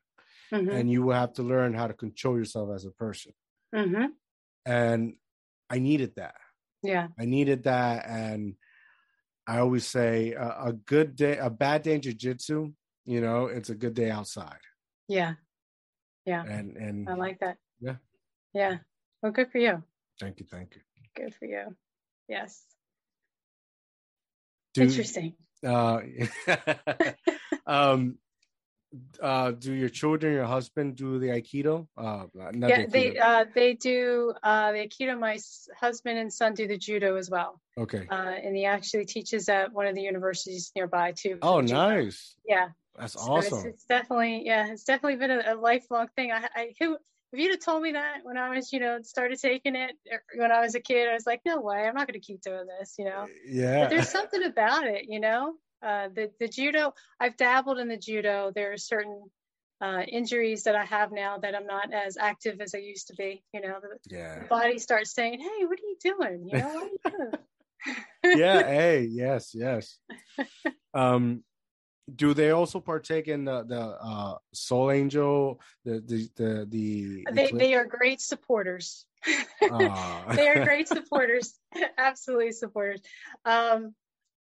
mm-hmm. 0.51 0.69
and 0.69 0.91
you 0.91 1.03
will 1.03 1.13
have 1.13 1.33
to 1.33 1.43
learn 1.43 1.73
how 1.73 1.87
to 1.87 1.93
control 1.93 2.37
yourself 2.37 2.69
as 2.73 2.85
a 2.85 2.91
person. 2.91 3.33
Mm-hmm. 3.73 4.05
And 4.65 5.13
I 5.69 5.79
needed 5.79 6.15
that. 6.15 6.35
Yeah, 6.83 7.07
I 7.19 7.25
needed 7.25 7.63
that, 7.63 8.05
and 8.07 8.55
I 9.47 9.59
always 9.59 9.85
say 9.85 10.33
a, 10.33 10.67
a 10.67 10.73
good 10.73 11.15
day, 11.15 11.37
a 11.37 11.49
bad 11.49 11.83
day 11.83 11.95
in 11.95 12.01
jujitsu, 12.01 12.73
you 13.05 13.21
know, 13.21 13.45
it's 13.45 13.69
a 13.69 13.75
good 13.75 13.93
day 13.93 14.09
outside. 14.09 14.59
Yeah, 15.07 15.33
yeah, 16.25 16.43
and 16.43 16.75
and 16.77 17.09
I 17.09 17.13
like 17.13 17.39
that. 17.39 17.57
Yeah, 17.79 17.95
yeah. 18.53 18.77
Well, 19.21 19.31
good 19.31 19.51
for 19.51 19.57
you. 19.57 19.83
Thank 20.19 20.39
you, 20.39 20.45
thank 20.49 20.75
you. 20.75 20.81
Good 21.15 21.33
for 21.35 21.45
you. 21.45 21.75
Yes. 22.27 22.63
Do, 24.73 24.83
Interesting. 24.83 25.33
Uh, 25.65 26.01
um, 27.65 28.17
uh, 29.21 29.51
do 29.51 29.73
your 29.73 29.89
children, 29.89 30.33
your 30.33 30.45
husband 30.45 30.95
do 30.95 31.19
the 31.19 31.27
Aikido? 31.27 31.87
Uh, 31.97 32.25
yeah, 32.33 32.51
Aikido. 32.51 32.91
they 32.91 33.17
uh, 33.17 33.45
they 33.53 33.73
do 33.73 34.33
uh, 34.43 34.71
the 34.71 34.87
Aikido. 34.87 35.19
My 35.19 35.37
husband 35.79 36.17
and 36.19 36.31
son 36.31 36.53
do 36.53 36.67
the 36.67 36.77
Judo 36.77 37.15
as 37.15 37.29
well. 37.29 37.59
Okay. 37.77 38.07
Uh, 38.09 38.33
and 38.43 38.55
he 38.55 38.65
actually 38.65 39.05
teaches 39.05 39.49
at 39.49 39.71
one 39.73 39.87
of 39.87 39.95
the 39.95 40.01
universities 40.01 40.71
nearby 40.75 41.13
too. 41.13 41.37
Oh, 41.41 41.61
nice. 41.61 42.35
Yeah. 42.47 42.69
That's 42.97 43.13
so 43.13 43.19
awesome. 43.19 43.59
It's, 43.59 43.65
it's, 43.67 43.85
definitely 43.85 44.43
yeah, 44.45 44.71
it's 44.71 44.83
definitely 44.83 45.17
been 45.17 45.31
a, 45.31 45.53
a 45.53 45.55
lifelong 45.55 46.07
thing. 46.15 46.31
I, 46.31 46.47
I 46.55 46.73
who 46.79 46.97
if 47.33 47.39
you'd 47.39 47.51
have 47.51 47.59
told 47.59 47.83
me 47.83 47.91
that 47.91 48.19
when 48.23 48.37
I 48.37 48.49
was, 48.49 48.71
you 48.71 48.79
know, 48.79 48.99
started 49.01 49.39
taking 49.39 49.75
it 49.75 49.91
er, 50.11 50.23
when 50.35 50.51
I 50.51 50.61
was 50.61 50.75
a 50.75 50.79
kid, 50.79 51.09
I 51.09 51.13
was 51.13 51.25
like, 51.25 51.41
no 51.45 51.59
way, 51.59 51.85
I'm 51.85 51.93
not 51.93 52.07
going 52.07 52.19
to 52.19 52.25
keep 52.25 52.41
doing 52.41 52.65
this, 52.79 52.95
you 52.97 53.05
know. 53.05 53.27
Yeah. 53.45 53.81
But 53.81 53.89
there's 53.89 54.09
something 54.09 54.43
about 54.43 54.87
it, 54.87 55.05
you 55.09 55.19
know. 55.19 55.55
Uh, 55.81 56.09
the 56.13 56.31
the 56.39 56.47
judo, 56.47 56.93
I've 57.19 57.37
dabbled 57.37 57.79
in 57.79 57.87
the 57.87 57.97
judo. 57.97 58.51
There 58.53 58.73
are 58.73 58.77
certain 58.77 59.23
uh, 59.81 60.01
injuries 60.07 60.63
that 60.63 60.75
I 60.75 60.85
have 60.85 61.11
now 61.11 61.37
that 61.37 61.55
I'm 61.55 61.67
not 61.67 61.93
as 61.93 62.17
active 62.17 62.61
as 62.61 62.73
I 62.73 62.79
used 62.79 63.07
to 63.07 63.15
be. 63.15 63.43
You 63.53 63.61
know, 63.61 63.79
the, 63.81 64.15
yeah. 64.15 64.39
the 64.39 64.45
body 64.45 64.79
starts 64.79 65.13
saying, 65.13 65.39
"Hey, 65.39 65.65
what 65.65 65.79
are 65.79 65.87
you 65.87 65.97
doing? 65.99 66.49
You 66.51 66.57
know, 66.57 66.67
what 66.67 67.13
are 67.13 67.19
you 67.19 67.31
doing?" 68.23 68.39
yeah. 68.39 68.63
Hey. 68.67 69.07
Yes. 69.09 69.51
Yes. 69.53 69.99
Um, 70.93 71.43
do 72.13 72.33
they 72.33 72.51
also 72.51 72.79
partake 72.79 73.27
in 73.27 73.45
the 73.45 73.63
the 73.63 73.81
uh, 73.81 74.37
Sol 74.53 74.91
Angel? 74.91 75.59
The 75.83 75.99
the 75.99 76.29
the 76.35 76.65
the. 76.69 77.25
They 77.31 77.51
the... 77.51 77.57
they 77.57 77.73
are 77.75 77.85
great 77.85 78.21
supporters. 78.21 79.05
they 79.61 80.47
are 80.47 80.63
great 80.63 80.87
supporters. 80.87 81.53
Absolutely 81.97 82.51
supporters. 82.53 83.01
Um, 83.43 83.93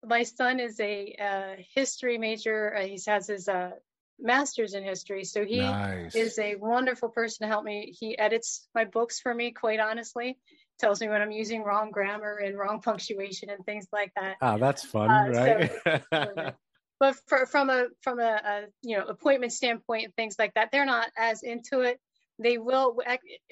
my 0.04 0.22
son 0.22 0.60
is 0.60 0.78
a 0.80 1.14
uh, 1.20 1.62
history 1.74 2.18
major. 2.18 2.74
Uh, 2.74 2.86
he 2.86 3.00
has 3.06 3.26
his 3.26 3.48
uh, 3.48 3.70
master's 4.18 4.74
in 4.74 4.84
history, 4.84 5.24
so 5.24 5.44
he 5.44 5.60
nice. 5.60 6.14
is 6.14 6.38
a 6.38 6.56
wonderful 6.56 7.08
person 7.08 7.46
to 7.46 7.48
help 7.48 7.64
me. 7.64 7.94
He 7.98 8.18
edits 8.18 8.68
my 8.74 8.84
books 8.84 9.20
for 9.20 9.34
me, 9.34 9.52
quite 9.52 9.80
honestly. 9.80 10.38
Tells 10.78 11.00
me 11.00 11.08
when 11.08 11.22
I'm 11.22 11.30
using 11.30 11.62
wrong 11.62 11.90
grammar 11.90 12.36
and 12.36 12.56
wrong 12.58 12.80
punctuation 12.84 13.50
and 13.50 13.64
things 13.64 13.86
like 13.92 14.12
that. 14.16 14.36
Ah, 14.40 14.58
that's 14.58 14.84
fun, 14.84 15.10
uh, 15.10 15.30
right? 15.30 15.70
So, 16.10 16.52
but 17.00 17.16
for, 17.26 17.46
from 17.46 17.70
a 17.70 17.86
from 18.02 18.20
a, 18.20 18.22
a, 18.22 18.62
you 18.82 18.96
know 18.98 19.06
appointment 19.06 19.52
standpoint 19.52 20.04
and 20.04 20.16
things 20.16 20.36
like 20.38 20.54
that, 20.54 20.70
they're 20.72 20.86
not 20.86 21.08
as 21.16 21.42
into 21.42 21.80
it. 21.80 22.00
They 22.38 22.58
will 22.58 22.98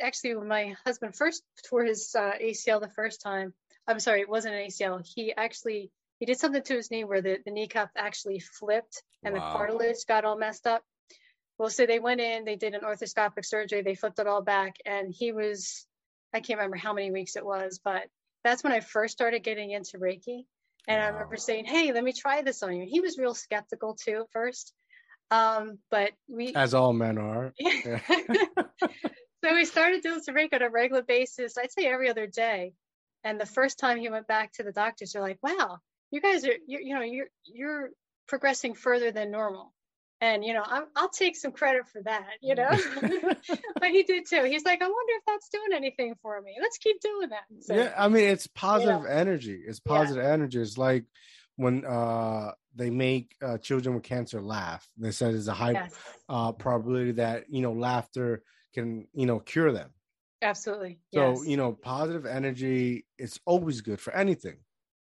actually. 0.01 0.37
When 0.37 0.49
my 0.49 0.75
husband 0.85 1.17
first 1.17 1.43
tore 1.69 1.85
his 1.85 2.15
uh, 2.15 2.33
ACL 2.43 2.81
the 2.81 2.91
first 2.91 3.23
time, 3.23 3.55
I'm 3.87 4.01
sorry, 4.01 4.21
it 4.21 4.29
wasn't 4.29 4.55
an 4.55 4.67
ACL. 4.67 5.03
He 5.15 5.35
actually 5.35 5.91
he 6.21 6.27
did 6.27 6.39
something 6.39 6.63
to 6.63 6.75
his 6.77 6.91
knee 6.91 7.05
where 7.05 7.23
the, 7.23 7.39
the 7.45 7.51
kneecap 7.51 7.91
actually 7.97 8.41
flipped 8.41 9.03
and 9.25 9.35
wow. 9.35 9.41
the 9.41 9.57
cartilage 9.59 10.07
got 10.07 10.25
all 10.25 10.39
messed 10.39 10.67
up. 10.67 10.83
Well, 11.59 11.71
so 11.71 11.87
they 11.87 12.01
went 12.01 12.21
in, 12.21 12.45
they 12.45 12.57
did 12.57 12.75
an 12.75 12.81
orthoscopic 12.83 13.45
surgery, 13.45 13.83
they 13.83 13.95
flipped 13.95 14.19
it 14.19 14.27
all 14.27 14.43
back, 14.43 14.77
and 14.85 15.15
he 15.17 15.33
was, 15.33 15.87
I 16.33 16.41
can't 16.41 16.59
remember 16.59 16.77
how 16.77 16.93
many 16.93 17.13
weeks 17.13 17.37
it 17.37 17.45
was, 17.45 17.81
but 17.85 18.03
that's 18.43 18.65
when 18.65 18.73
I 18.73 18.81
first 18.81 19.13
started 19.13 19.43
getting 19.45 19.71
into 19.71 19.99
Reiki. 19.99 20.45
And 20.87 21.01
wow. 21.01 21.07
I 21.07 21.09
remember 21.09 21.37
saying, 21.37 21.65
Hey, 21.65 21.93
let 21.93 22.05
me 22.05 22.13
try 22.13 22.43
this 22.43 22.63
on 22.63 22.77
you. 22.77 22.87
He 22.89 23.01
was 23.01 23.19
real 23.19 23.35
skeptical 23.35 23.95
too 23.95 24.23
at 24.23 24.33
first. 24.33 24.73
Um, 25.31 25.79
but 25.91 26.11
we, 26.29 26.55
as 26.55 26.75
all 26.75 26.93
men 26.93 27.19
are. 27.19 27.55
so 27.61 29.55
we 29.55 29.65
started 29.65 30.03
doing 30.03 30.21
some 30.21 30.35
Reiki 30.35 30.55
on 30.55 30.63
a 30.63 30.71
regular 30.71 31.03
basis, 31.03 31.57
I'd 31.57 31.73
say 31.73 31.87
every 31.87 32.11
other 32.11 32.27
day. 32.27 32.75
And 33.25 33.41
the 33.41 33.47
first 33.47 33.79
time 33.79 33.99
he 33.99 34.11
went 34.11 34.27
back 34.27 34.53
to 34.55 34.63
the 34.63 34.73
doctors, 34.73 35.13
they're 35.13 35.23
like, 35.23 35.39
wow, 35.43 35.79
you 36.15 36.21
guys 36.21 36.45
are 36.45 36.55
you 36.67 36.79
you 36.81 36.95
know 36.95 37.03
you're 37.03 37.27
you're 37.45 37.91
progressing 38.29 38.75
further 38.75 39.11
than 39.11 39.31
normal. 39.31 39.73
And 40.21 40.45
you 40.45 40.55
know 40.55 40.63
i 40.65 40.85
will 40.97 41.09
take 41.09 41.37
some 41.37 41.51
credit 41.51 41.83
for 41.93 42.01
that 42.03 42.25
you 42.41 42.55
know? 42.55 42.71
But 43.81 43.91
he 43.91 44.05
did 44.05 44.27
too. 44.27 44.45
He's 44.45 44.65
like 44.65 44.81
i 44.81 44.87
wonder 44.87 45.13
if 45.19 45.25
that's 45.27 45.49
doing 45.49 45.73
anything 45.75 46.15
for 46.23 46.41
me. 46.41 46.53
Let's 46.61 46.79
keep 46.79 47.01
doing 47.01 47.31
that. 47.31 47.45
So, 47.61 47.75
yeah 47.75 47.93
i 47.99 48.09
mean 48.09 48.29
it's 48.29 48.47
positive 48.47 49.03
you 49.03 49.09
know, 49.09 49.15
energy. 49.15 49.61
It's 49.67 49.81
positive 49.81 50.23
yeah. 50.23 50.33
energy. 50.33 50.61
It's 50.61 50.79
like 50.79 51.05
when 51.57 51.85
uh 51.85 52.53
they 52.77 52.91
make 52.91 53.37
uh, 53.41 53.59
children 53.59 53.95
with 53.95 54.05
cancer 54.05 54.41
laugh. 54.41 54.89
They 54.97 55.11
said 55.11 55.35
there's 55.35 55.49
a 55.49 55.53
high 55.53 55.73
yes. 55.73 55.95
uh 56.29 56.53
probability 56.53 57.13
that 57.13 57.45
you 57.51 57.61
know 57.61 57.73
laughter 57.73 58.43
can 58.73 59.09
you 59.13 59.27
know 59.27 59.41
cure 59.41 59.73
them. 59.73 59.91
Absolutely. 60.41 61.01
So 61.13 61.31
yes. 61.31 61.47
you 61.49 61.57
know 61.57 61.73
positive 61.73 62.25
energy 62.25 63.05
it's 63.19 63.41
always 63.45 63.81
good 63.81 64.01
for 64.01 64.15
anything. 64.15 64.59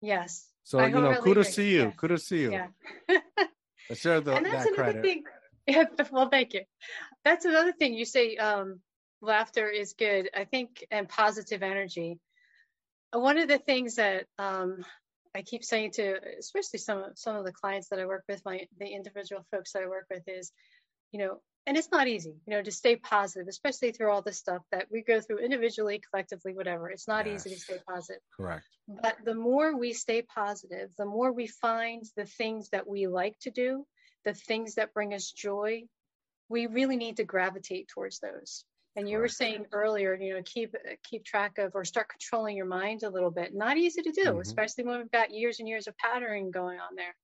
Yes 0.03 0.50
so 0.71 0.79
I 0.79 0.87
you 0.87 1.01
know, 1.01 1.21
kudos 1.21 1.57
to 1.57 1.65
you. 1.65 1.83
Yeah. 1.83 1.91
Kudos 1.91 2.29
to 2.29 2.37
you. 2.37 2.53
Yeah. 2.53 2.69
share 3.93 4.21
the, 4.27 4.37
and 4.37 4.47
that's 4.47 4.67
that 4.67 4.67
another 4.69 4.75
credit. 4.77 5.03
thing. 5.03 5.25
Yeah, 5.67 5.85
well, 6.13 6.29
thank 6.29 6.55
you. 6.55 6.61
That's 7.25 7.45
another 7.45 7.73
thing 7.73 7.95
you 7.95 8.05
say. 8.05 8.37
Um, 8.37 8.79
laughter 9.21 9.69
is 9.69 9.95
good, 9.95 10.31
I 10.33 10.45
think, 10.45 10.87
and 10.93 11.09
positive 11.09 11.65
energy. 11.65 12.21
One 13.13 13.39
of 13.39 13.49
the 13.49 13.59
things 13.59 13.97
that 13.97 14.27
um, 14.39 14.85
I 15.35 15.43
keep 15.43 15.65
saying 15.65 15.91
to, 15.95 16.21
especially 16.39 16.79
some 16.79 17.03
some 17.17 17.35
of 17.35 17.45
the 17.45 17.53
clients 17.53 17.89
that 17.89 17.99
I 17.99 18.07
work 18.07 18.23
with, 18.29 18.41
my 18.45 18.69
the 18.79 18.87
individual 18.87 19.45
folks 19.51 19.73
that 19.73 19.83
I 19.83 19.89
work 19.89 20.07
with, 20.09 20.23
is, 20.29 20.53
you 21.11 21.19
know, 21.19 21.41
and 21.67 21.77
it's 21.77 21.91
not 21.93 22.09
easy, 22.09 22.35
you 22.47 22.55
know, 22.55 22.63
to 22.63 22.73
stay 22.73 22.97
positive, 22.97 23.47
especially 23.49 23.93
through 23.93 24.11
all 24.11 24.23
the 24.23 24.33
stuff 24.33 24.63
that 24.73 24.87
we 24.91 25.03
go 25.03 25.21
through 25.21 25.39
individually, 25.39 26.01
collectively, 26.11 26.55
whatever. 26.55 26.91
It's 26.91 27.07
not 27.07 27.27
yes. 27.27 27.47
easy 27.47 27.55
to 27.55 27.61
stay 27.61 27.79
positive. 27.87 28.23
Correct. 28.37 28.65
But 28.89 29.17
the 29.25 29.35
more 29.35 29.77
we 29.77 29.93
stay 29.93 30.23
positive, 30.23 30.91
the 30.97 31.07
more 31.07 31.33
we 31.33 31.47
find 31.47 32.05
the 32.17 32.25
things 32.25 32.71
that 32.71 32.89
we 32.89 33.07
like 33.07 33.39
to 33.41 33.51
do, 33.51 33.87
the 34.25 34.35
things 34.35 34.77
that 34.77 34.95
bring 34.95 35.15
us 35.15 35.31
joy, 35.31 35.85
we 36.49 36.67
really 36.67 36.97
need 36.97 37.19
to 37.19 37.25
gravitate 37.25 37.89
towards 37.89 38.19
those. 38.19 38.65
And 38.97 39.09
you 39.09 39.19
were 39.19 39.29
saying 39.29 39.67
earlier, 39.71 40.15
you 40.15 40.35
know, 40.35 40.43
keep 40.45 40.75
keep 41.09 41.25
track 41.25 41.59
of 41.59 41.77
or 41.77 41.85
start 41.85 42.09
controlling 42.09 42.57
your 42.57 42.67
mind 42.67 43.05
a 43.05 43.11
little 43.11 43.31
bit. 43.31 43.55
Not 43.55 43.77
easy 43.77 44.03
to 44.03 44.11
do, 44.11 44.25
mm-hmm. 44.25 44.41
especially 44.41 44.85
when 44.85 44.99
we've 44.99 45.11
got 45.13 45.33
years 45.33 45.61
and 45.61 45.69
years 45.69 45.87
of 45.87 45.97
patterning 45.97 46.51
going 46.51 46.81
on 46.81 46.97
there. 46.97 47.15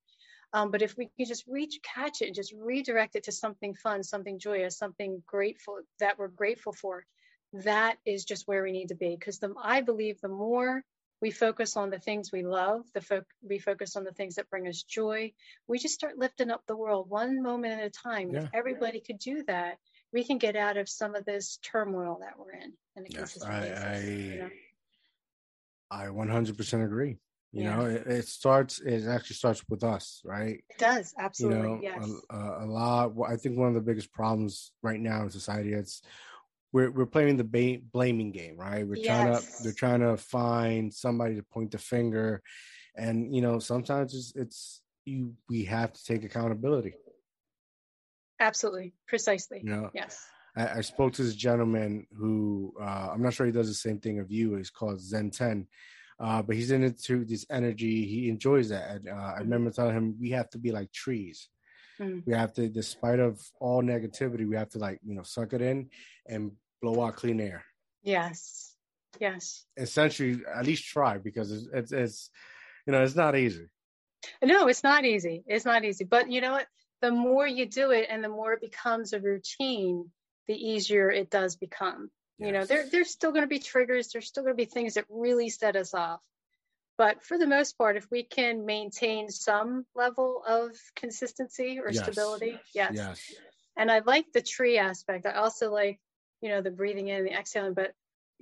Um, 0.57 0.71
but 0.71 0.81
if 0.81 0.97
we 0.97 1.11
can 1.19 1.27
just 1.27 1.45
reach, 1.47 1.81
catch 1.83 2.23
it, 2.23 2.29
and 2.29 2.35
just 2.35 2.55
redirect 2.59 3.15
it 3.15 3.25
to 3.25 3.33
something 3.33 3.75
fun, 3.75 4.03
something 4.03 4.39
joyous, 4.39 4.79
something 4.79 5.23
grateful 5.27 5.81
that 6.01 6.19
we're 6.19 6.29
grateful 6.29 6.73
for, 6.73 7.05
that 7.53 7.99
is 8.07 8.25
just 8.25 8.49
where 8.49 8.63
we 8.63 8.73
need 8.73 8.89
to 8.89 8.95
be. 8.95 9.15
Because 9.15 9.39
I 9.63 9.83
believe 9.83 10.19
the 10.23 10.29
more 10.29 10.83
we 11.21 11.31
focus 11.31 11.77
on 11.77 11.91
the 11.91 11.99
things 11.99 12.33
we 12.33 12.43
love, 12.43 12.85
the 12.95 13.03
fo- 13.03 13.27
we 13.47 13.59
focus 13.59 13.97
on 13.97 14.05
the 14.05 14.13
things 14.13 14.37
that 14.37 14.49
bring 14.49 14.67
us 14.67 14.83
joy, 14.83 15.31
we 15.69 15.79
just 15.79 15.93
start 15.93 16.17
lifting 16.17 16.51
up 16.51 16.63
the 16.67 16.77
world 16.77 17.11
one 17.11 17.43
moment 17.43 17.79
at 17.79 17.87
a 17.87 17.91
time. 17.91 18.31
Yeah. 18.31 18.45
If 18.45 18.49
everybody 18.55 19.01
could 19.01 19.19
do 19.19 19.45
that, 19.49 19.77
we 20.11 20.25
can 20.25 20.39
get 20.39 20.57
out 20.57 20.79
of 20.79 20.89
some 20.89 21.15
of 21.15 21.27
this 21.27 21.59
turmoil 21.63 22.21
that 22.23 22.39
we're 22.39 22.53
in. 22.53 22.73
And 22.97 23.07
yes, 23.11 23.43
I, 23.43 23.69
I, 23.69 24.01
you 24.01 24.39
know? 24.39 24.51
I 25.91 26.07
100% 26.07 26.83
agree. 26.83 27.19
You 27.57 27.63
yeah. 27.63 27.77
know, 27.77 27.87
it, 27.87 28.07
it, 28.07 28.29
starts. 28.29 28.81
It 28.81 29.07
actually 29.09 29.37
starts 29.37 29.65
with 29.71 29.83
us, 29.83 30.21
right? 30.27 30.63
It 30.69 30.79
does 30.79 31.15
absolutely. 31.19 31.59
You 31.59 31.65
know, 31.65 31.79
yes. 31.81 32.11
A, 32.29 32.65
a, 32.65 32.67
lot. 32.67 33.13
I 33.27 33.37
think 33.37 33.57
one 33.57 33.69
of 33.69 33.75
the 33.75 33.81
biggest 33.81 34.13
problems 34.13 34.73
right 34.83 35.01
now 35.01 35.23
in 35.23 35.31
society 35.31 35.73
it's 35.73 36.03
we're 36.71 36.91
we're 36.91 37.07
playing 37.07 37.39
the 37.39 37.45
ba- 37.45 37.83
blaming 37.91 38.31
game, 38.31 38.59
right? 38.59 38.87
We're 38.87 38.97
yes. 38.97 39.07
trying 39.07 39.37
to 39.39 39.63
they're 39.63 39.73
trying 39.73 40.01
to 40.01 40.19
find 40.19 40.93
somebody 40.93 41.37
to 41.37 41.43
point 41.43 41.71
the 41.71 41.79
finger, 41.79 42.43
and 42.95 43.35
you 43.35 43.41
know 43.41 43.59
sometimes 43.59 44.13
it's, 44.15 44.33
it's 44.37 44.83
you 45.07 45.33
we 45.49 45.65
have 45.65 45.95
to 45.95 46.05
take 46.05 46.25
accountability. 46.25 46.93
Absolutely, 48.39 48.93
precisely. 49.09 49.63
You 49.65 49.71
know, 49.71 49.91
yes. 49.95 50.23
I, 50.55 50.69
I 50.69 50.81
spoke 50.83 51.15
to 51.15 51.23
this 51.23 51.35
gentleman 51.35 52.07
who 52.15 52.75
uh, 52.79 53.09
I'm 53.13 53.23
not 53.23 53.33
sure 53.33 53.47
he 53.47 53.53
does 53.53 53.69
the 53.69 53.73
same 53.75 53.99
thing 53.99 54.19
of 54.19 54.31
you. 54.31 54.57
He's 54.57 54.69
called 54.69 55.01
Zen 55.01 55.31
Ten, 55.31 55.69
uh, 56.19 56.43
but 56.43 56.57
he's 56.57 56.71
into 56.71 57.25
this 57.25 57.45
energy. 57.51 58.07
He 58.07 58.29
enjoys 58.29 58.71
that. 58.71 58.91
And, 58.91 59.09
uh, 59.09 59.13
I 59.13 59.17
mm-hmm. 59.17 59.43
remember 59.43 59.71
telling 59.71 59.97
him 59.97 60.17
we 60.21 60.31
have 60.31 60.49
to 60.51 60.59
be 60.59 60.73
like 60.73 60.93
trees. 60.93 61.49
Mm. 62.01 62.23
We 62.27 62.35
have 62.35 62.53
to, 62.55 62.69
despite 62.69 63.21
of 63.21 63.41
all 63.61 63.83
negativity, 63.83 64.49
we 64.49 64.57
have 64.57 64.71
to 64.71 64.79
like 64.79 65.01
you 65.05 65.15
know 65.15 65.23
suck 65.23 65.53
it 65.53 65.63
in 65.63 65.91
and 66.27 66.53
blow 66.83 67.05
out 67.05 67.17
clean 67.17 67.41
air. 67.41 67.65
Yes. 68.03 68.75
Yes. 69.19 69.65
Essentially, 69.77 70.41
at 70.55 70.67
least 70.67 70.85
try 70.85 71.19
because 71.19 71.51
it's, 71.51 71.69
it's, 71.73 71.93
it's 71.93 72.31
you 72.87 72.93
know 72.93 73.03
it's 73.03 73.17
not 73.17 73.37
easy. 73.37 73.69
No, 74.43 74.69
it's 74.69 74.83
not 74.83 75.05
easy. 75.05 75.45
It's 75.47 75.65
not 75.65 75.85
easy. 75.85 76.05
But 76.05 76.31
you 76.31 76.41
know 76.41 76.53
what? 76.53 76.67
The 77.03 77.11
more 77.11 77.47
you 77.47 77.67
do 77.67 77.91
it, 77.91 78.07
and 78.11 78.25
the 78.25 78.29
more 78.29 78.55
it 78.55 78.61
becomes 78.61 79.13
a 79.13 79.21
routine, 79.21 80.11
the 80.49 80.55
easier 80.55 81.11
it 81.11 81.31
does 81.31 81.57
become. 81.57 82.11
Yes. 82.39 82.47
You 82.47 82.53
know, 82.53 82.65
there 82.65 82.87
there's 82.91 83.11
still 83.11 83.31
going 83.31 83.45
to 83.45 83.49
be 83.49 83.59
triggers. 83.59 84.09
There's 84.09 84.27
still 84.27 84.43
going 84.43 84.55
to 84.55 84.63
be 84.63 84.67
things 84.67 84.95
that 84.95 85.05
really 85.09 85.49
set 85.49 85.77
us 85.77 85.95
off. 85.95 86.21
But 86.99 87.25
for 87.25 87.37
the 87.39 87.47
most 87.47 87.77
part, 87.77 87.97
if 87.97 88.11
we 88.11 88.23
can 88.23 88.65
maintain 88.65 89.29
some 89.31 89.85
level 89.95 90.43
of 90.47 90.71
consistency 90.95 91.79
or 91.79 91.91
yes. 91.91 92.03
stability, 92.03 92.59
yes. 92.75 92.93
yes. 92.95 93.35
And 93.77 93.91
I 93.91 93.99
like 93.99 94.33
the 94.33 94.41
tree 94.41 94.79
aspect. 94.79 95.27
I 95.27 95.33
also 95.33 95.71
like 95.71 96.01
you 96.41 96.49
know, 96.49 96.61
the 96.61 96.71
breathing 96.71 97.09
in 97.09 97.19
and 97.19 97.27
the 97.27 97.33
exhaling. 97.33 97.75
But 97.75 97.93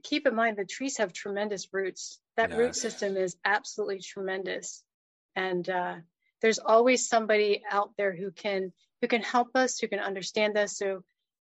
keep 0.03 0.27
in 0.27 0.35
mind 0.35 0.57
the 0.57 0.65
trees 0.65 0.99
have 0.99 1.13
tremendous 1.13 1.73
roots. 1.73 2.21
That 2.37 2.51
yes. 2.51 2.59
root 2.59 2.77
system 2.77 3.17
is 3.17 3.37
absolutely 3.45 4.01
tremendous. 4.01 4.83
And 5.37 5.69
uh, 5.69 5.97
there's 6.43 6.59
always 6.59 7.09
somebody 7.09 7.63
out 7.71 7.91
there 7.97 8.15
who 8.15 8.31
can 8.31 8.73
who 9.01 9.09
can 9.09 9.23
help 9.23 9.49
us, 9.55 9.79
who 9.79 9.89
can 9.89 10.01
understand 10.01 10.57
us. 10.57 10.79
So 10.79 11.03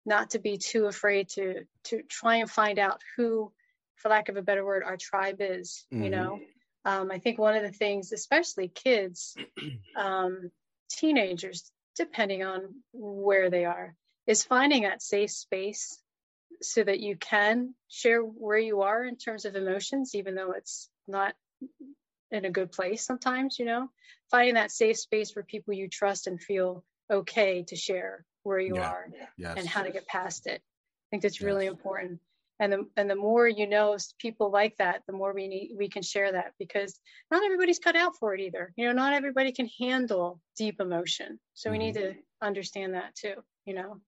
not 0.05 0.31
to 0.31 0.39
be 0.39 0.57
too 0.57 0.85
afraid 0.85 1.29
to 1.29 1.65
to 1.85 2.01
try 2.03 2.37
and 2.37 2.49
find 2.49 2.79
out 2.79 3.01
who, 3.15 3.51
for 3.95 4.09
lack 4.09 4.29
of 4.29 4.37
a 4.37 4.41
better 4.41 4.65
word, 4.65 4.83
our 4.83 4.97
tribe 4.97 5.37
is, 5.39 5.85
mm-hmm. 5.93 6.03
you 6.03 6.09
know. 6.09 6.39
Um, 6.83 7.11
I 7.11 7.19
think 7.19 7.37
one 7.37 7.55
of 7.55 7.61
the 7.61 7.71
things, 7.71 8.11
especially 8.11 8.67
kids, 8.67 9.35
um, 9.95 10.49
teenagers, 10.89 11.71
depending 11.95 12.43
on 12.43 12.75
where 12.91 13.49
they 13.49 13.65
are, 13.65 13.95
is 14.25 14.43
finding 14.43 14.83
that 14.83 15.01
safe 15.01 15.31
space 15.31 15.99
so 16.61 16.83
that 16.83 16.99
you 16.99 17.15
can 17.15 17.75
share 17.87 18.21
where 18.21 18.57
you 18.57 18.81
are 18.81 19.03
in 19.03 19.15
terms 19.15 19.45
of 19.45 19.55
emotions, 19.55 20.15
even 20.15 20.35
though 20.35 20.51
it's 20.51 20.89
not 21.07 21.35
in 22.31 22.45
a 22.45 22.51
good 22.51 22.71
place 22.71 23.05
sometimes, 23.05 23.59
you 23.59 23.65
know, 23.65 23.89
finding 24.31 24.55
that 24.55 24.71
safe 24.71 24.97
space 24.97 25.31
for 25.31 25.43
people 25.43 25.73
you 25.73 25.87
trust 25.87 26.27
and 26.27 26.41
feel 26.41 26.83
okay 27.11 27.63
to 27.63 27.75
share 27.75 28.25
where 28.43 28.59
you 28.59 28.75
yeah. 28.75 28.89
are 28.89 29.07
yes. 29.37 29.55
and 29.57 29.67
how 29.67 29.83
to 29.83 29.91
get 29.91 30.07
past 30.07 30.47
it. 30.47 30.61
I 30.61 31.07
think 31.09 31.23
that's 31.23 31.39
yes. 31.39 31.45
really 31.45 31.65
important. 31.65 32.19
And 32.59 32.71
the, 32.71 32.85
and 32.95 33.09
the 33.09 33.15
more 33.15 33.47
you 33.47 33.67
know 33.67 33.97
people 34.19 34.51
like 34.51 34.77
that, 34.77 35.01
the 35.07 35.13
more 35.13 35.33
we 35.33 35.47
need, 35.47 35.71
we 35.75 35.89
can 35.89 36.03
share 36.03 36.31
that 36.31 36.53
because 36.59 36.99
not 37.31 37.43
everybody's 37.43 37.79
cut 37.79 37.95
out 37.95 38.15
for 38.19 38.35
it 38.35 38.41
either. 38.41 38.71
You 38.75 38.85
know, 38.85 38.93
not 38.93 39.13
everybody 39.13 39.51
can 39.51 39.67
handle 39.79 40.39
deep 40.55 40.79
emotion. 40.79 41.39
So 41.55 41.69
mm-hmm. 41.69 41.79
we 41.79 41.85
need 41.85 41.95
mm-hmm. 41.95 42.13
to 42.13 42.47
understand 42.47 42.93
that 42.93 43.15
too, 43.15 43.33
you 43.65 43.73
know? 43.73 43.99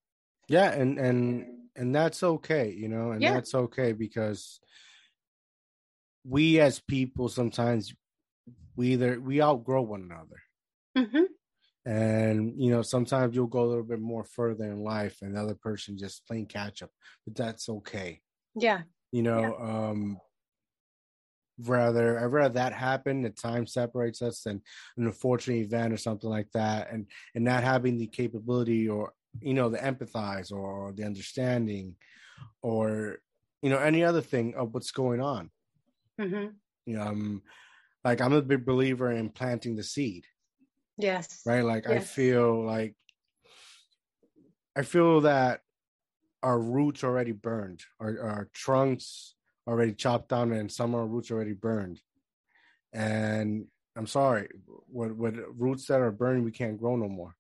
Yeah. 0.48 0.72
And, 0.72 1.00
and 1.00 1.46
and 1.76 1.96
that's 1.96 2.22
okay, 2.22 2.72
you 2.72 2.88
know, 2.88 3.12
and 3.12 3.22
yeah. 3.22 3.34
that's 3.34 3.56
okay 3.56 3.94
because 3.94 4.60
we 6.24 6.60
as 6.60 6.80
people 6.80 7.28
sometimes 7.28 7.94
we 8.76 8.90
either 8.90 9.20
we 9.20 9.42
outgrow 9.42 9.82
one 9.82 10.02
another. 10.02 10.42
Mm-hmm. 10.98 11.24
And 11.86 12.54
you 12.58 12.72
know, 12.72 12.82
sometimes 12.82 13.36
you'll 13.36 13.48
go 13.48 13.64
a 13.64 13.68
little 13.68 13.84
bit 13.84 14.00
more 14.00 14.24
further 14.24 14.66
in 14.66 14.84
life 14.84 15.18
and 15.22 15.36
the 15.36 15.42
other 15.42 15.56
person 15.56 15.98
just 15.98 16.26
playing 16.28 16.48
catch 16.48 16.82
up. 16.82 16.92
But 17.26 17.36
that's 17.36 17.68
okay. 17.70 18.22
Yeah. 18.56 18.82
You 19.12 19.24
know, 19.24 19.40
yeah. 19.42 19.90
um 19.90 20.18
rather 21.60 22.20
I'd 22.20 22.26
rather 22.26 22.54
that 22.56 22.74
happen, 22.74 23.22
the 23.22 23.30
time 23.30 23.68
separates 23.68 24.22
us 24.22 24.44
than 24.44 24.62
an 24.98 25.06
unfortunate 25.06 25.66
event 25.66 25.94
or 25.94 25.98
something 25.98 26.30
like 26.30 26.52
that. 26.54 26.92
And 26.92 27.08
and 27.36 27.44
not 27.44 27.64
having 27.64 27.98
the 27.98 28.08
capability 28.08 28.88
or 28.88 29.12
you 29.42 29.54
know 29.54 29.70
the 29.70 29.78
empathize 29.78 30.52
or 30.52 30.94
the 30.96 31.04
understanding 31.04 31.96
or 32.62 33.18
you 33.62 33.70
know 33.70 33.78
any 33.78 34.04
other 34.04 34.22
thing 34.22 34.54
of 34.56 34.74
what's 34.74 34.92
going 34.92 35.22
on 35.22 35.50
mm-hmm. 36.20 36.48
you 36.86 36.96
know 36.96 37.02
um, 37.02 37.42
like 38.04 38.22
i'm 38.22 38.34
a 38.34 38.42
big 38.42 38.66
believer 38.66 39.12
in 39.12 39.30
planting 39.30 39.76
the 39.76 39.84
seed 39.84 40.26
yes 40.98 41.42
right 41.46 41.64
like 41.64 41.86
yes. 41.88 41.96
i 41.96 42.00
feel 42.00 42.66
like 42.66 42.96
i 44.76 44.82
feel 44.82 45.22
that 45.22 45.62
our 46.42 46.60
roots 46.60 47.04
already 47.04 47.32
burned 47.32 47.82
our, 48.00 48.20
our 48.22 48.50
trunks 48.54 49.36
already 49.68 49.94
chopped 49.94 50.30
down 50.30 50.52
and 50.52 50.72
some 50.72 50.94
of 50.94 51.00
our 51.00 51.08
roots 51.08 51.32
already 51.32 51.54
burned 51.54 52.00
and 52.92 53.66
i'm 53.96 54.08
sorry 54.08 54.48
with, 54.92 55.12
with 55.12 55.40
roots 55.58 55.88
that 55.88 56.02
are 56.02 56.12
burning 56.12 56.44
we 56.44 56.52
can't 56.52 56.78
grow 56.78 56.96
no 56.96 57.08
more 57.08 57.36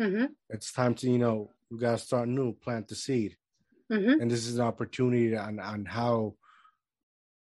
Mm-hmm. 0.00 0.26
It's 0.50 0.72
time 0.72 0.94
to, 0.96 1.10
you 1.10 1.18
know, 1.18 1.50
we 1.70 1.78
got 1.78 1.98
to 1.98 2.04
start 2.04 2.28
new, 2.28 2.52
plant 2.52 2.88
the 2.88 2.94
seed. 2.94 3.36
Mm-hmm. 3.92 4.20
And 4.20 4.30
this 4.30 4.46
is 4.46 4.58
an 4.58 4.64
opportunity 4.64 5.36
on, 5.36 5.58
on 5.58 5.84
how, 5.84 6.34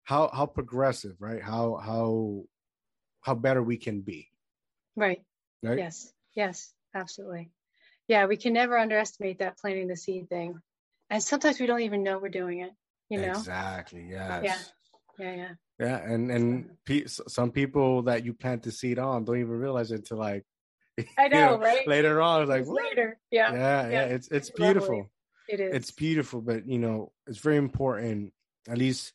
how, 0.03 0.29
how 0.33 0.45
progressive, 0.45 1.15
right? 1.19 1.41
How, 1.41 1.77
how, 1.77 2.43
how 3.21 3.35
better 3.35 3.63
we 3.63 3.77
can 3.77 4.01
be. 4.01 4.29
Right. 4.95 5.23
Right. 5.63 5.77
Yes. 5.77 6.11
Yes. 6.35 6.73
Absolutely. 6.93 7.51
Yeah. 8.07 8.25
We 8.25 8.37
can 8.37 8.53
never 8.53 8.77
underestimate 8.77 9.39
that 9.39 9.57
planting 9.57 9.87
the 9.87 9.95
seed 9.95 10.29
thing. 10.29 10.59
And 11.09 11.23
sometimes 11.23 11.59
we 11.59 11.65
don't 11.65 11.81
even 11.81 12.03
know 12.03 12.19
we're 12.19 12.29
doing 12.29 12.59
it, 12.59 12.71
you 13.09 13.19
know? 13.19 13.29
Exactly. 13.31 14.07
Yes. 14.09 14.71
Yeah. 15.17 15.25
Yeah. 15.25 15.35
Yeah. 15.35 15.49
Yeah. 15.79 15.97
And, 15.97 16.31
and 16.31 16.69
pe- 16.85 17.05
some 17.05 17.51
people 17.51 18.03
that 18.03 18.25
you 18.25 18.33
plant 18.33 18.63
the 18.63 18.71
seed 18.71 18.99
on 18.99 19.25
don't 19.25 19.39
even 19.39 19.57
realize 19.57 19.91
it 19.91 19.95
until 19.95 20.17
like 20.17 20.43
I 21.17 21.27
know, 21.27 21.37
you 21.39 21.45
know, 21.45 21.57
right? 21.57 21.87
Later 21.87 22.21
on, 22.21 22.47
like 22.47 22.67
later, 22.67 23.17
yeah. 23.31 23.51
yeah, 23.53 23.83
yeah, 23.83 23.89
yeah. 23.89 24.05
It's 24.05 24.27
it's 24.27 24.51
beautiful. 24.51 24.95
Lovely. 24.97 25.09
It 25.49 25.59
is. 25.59 25.75
It's 25.75 25.91
beautiful, 25.91 26.41
but 26.41 26.67
you 26.67 26.77
know, 26.77 27.11
it's 27.27 27.39
very 27.39 27.57
important. 27.57 28.31
At 28.69 28.77
least 28.77 29.13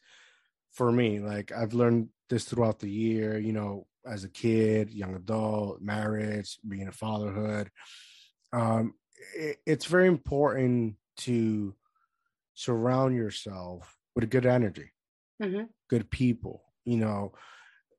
for 0.72 0.90
me, 0.90 1.20
like 1.20 1.52
I've 1.52 1.74
learned 1.74 2.08
this 2.28 2.44
throughout 2.44 2.80
the 2.80 2.90
year. 2.90 3.38
You 3.38 3.52
know, 3.52 3.86
as 4.08 4.24
a 4.24 4.28
kid, 4.28 4.90
young 4.90 5.14
adult, 5.14 5.80
marriage, 5.80 6.58
being 6.66 6.88
a 6.88 6.92
fatherhood. 6.92 7.70
Um, 8.52 8.94
it's 9.66 9.86
very 9.86 10.08
important 10.08 10.94
to 11.18 11.74
surround 12.54 13.14
yourself 13.14 13.96
with 14.14 14.30
good 14.30 14.46
energy, 14.46 14.92
mm-hmm. 15.42 15.64
good 15.88 16.10
people. 16.10 16.62
You 16.84 16.98
know, 16.98 17.32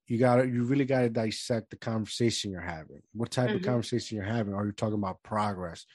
you 0.08 0.18
gotta 0.18 0.48
you 0.48 0.64
really 0.64 0.86
gotta 0.86 1.10
dissect 1.10 1.70
the 1.70 1.78
conversation 1.78 2.52
you're 2.52 2.62
having. 2.62 3.02
What 3.14 3.32
type 3.32 3.50
mm-hmm. 3.50 3.58
of 3.58 3.64
conversation 3.64 4.18
you're 4.18 4.26
having? 4.26 4.54
Are 4.54 4.66
you 4.66 4.72
talking 4.72 4.96
about 4.96 5.22
progress? 5.24 5.86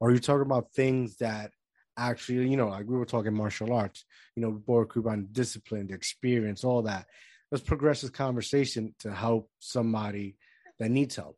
Are 0.00 0.10
you 0.10 0.18
talking 0.18 0.42
about 0.42 0.72
things 0.74 1.16
that 1.18 1.52
actually, 1.96 2.48
you 2.48 2.56
know, 2.56 2.68
like 2.68 2.86
we 2.86 2.96
were 2.96 3.04
talking 3.04 3.34
martial 3.34 3.72
arts, 3.72 4.04
you 4.36 4.42
know, 4.42 4.50
Board 4.50 4.88
group 4.88 5.06
on 5.06 5.28
discipline, 5.32 5.86
the 5.86 5.94
experience, 5.94 6.64
all 6.64 6.82
that. 6.82 7.06
Let's 7.52 7.62
progress 7.62 8.00
this 8.00 8.10
conversation 8.10 8.94
to 9.00 9.12
help 9.12 9.50
somebody 9.58 10.36
that 10.78 10.90
needs 10.90 11.16
help. 11.16 11.36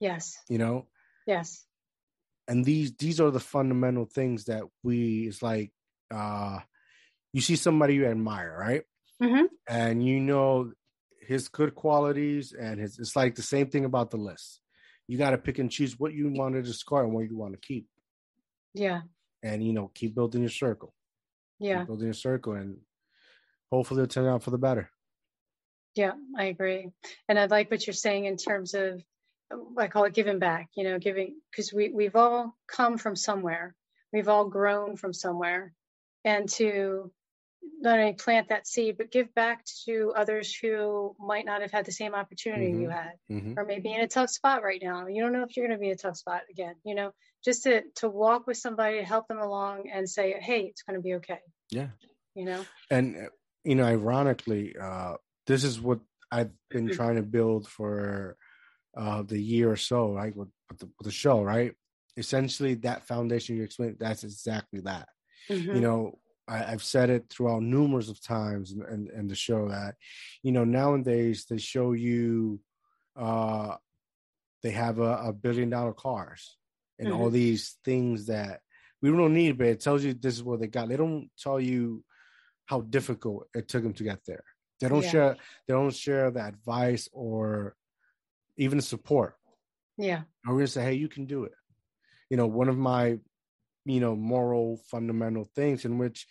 Yes. 0.00 0.38
You 0.48 0.56
know? 0.56 0.86
Yes. 1.26 1.66
And 2.48 2.64
these 2.64 2.96
these 2.96 3.20
are 3.20 3.30
the 3.30 3.40
fundamental 3.40 4.06
things 4.06 4.46
that 4.46 4.62
we 4.82 5.28
it's 5.28 5.42
like 5.42 5.70
uh 6.12 6.60
you 7.34 7.42
see 7.42 7.56
somebody 7.56 7.94
you 7.94 8.06
admire, 8.06 8.56
right? 8.58 8.82
Mm-hmm. 9.22 9.44
And 9.68 10.04
you 10.04 10.18
know 10.18 10.72
his 11.20 11.48
good 11.48 11.74
qualities 11.74 12.54
and 12.58 12.80
his 12.80 12.98
it's 12.98 13.14
like 13.14 13.34
the 13.34 13.42
same 13.42 13.68
thing 13.68 13.84
about 13.84 14.10
the 14.10 14.16
list. 14.16 14.60
You 15.06 15.18
got 15.18 15.30
to 15.30 15.38
pick 15.38 15.58
and 15.58 15.70
choose 15.70 15.98
what 15.98 16.14
you 16.14 16.32
want 16.32 16.54
to 16.54 16.62
discard 16.62 17.04
and 17.04 17.14
what 17.14 17.28
you 17.28 17.36
want 17.36 17.52
to 17.52 17.60
keep. 17.60 17.86
Yeah. 18.72 19.02
And 19.42 19.62
you 19.62 19.74
know, 19.74 19.90
keep 19.94 20.14
building 20.14 20.40
your 20.40 20.50
circle. 20.50 20.94
Yeah. 21.58 21.80
Keep 21.80 21.88
building 21.88 22.06
your 22.06 22.14
circle 22.14 22.54
and 22.54 22.78
hopefully 23.70 24.02
it'll 24.02 24.10
turn 24.10 24.26
out 24.26 24.42
for 24.42 24.50
the 24.50 24.58
better. 24.58 24.90
Yeah, 25.94 26.12
I 26.36 26.44
agree. 26.44 26.90
And 27.28 27.38
I 27.38 27.46
like 27.46 27.70
what 27.70 27.86
you're 27.86 27.94
saying 27.94 28.24
in 28.26 28.36
terms 28.36 28.74
of 28.74 29.02
I 29.76 29.88
call 29.88 30.04
it 30.04 30.14
giving 30.14 30.38
back, 30.38 30.68
you 30.76 30.84
know, 30.84 30.98
giving 30.98 31.36
because 31.50 31.72
we 31.72 31.90
we've 31.90 32.16
all 32.16 32.56
come 32.68 32.98
from 32.98 33.16
somewhere. 33.16 33.74
We've 34.12 34.28
all 34.28 34.48
grown 34.48 34.96
from 34.96 35.12
somewhere. 35.12 35.72
And 36.24 36.48
to 36.50 37.10
not 37.80 37.98
only 37.98 38.12
plant 38.12 38.48
that 38.48 38.66
seed, 38.66 38.96
but 38.98 39.10
give 39.10 39.34
back 39.34 39.64
to 39.86 40.12
others 40.16 40.54
who 40.54 41.14
might 41.18 41.44
not 41.44 41.62
have 41.62 41.70
had 41.70 41.86
the 41.86 41.92
same 41.92 42.14
opportunity 42.14 42.70
mm-hmm. 42.70 42.82
you 42.82 42.88
had, 42.88 43.12
mm-hmm. 43.30 43.58
or 43.58 43.64
maybe 43.64 43.92
in 43.92 44.00
a 44.00 44.08
tough 44.08 44.30
spot 44.30 44.62
right 44.62 44.80
now. 44.82 45.06
You 45.06 45.22
don't 45.22 45.32
know 45.32 45.42
if 45.42 45.56
you're 45.56 45.66
going 45.66 45.78
to 45.78 45.80
be 45.80 45.88
in 45.88 45.94
a 45.94 45.96
tough 45.96 46.16
spot 46.16 46.42
again. 46.50 46.74
You 46.84 46.94
know, 46.94 47.12
just 47.44 47.64
to 47.64 47.82
to 47.96 48.08
walk 48.08 48.46
with 48.46 48.58
somebody, 48.58 48.98
to 48.98 49.04
help 49.04 49.28
them 49.28 49.38
along, 49.38 49.88
and 49.92 50.08
say, 50.08 50.36
"Hey, 50.38 50.62
it's 50.62 50.82
going 50.82 50.96
to 50.96 51.02
be 51.02 51.14
okay." 51.14 51.40
Yeah. 51.70 51.88
You 52.34 52.44
know. 52.44 52.64
And 52.90 53.16
uh, 53.16 53.28
you 53.64 53.74
know, 53.74 53.84
ironically, 53.84 54.74
uh, 54.80 55.14
this 55.50 55.64
is 55.64 55.80
what 55.80 55.98
I've 56.30 56.52
been 56.70 56.90
trying 56.90 57.16
to 57.16 57.22
build 57.22 57.66
for 57.66 58.36
uh, 58.96 59.22
the 59.22 59.40
year 59.40 59.70
or 59.70 59.76
so, 59.76 60.12
right? 60.12 60.34
With, 60.34 60.48
with, 60.68 60.78
the, 60.78 60.86
with 60.86 61.06
the 61.06 61.10
show, 61.10 61.42
right? 61.42 61.72
Essentially, 62.16 62.74
that 62.74 63.08
foundation 63.08 63.56
you 63.56 63.64
explained, 63.64 63.96
that's 63.98 64.22
exactly 64.22 64.80
that. 64.82 65.08
Mm-hmm. 65.48 65.74
You 65.74 65.80
know, 65.80 66.18
I, 66.46 66.58
have 66.58 66.84
said 66.84 67.10
it 67.10 67.24
throughout 67.30 67.62
numerous 67.62 68.08
of 68.08 68.22
times 68.22 68.70
in, 68.70 68.82
in, 68.82 69.10
in, 69.12 69.28
the 69.28 69.34
show 69.34 69.68
that, 69.68 69.96
you 70.44 70.52
know, 70.52 70.64
nowadays 70.64 71.46
they 71.50 71.58
show 71.58 71.92
you, 71.92 72.60
uh, 73.16 73.74
they 74.62 74.70
have 74.70 75.00
a, 75.00 75.16
a 75.26 75.32
billion 75.32 75.70
dollar 75.70 75.94
cars 75.94 76.56
and 76.98 77.08
mm-hmm. 77.08 77.20
all 77.20 77.30
these 77.30 77.76
things 77.84 78.26
that 78.26 78.60
we 79.02 79.10
don't 79.10 79.34
need, 79.34 79.58
but 79.58 79.66
it 79.66 79.80
tells 79.80 80.04
you 80.04 80.14
this 80.14 80.34
is 80.34 80.44
what 80.44 80.60
they 80.60 80.68
got. 80.68 80.88
They 80.88 80.96
don't 80.96 81.28
tell 81.38 81.58
you 81.58 82.04
how 82.66 82.82
difficult 82.82 83.48
it 83.52 83.66
took 83.66 83.82
them 83.82 83.94
to 83.94 84.04
get 84.04 84.20
there. 84.26 84.44
They 84.80 84.88
don't 84.88 85.04
yeah. 85.04 85.10
share. 85.10 85.36
They 85.66 85.74
don't 85.74 85.94
share 85.94 86.30
the 86.30 86.44
advice 86.44 87.08
or 87.12 87.76
even 88.56 88.80
support. 88.80 89.34
Yeah. 89.98 90.22
I'm 90.46 90.54
gonna 90.54 90.66
say, 90.66 90.82
hey, 90.84 90.94
you 90.94 91.08
can 91.08 91.26
do 91.26 91.44
it. 91.44 91.52
You 92.30 92.36
know, 92.36 92.46
one 92.46 92.68
of 92.68 92.78
my 92.78 93.18
you 93.84 94.00
know 94.00 94.14
moral 94.14 94.80
fundamental 94.90 95.48
things 95.54 95.84
in 95.84 95.98
which 95.98 96.26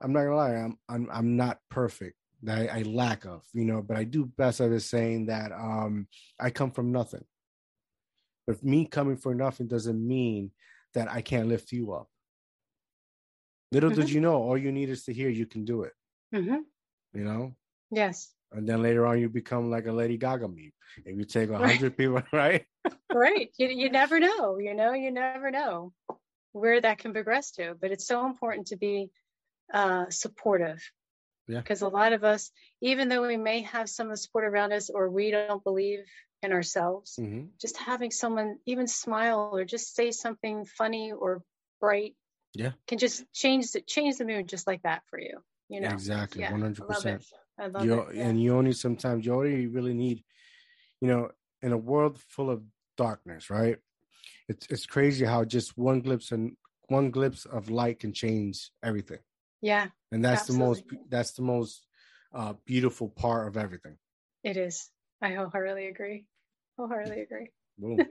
i'm 0.00 0.12
not 0.12 0.24
gonna 0.24 0.36
lie 0.36 0.54
i'm 0.54 0.78
i'm, 0.88 1.08
I'm 1.12 1.36
not 1.36 1.58
perfect 1.70 2.16
I, 2.48 2.68
I 2.68 2.82
lack 2.82 3.24
of 3.24 3.42
you 3.52 3.64
know 3.64 3.82
but 3.82 3.96
i 3.96 4.04
do 4.04 4.24
best 4.24 4.60
at 4.60 4.82
saying 4.82 5.26
that 5.26 5.52
um 5.52 6.06
i 6.38 6.50
come 6.50 6.70
from 6.70 6.92
nothing 6.92 7.24
but 8.46 8.62
me 8.62 8.86
coming 8.86 9.16
from 9.16 9.38
nothing 9.38 9.66
doesn't 9.66 10.06
mean 10.06 10.52
that 10.94 11.10
i 11.10 11.20
can't 11.20 11.48
lift 11.48 11.72
you 11.72 11.92
up 11.92 12.08
little 13.72 13.90
mm-hmm. 13.90 14.00
did 14.00 14.10
you 14.10 14.20
know 14.20 14.34
all 14.34 14.56
you 14.56 14.72
need 14.72 14.88
is 14.88 15.04
to 15.04 15.12
hear 15.12 15.28
you 15.28 15.46
can 15.46 15.64
do 15.64 15.82
it 15.82 15.92
mm-hmm. 16.34 16.58
you 17.14 17.24
know 17.24 17.54
yes 17.90 18.32
and 18.52 18.68
then 18.68 18.82
later 18.82 19.06
on 19.06 19.18
you 19.20 19.28
become 19.28 19.70
like 19.70 19.86
a 19.86 19.92
lady 19.92 20.16
gaga 20.16 20.48
me 20.48 20.72
if 21.04 21.16
you 21.16 21.24
take 21.24 21.50
a 21.50 21.58
hundred 21.58 21.82
right. 21.82 21.96
people 21.96 22.22
right 22.32 22.64
right 23.12 23.50
you, 23.58 23.68
you 23.68 23.90
never 23.90 24.18
know 24.18 24.58
you 24.58 24.74
know 24.74 24.92
you 24.92 25.10
never 25.10 25.50
know 25.50 25.92
where 26.52 26.80
that 26.80 26.98
can 26.98 27.12
progress 27.12 27.52
to. 27.52 27.74
But 27.80 27.92
it's 27.92 28.06
so 28.06 28.26
important 28.26 28.68
to 28.68 28.76
be 28.76 29.10
uh, 29.72 30.06
supportive. 30.10 30.82
Yeah. 31.48 31.58
Because 31.58 31.82
a 31.82 31.88
lot 31.88 32.12
of 32.12 32.22
us, 32.22 32.50
even 32.80 33.08
though 33.08 33.26
we 33.26 33.36
may 33.36 33.62
have 33.62 33.88
some 33.88 34.06
of 34.06 34.12
the 34.12 34.16
support 34.16 34.44
around 34.44 34.72
us 34.72 34.88
or 34.88 35.10
we 35.10 35.30
don't 35.30 35.64
believe 35.64 36.04
in 36.42 36.52
ourselves, 36.52 37.18
mm-hmm. 37.20 37.46
just 37.60 37.76
having 37.76 38.10
someone 38.10 38.58
even 38.66 38.86
smile 38.86 39.50
or 39.52 39.64
just 39.64 39.94
say 39.94 40.10
something 40.12 40.64
funny 40.64 41.12
or 41.12 41.42
bright 41.80 42.14
yeah 42.52 42.72
can 42.88 42.98
just 42.98 43.24
change 43.32 43.70
the 43.70 43.80
change 43.80 44.18
the 44.18 44.24
mood 44.24 44.48
just 44.48 44.66
like 44.66 44.82
that 44.82 45.02
for 45.08 45.20
you 45.20 45.38
you 45.68 45.80
know 45.80 45.88
exactly 45.88 46.42
100% 46.42 47.24
I 47.60 47.66
love 47.66 47.84
you, 47.84 48.00
it. 48.00 48.14
Yeah. 48.14 48.26
and 48.26 48.42
you 48.42 48.56
only 48.56 48.72
sometimes 48.72 49.26
you 49.26 49.34
only 49.34 49.66
really 49.66 49.94
need 49.94 50.24
you 51.00 51.08
know 51.08 51.30
in 51.62 51.72
a 51.72 51.78
world 51.78 52.18
full 52.28 52.50
of 52.50 52.62
darkness 52.96 53.50
right 53.50 53.78
it's 54.48 54.66
it's 54.68 54.86
crazy 54.86 55.24
how 55.24 55.44
just 55.44 55.78
one 55.78 56.00
glimpse 56.00 56.32
and 56.32 56.56
one 56.88 57.10
glimpse 57.10 57.44
of 57.44 57.70
light 57.70 58.00
can 58.00 58.12
change 58.12 58.70
everything. 58.82 59.20
Yeah. 59.62 59.86
And 60.10 60.24
that's 60.24 60.42
absolutely. 60.42 60.82
the 60.82 60.96
most 60.96 61.04
that's 61.08 61.32
the 61.32 61.42
most 61.42 61.86
uh, 62.34 62.54
beautiful 62.64 63.08
part 63.08 63.46
of 63.46 63.56
everything. 63.56 63.96
It 64.42 64.56
is. 64.56 64.90
I 65.22 65.34
wholeheartedly 65.34 65.86
agree. 65.86 66.26
Wholeheartedly 66.76 67.20
agree. 67.30 67.50
Boom. 67.78 67.98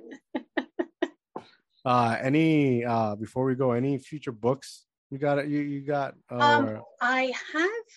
uh 1.86 2.18
any 2.22 2.86
uh 2.86 3.16
before 3.16 3.45
we 3.45 3.56
go, 3.56 3.72
any 3.72 3.97
future 3.97 4.32
books 4.32 4.86
you 5.12 5.18
got 5.18 5.39
it 5.39 5.47
you 5.47 5.60
you 5.60 5.82
got 5.82 6.14
uh, 6.32 6.36
um 6.36 6.82
I 7.02 7.34
have 7.54 7.88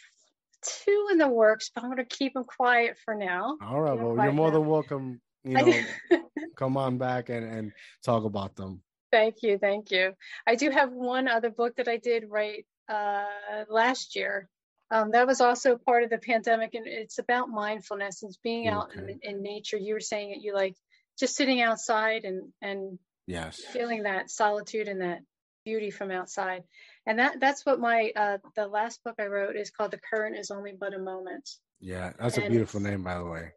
two 0.63 1.09
in 1.11 1.19
the 1.19 1.29
works, 1.29 1.71
but 1.75 1.85
I'm 1.85 1.91
gonna 1.91 2.05
keep 2.05 2.35
them 2.35 2.45
quiet 2.45 2.97
for 3.05 3.15
now. 3.15 3.57
All 3.63 3.81
right, 3.81 3.99
well 3.99 4.17
you're 4.17 4.33
more 4.33 4.49
now. 4.49 4.59
than 4.59 4.67
welcome 4.67 5.21
you 5.45 5.55
know, 5.55 5.73
come 6.57 6.77
on 6.77 6.99
back 6.99 7.29
and, 7.29 7.45
and 7.45 7.73
talk 8.05 8.25
about 8.25 8.57
them. 8.57 8.83
Thank 9.11 9.43
you. 9.43 9.59
Thank 9.59 9.91
you. 9.91 10.15
I 10.47 10.55
do 10.55 10.71
have 10.71 10.93
one 10.93 11.29
other 11.29 11.51
book 11.51 11.77
that 11.77 11.89
I 11.89 11.99
did 11.99 12.25
write 12.31 12.67
uh, 12.89 13.25
last 13.69 14.17
year. 14.17 14.49
Um, 14.91 15.11
that 15.13 15.27
was 15.27 15.41
also 15.41 15.77
part 15.77 16.05
of 16.05 16.11
the 16.11 16.19
pandemic, 16.19 16.75
and 16.75 16.87
it's 16.87 17.19
about 17.19 17.49
mindfulness 17.49 18.23
and 18.23 18.37
being 18.43 18.69
okay. 18.69 18.77
out 18.77 18.95
in, 18.95 19.19
in, 19.23 19.43
nature. 19.43 19.79
You 19.79 19.95
were 19.95 20.01
saying 20.01 20.33
it, 20.33 20.43
you 20.43 20.55
like 20.55 20.77
just 21.19 21.35
sitting 21.35 21.63
outside 21.63 22.25
and 22.25 22.53
and 22.61 22.99
yes, 23.27 23.61
feeling 23.73 24.03
that 24.03 24.31
solitude 24.31 24.89
and 24.89 25.01
that 25.01 25.21
beauty 25.65 25.91
from 25.91 26.11
outside. 26.11 26.65
And 27.07 27.19
that 27.19 27.41
that's 27.41 27.67
what 27.67 27.81
my 27.81 28.13
uh, 28.15 28.39
the 28.55 28.67
last 28.67 29.03
book 29.05 29.17
I 29.19 29.27
wrote 29.27 29.57
is 29.57 29.71
called 29.71 29.91
"The 29.91 29.99
Current 29.99 30.37
Is 30.37 30.51
Only 30.51 30.73
But 30.79 30.95
a 30.95 30.99
Moment." 30.99 31.49
Yeah, 31.81 32.13
that's 32.19 32.37
and, 32.37 32.47
a 32.47 32.51
beautiful 32.51 32.81
name, 32.81 33.03
by 33.03 33.19
the 33.19 33.25
way. 33.25 33.51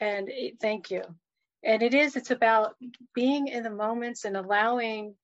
And 0.00 0.28
it, 0.28 0.60
thank 0.60 0.90
you 0.90 1.02
and 1.64 1.82
it 1.82 1.94
is 1.94 2.16
it's 2.16 2.30
about 2.30 2.76
being 3.14 3.48
in 3.48 3.62
the 3.62 3.70
moments 3.70 4.24
and 4.24 4.36
allowing 4.36 5.14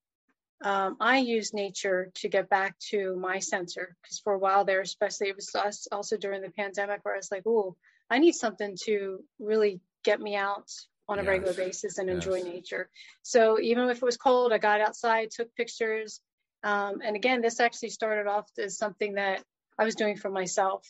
um, 0.62 0.96
i 1.00 1.18
use 1.18 1.54
nature 1.54 2.10
to 2.14 2.28
get 2.28 2.48
back 2.48 2.78
to 2.78 3.16
my 3.16 3.38
center 3.38 3.96
because 4.02 4.18
for 4.18 4.34
a 4.34 4.38
while 4.38 4.64
there 4.64 4.80
especially 4.80 5.28
it 5.28 5.36
was 5.36 5.54
us 5.54 5.86
also 5.92 6.16
during 6.16 6.42
the 6.42 6.50
pandemic 6.50 7.00
where 7.02 7.14
i 7.14 7.18
was 7.18 7.30
like 7.30 7.42
oh 7.46 7.76
i 8.10 8.18
need 8.18 8.34
something 8.34 8.76
to 8.84 9.22
really 9.38 9.80
get 10.04 10.20
me 10.20 10.34
out 10.34 10.70
on 11.08 11.18
a 11.18 11.22
yes. 11.22 11.28
regular 11.28 11.54
basis 11.54 11.98
and 11.98 12.08
enjoy 12.08 12.40
nature 12.40 12.88
so 13.22 13.58
even 13.60 13.88
if 13.88 13.98
it 13.98 14.02
was 14.02 14.16
cold 14.16 14.52
i 14.52 14.58
got 14.58 14.80
outside 14.80 15.30
took 15.30 15.54
pictures 15.56 16.20
um, 16.62 17.00
and 17.04 17.16
again 17.16 17.40
this 17.40 17.60
actually 17.60 17.90
started 17.90 18.26
off 18.26 18.48
as 18.58 18.76
something 18.76 19.14
that 19.14 19.42
i 19.78 19.84
was 19.84 19.94
doing 19.94 20.16
for 20.16 20.30
myself. 20.30 20.86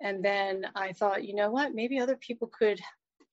And 0.00 0.24
then 0.24 0.66
i 0.74 0.92
thought 0.92 1.24
you 1.24 1.34
know 1.34 1.50
what? 1.50 1.74
Maybe 1.74 2.00
other 2.00 2.16
people 2.16 2.48
could 2.48 2.80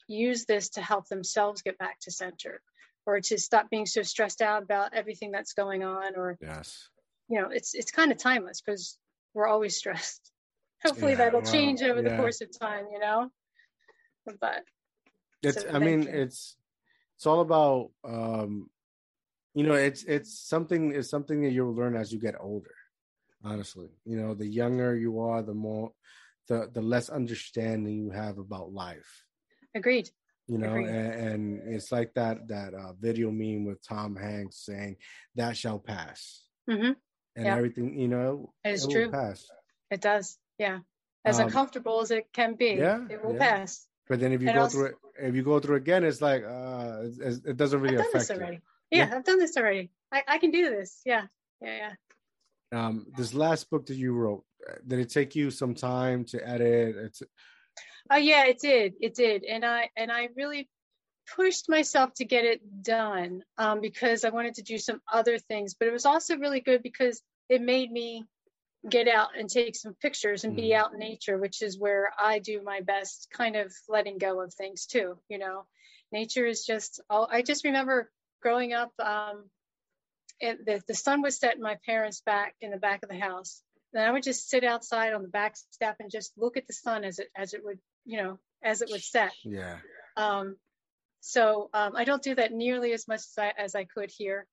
use 0.07 0.45
this 0.45 0.69
to 0.69 0.82
help 0.82 1.07
themselves 1.07 1.61
get 1.61 1.77
back 1.77 1.99
to 2.01 2.11
center 2.11 2.61
or 3.05 3.21
to 3.21 3.38
stop 3.38 3.69
being 3.69 3.86
so 3.86 4.01
stressed 4.01 4.41
out 4.41 4.63
about 4.63 4.93
everything 4.93 5.32
that's 5.32 5.53
going 5.53 5.84
on 5.84 6.15
or 6.15 6.38
yes. 6.41 6.89
you 7.27 7.39
know 7.39 7.49
it's 7.49 7.73
it's 7.73 7.91
kind 7.91 8.11
of 8.11 8.17
timeless 8.17 8.61
because 8.61 8.97
we're 9.34 9.47
always 9.47 9.77
stressed. 9.77 10.32
Hopefully 10.86 11.11
yeah, 11.11 11.19
that'll 11.19 11.41
well, 11.41 11.51
change 11.51 11.82
over 11.82 12.01
yeah. 12.01 12.09
the 12.09 12.17
course 12.17 12.41
of 12.41 12.49
time 12.57 12.86
you 12.91 12.99
know? 12.99 13.30
But 14.39 14.63
it's 15.41 15.61
so 15.61 15.69
i 15.73 15.80
mean 15.80 16.03
you. 16.03 16.09
it's 16.09 16.55
it's 17.15 17.25
all 17.25 17.41
about 17.41 17.91
um 18.03 18.69
you 19.60 19.68
know 19.68 19.74
it's 19.74 20.03
it's 20.03 20.39
something 20.39 20.93
it's 20.95 21.10
something 21.10 21.41
that 21.41 21.51
you'll 21.51 21.76
learn 21.76 21.95
as 21.95 22.14
you 22.14 22.20
get 22.20 22.36
older 22.39 22.76
honestly. 23.43 23.89
You 24.05 24.18
know 24.18 24.34
the 24.34 24.47
younger 24.47 24.95
you 24.95 25.20
are 25.20 25.41
the 25.41 25.53
more 25.53 25.91
the 26.47 26.70
the 26.74 26.82
less 26.82 27.10
understanding 27.10 27.97
you 27.97 28.12
have 28.12 28.38
about 28.38 28.72
life. 28.72 29.26
Agreed. 29.76 30.10
you 30.47 30.57
know 30.57 30.74
and, 30.74 30.88
and, 30.88 31.74
it's 31.76 31.91
like 31.91 32.14
that 32.16 32.47
that 32.47 32.74
uh, 32.74 32.93
video 32.99 33.30
meme 33.30 33.66
with 33.66 33.86
tom 33.88 34.16
hanks 34.16 34.66
saying 34.66 34.95
that 35.36 35.55
shall 35.55 35.80
pass. 35.80 36.43
Mm-hmm. 36.70 36.93
and 37.36 37.45
yep. 37.45 37.57
everything 37.57 37.99
you 37.99 38.07
know 38.07 38.53
it's 38.64 38.86
it 38.86 38.91
true. 38.91 39.12
pass. 39.12 39.45
It 39.91 40.01
does. 40.01 40.38
Yeah. 40.57 40.80
As 41.26 41.39
um, 41.39 41.47
uncomfortable 41.47 41.99
as 42.01 42.12
it 42.12 42.28
can 42.32 42.55
be 42.55 42.76
yeah 42.88 42.99
it 43.10 43.24
will 43.24 43.34
yeah. 43.34 43.57
pass. 43.57 43.86
But 44.07 44.22
then 44.22 44.32
if 44.32 44.41
you 44.41 44.47
and 44.47 44.55
go 44.55 44.62
also, 44.64 44.78
through 44.78 44.88
it 44.88 44.95
if 45.30 45.36
you 45.36 45.43
go 45.43 45.60
through 45.60 45.76
again 45.76 46.03
it's 46.03 46.22
like 46.22 46.43
uh 46.43 47.01
it, 47.30 47.41
it 47.51 47.57
doesn't 47.57 47.82
really 47.82 47.97
affect 47.97 48.30
you 48.30 48.60
yeah, 48.92 49.10
yeah, 49.10 49.16
i've 49.16 49.24
done 49.24 49.40
this 49.40 49.58
already 49.58 49.90
I, 50.12 50.24
I 50.28 50.38
can 50.38 50.52
do 50.52 50.70
this 50.70 51.02
yeah 51.06 51.26
yeah 51.62 51.94
yeah 52.72 52.88
um 52.88 53.06
this 53.18 53.34
last 53.34 53.70
book 53.70 53.86
that 53.88 53.96
you 53.96 54.14
wrote 54.14 54.44
did 54.86 55.00
it 55.00 55.10
take 55.10 55.36
you 55.36 55.52
some 55.52 55.74
time 55.74 56.26
to 56.26 56.48
edit 56.48 56.96
it's 56.98 57.24
Oh 58.10 58.18
yeah, 58.18 58.46
it 58.46 58.60
did. 58.60 58.96
It 59.00 59.14
did, 59.14 59.44
and 59.44 59.64
I 59.64 59.90
and 59.96 60.12
I 60.12 60.30
really 60.36 60.68
pushed 61.36 61.70
myself 61.70 62.14
to 62.16 62.26
get 62.26 62.44
it 62.44 62.62
done 62.82 63.44
um, 63.58 63.82
because 63.82 64.26
I 64.26 64.30
wanted 64.30 64.56
to 64.56 64.64
do 64.64 64.80
some 64.80 65.00
other 65.12 65.38
things. 65.38 65.76
But 65.76 65.88
it 65.88 65.94
was 65.94 66.06
also 66.06 66.38
really 66.38 66.60
good 66.60 66.82
because 66.82 67.22
it 67.50 67.62
made 67.62 67.92
me 67.92 68.26
get 68.90 69.08
out 69.08 69.38
and 69.38 69.48
take 69.48 69.76
some 69.76 69.94
pictures 70.02 70.44
and 70.44 70.54
mm. 70.54 70.62
be 70.62 70.74
out 70.74 70.94
in 70.94 71.00
nature, 71.00 71.38
which 71.38 71.62
is 71.62 71.78
where 71.78 72.12
I 72.18 72.40
do 72.40 72.64
my 72.64 72.82
best, 72.82 73.28
kind 73.32 73.56
of 73.56 73.72
letting 73.88 74.18
go 74.18 74.42
of 74.42 74.54
things 74.54 74.88
too. 74.88 75.20
You 75.30 75.38
know, 75.38 75.66
nature 76.12 76.48
is 76.48 76.66
just. 76.66 77.02
All, 77.12 77.28
I 77.32 77.44
just 77.44 77.64
remember 77.64 78.10
growing 78.42 78.74
up. 78.74 78.92
Um, 79.00 79.46
it, 80.40 80.66
the, 80.66 80.82
the 80.88 80.96
sun 80.96 81.22
would 81.22 81.34
set 81.34 81.56
in 81.56 81.62
my 81.62 81.78
parents' 81.86 82.22
back 82.22 82.56
in 82.62 82.72
the 82.72 82.78
back 82.78 83.04
of 83.04 83.10
the 83.10 83.20
house. 83.20 83.62
And 83.94 84.04
I 84.04 84.12
would 84.12 84.24
just 84.24 84.50
sit 84.50 84.64
outside 84.64 85.14
on 85.14 85.24
the 85.24 85.30
back 85.30 85.56
step 85.72 85.98
and 86.00 86.12
just 86.12 86.32
look 86.38 86.58
at 86.58 86.68
the 86.68 86.74
sun 86.74 87.04
as 87.04 87.20
it 87.20 87.28
as 87.36 87.54
it 87.54 87.66
would 87.66 87.80
you 88.10 88.18
know, 88.18 88.40
as 88.64 88.82
it 88.82 88.90
would 88.92 89.04
set. 89.04 89.32
Yeah. 89.44 89.78
Um, 90.18 90.58
so 91.22 91.70
um, 91.74 91.96
I 91.96 92.06
don't 92.06 92.24
do 92.24 92.36
that 92.36 92.52
nearly 92.52 92.94
as 92.94 93.08
much 93.08 93.20
as 93.20 93.34
I, 93.38 93.54
as 93.58 93.76
I 93.76 93.84
could 93.84 94.10
here, 94.10 94.48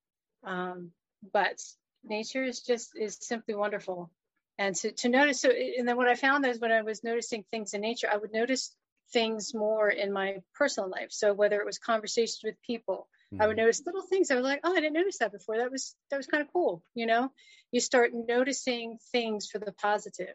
um, 0.44 0.90
but 1.32 1.58
nature 2.04 2.44
is 2.44 2.60
just 2.60 2.90
is 2.96 3.16
simply 3.20 3.54
wonderful. 3.54 4.10
And 4.58 4.74
to, 4.76 4.92
to 4.92 5.08
notice, 5.08 5.40
so 5.40 5.50
and 5.50 5.88
then 5.88 5.96
what 5.96 6.08
I 6.08 6.14
found 6.14 6.44
is 6.46 6.60
when 6.60 6.72
I 6.72 6.82
was 6.82 7.04
noticing 7.04 7.44
things 7.50 7.72
in 7.72 7.80
nature, 7.80 8.08
I 8.12 8.16
would 8.16 8.32
notice 8.32 8.74
things 9.12 9.54
more 9.54 9.88
in 9.88 10.12
my 10.12 10.38
personal 10.54 10.90
life. 10.90 11.08
So 11.10 11.32
whether 11.32 11.60
it 11.60 11.66
was 11.66 11.78
conversations 11.78 12.40
with 12.42 12.60
people, 12.66 13.08
mm-hmm. 13.32 13.42
I 13.42 13.46
would 13.46 13.56
mm-hmm. 13.56 13.62
notice 13.62 13.82
little 13.84 14.02
things. 14.02 14.30
I 14.30 14.36
was 14.36 14.44
like, 14.44 14.60
oh, 14.64 14.72
I 14.72 14.80
didn't 14.80 14.94
notice 14.94 15.18
that 15.18 15.32
before. 15.32 15.58
That 15.58 15.70
was 15.70 15.94
that 16.10 16.16
was 16.16 16.26
kind 16.26 16.42
of 16.42 16.52
cool. 16.52 16.82
You 16.94 17.06
know, 17.06 17.30
you 17.72 17.80
start 17.80 18.12
noticing 18.14 18.98
things 19.12 19.48
for 19.50 19.58
the 19.58 19.72
positive. 19.72 20.34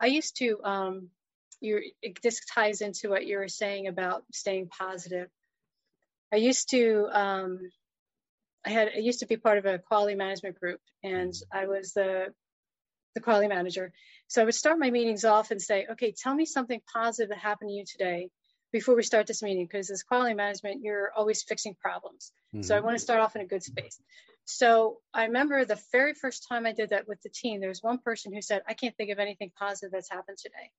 I 0.00 0.06
used 0.06 0.36
to 0.38 0.60
um, 0.64 1.08
you're 1.60 1.82
this 2.22 2.44
ties 2.44 2.80
into 2.80 3.08
what 3.08 3.26
you 3.26 3.38
were 3.38 3.48
saying 3.48 3.86
about 3.86 4.24
staying 4.32 4.68
positive. 4.68 5.28
I 6.32 6.36
used 6.36 6.70
to 6.70 7.08
um, 7.12 7.60
I 8.64 8.70
had 8.70 8.90
I 8.94 8.98
used 8.98 9.20
to 9.20 9.26
be 9.26 9.36
part 9.36 9.58
of 9.58 9.66
a 9.66 9.78
quality 9.78 10.14
management 10.14 10.58
group, 10.58 10.80
and 11.02 11.32
I 11.52 11.66
was 11.66 11.92
the 11.92 12.34
the 13.14 13.20
quality 13.20 13.48
manager. 13.48 13.92
So 14.26 14.40
I 14.40 14.44
would 14.44 14.54
start 14.54 14.78
my 14.78 14.90
meetings 14.90 15.24
off 15.24 15.50
and 15.50 15.60
say, 15.60 15.86
"Okay, 15.92 16.12
tell 16.16 16.34
me 16.34 16.46
something 16.46 16.80
positive 16.92 17.30
that 17.30 17.38
happened 17.38 17.70
to 17.70 17.74
you 17.74 17.84
today." 17.86 18.30
Before 18.72 18.96
we 18.96 19.02
start 19.02 19.26
this 19.26 19.42
meeting, 19.42 19.66
because 19.66 19.90
as 19.90 20.02
quality 20.02 20.34
management, 20.34 20.82
you're 20.82 21.12
always 21.14 21.42
fixing 21.42 21.74
problems. 21.74 22.32
Mm-hmm. 22.54 22.62
So 22.62 22.74
I 22.74 22.78
mm-hmm. 22.78 22.86
want 22.86 22.96
to 22.96 23.02
start 23.02 23.20
off 23.20 23.36
in 23.36 23.42
a 23.42 23.46
good 23.46 23.62
space. 23.62 24.00
So 24.44 24.98
I 25.14 25.24
remember 25.24 25.64
the 25.64 25.80
very 25.92 26.14
first 26.14 26.46
time 26.48 26.66
I 26.66 26.72
did 26.72 26.90
that 26.90 27.06
with 27.06 27.20
the 27.22 27.28
team, 27.28 27.60
there 27.60 27.68
was 27.68 27.82
one 27.82 27.98
person 27.98 28.32
who 28.32 28.42
said, 28.42 28.62
I 28.66 28.74
can't 28.74 28.96
think 28.96 29.10
of 29.10 29.18
anything 29.18 29.52
positive 29.58 29.92
that's 29.92 30.10
happened 30.10 30.38
today. 30.38 30.70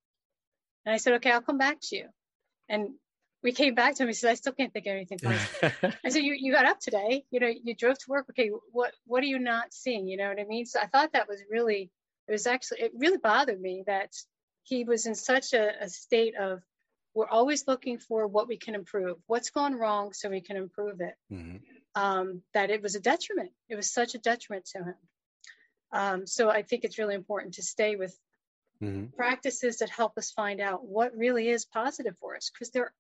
And 0.86 0.94
I 0.94 0.98
said, 0.98 1.14
okay, 1.16 1.32
I'll 1.32 1.42
come 1.42 1.58
back 1.58 1.78
to 1.84 1.96
you. 1.96 2.08
And 2.68 2.90
we 3.42 3.52
came 3.52 3.76
back 3.76 3.96
to 3.96 4.04
him. 4.04 4.10
He 4.10 4.14
said, 4.14 4.32
I 4.32 4.36
still 4.36 4.54
can't 4.54 4.74
think 4.74 4.86
of 4.86 4.94
anything 4.94 5.20
positive. 5.24 5.96
I 6.04 6.10
said, 6.10 6.24
you, 6.24 6.36
you 6.38 6.52
got 6.52 6.66
up 6.66 6.80
today, 6.80 7.26
you 7.30 7.40
know, 7.40 7.52
you 7.64 7.76
drove 7.76 7.98
to 8.00 8.06
work. 8.10 8.26
Okay. 8.32 8.52
What, 8.72 8.94
what 9.06 9.24
are 9.24 9.28
you 9.28 9.40
not 9.40 9.74
seeing? 9.74 10.08
You 10.08 10.18
know 10.18 10.30
what 10.30 10.40
I 10.40 10.46
mean? 10.46 10.66
So 10.66 10.80
I 10.82 10.88
thought 10.88 11.14
that 11.14 11.28
was 11.28 11.42
really, 11.50 11.92
it 12.28 12.32
was 12.32 12.48
actually, 12.48 12.82
it 12.82 12.92
really 12.96 13.18
bothered 13.18 13.60
me 13.60 13.84
that 13.88 14.12
he 14.64 14.84
was 14.84 15.06
in 15.06 15.16
such 15.16 15.54
a, 15.54 15.84
a 15.84 15.90
state 15.90 16.36
of, 16.36 16.62
we're 17.14 17.30
always 17.30 17.68
looking 17.68 18.00
for 18.00 18.28
what 18.28 18.48
we 18.48 18.58
can 18.58 18.76
improve, 18.76 19.18
what's 19.28 19.50
gone 19.50 19.76
wrong 19.76 20.14
so 20.14 20.30
we 20.30 20.42
can 20.42 20.58
improve 20.58 21.02
it. 21.02 21.16
Mm-hmm. 21.32 21.58
Um, 21.96 22.42
that 22.56 22.72
it 22.72 22.82
was 22.82 22.96
a 22.96 23.00
detriment. 23.00 23.52
It 23.70 23.76
was 23.76 23.94
such 23.94 24.16
a 24.16 24.18
detriment 24.18 24.66
to 24.74 24.80
him. 24.80 24.96
Um, 25.92 26.26
so 26.26 26.50
I 26.50 26.64
think 26.64 26.84
it's 26.84 26.98
really 26.98 27.14
important 27.14 27.54
to 27.56 27.62
stay 27.62 27.96
with 27.96 28.18
mm-hmm. 28.82 29.16
practices 29.16 29.78
that 29.78 29.90
help 29.90 30.18
us 30.18 30.32
find 30.32 30.60
out 30.60 30.86
what 30.86 31.16
really 31.16 31.50
is 31.50 31.66
positive 31.66 32.16
for 32.20 32.36
us 32.36 32.52
because 32.52 32.72
they're 32.72 32.94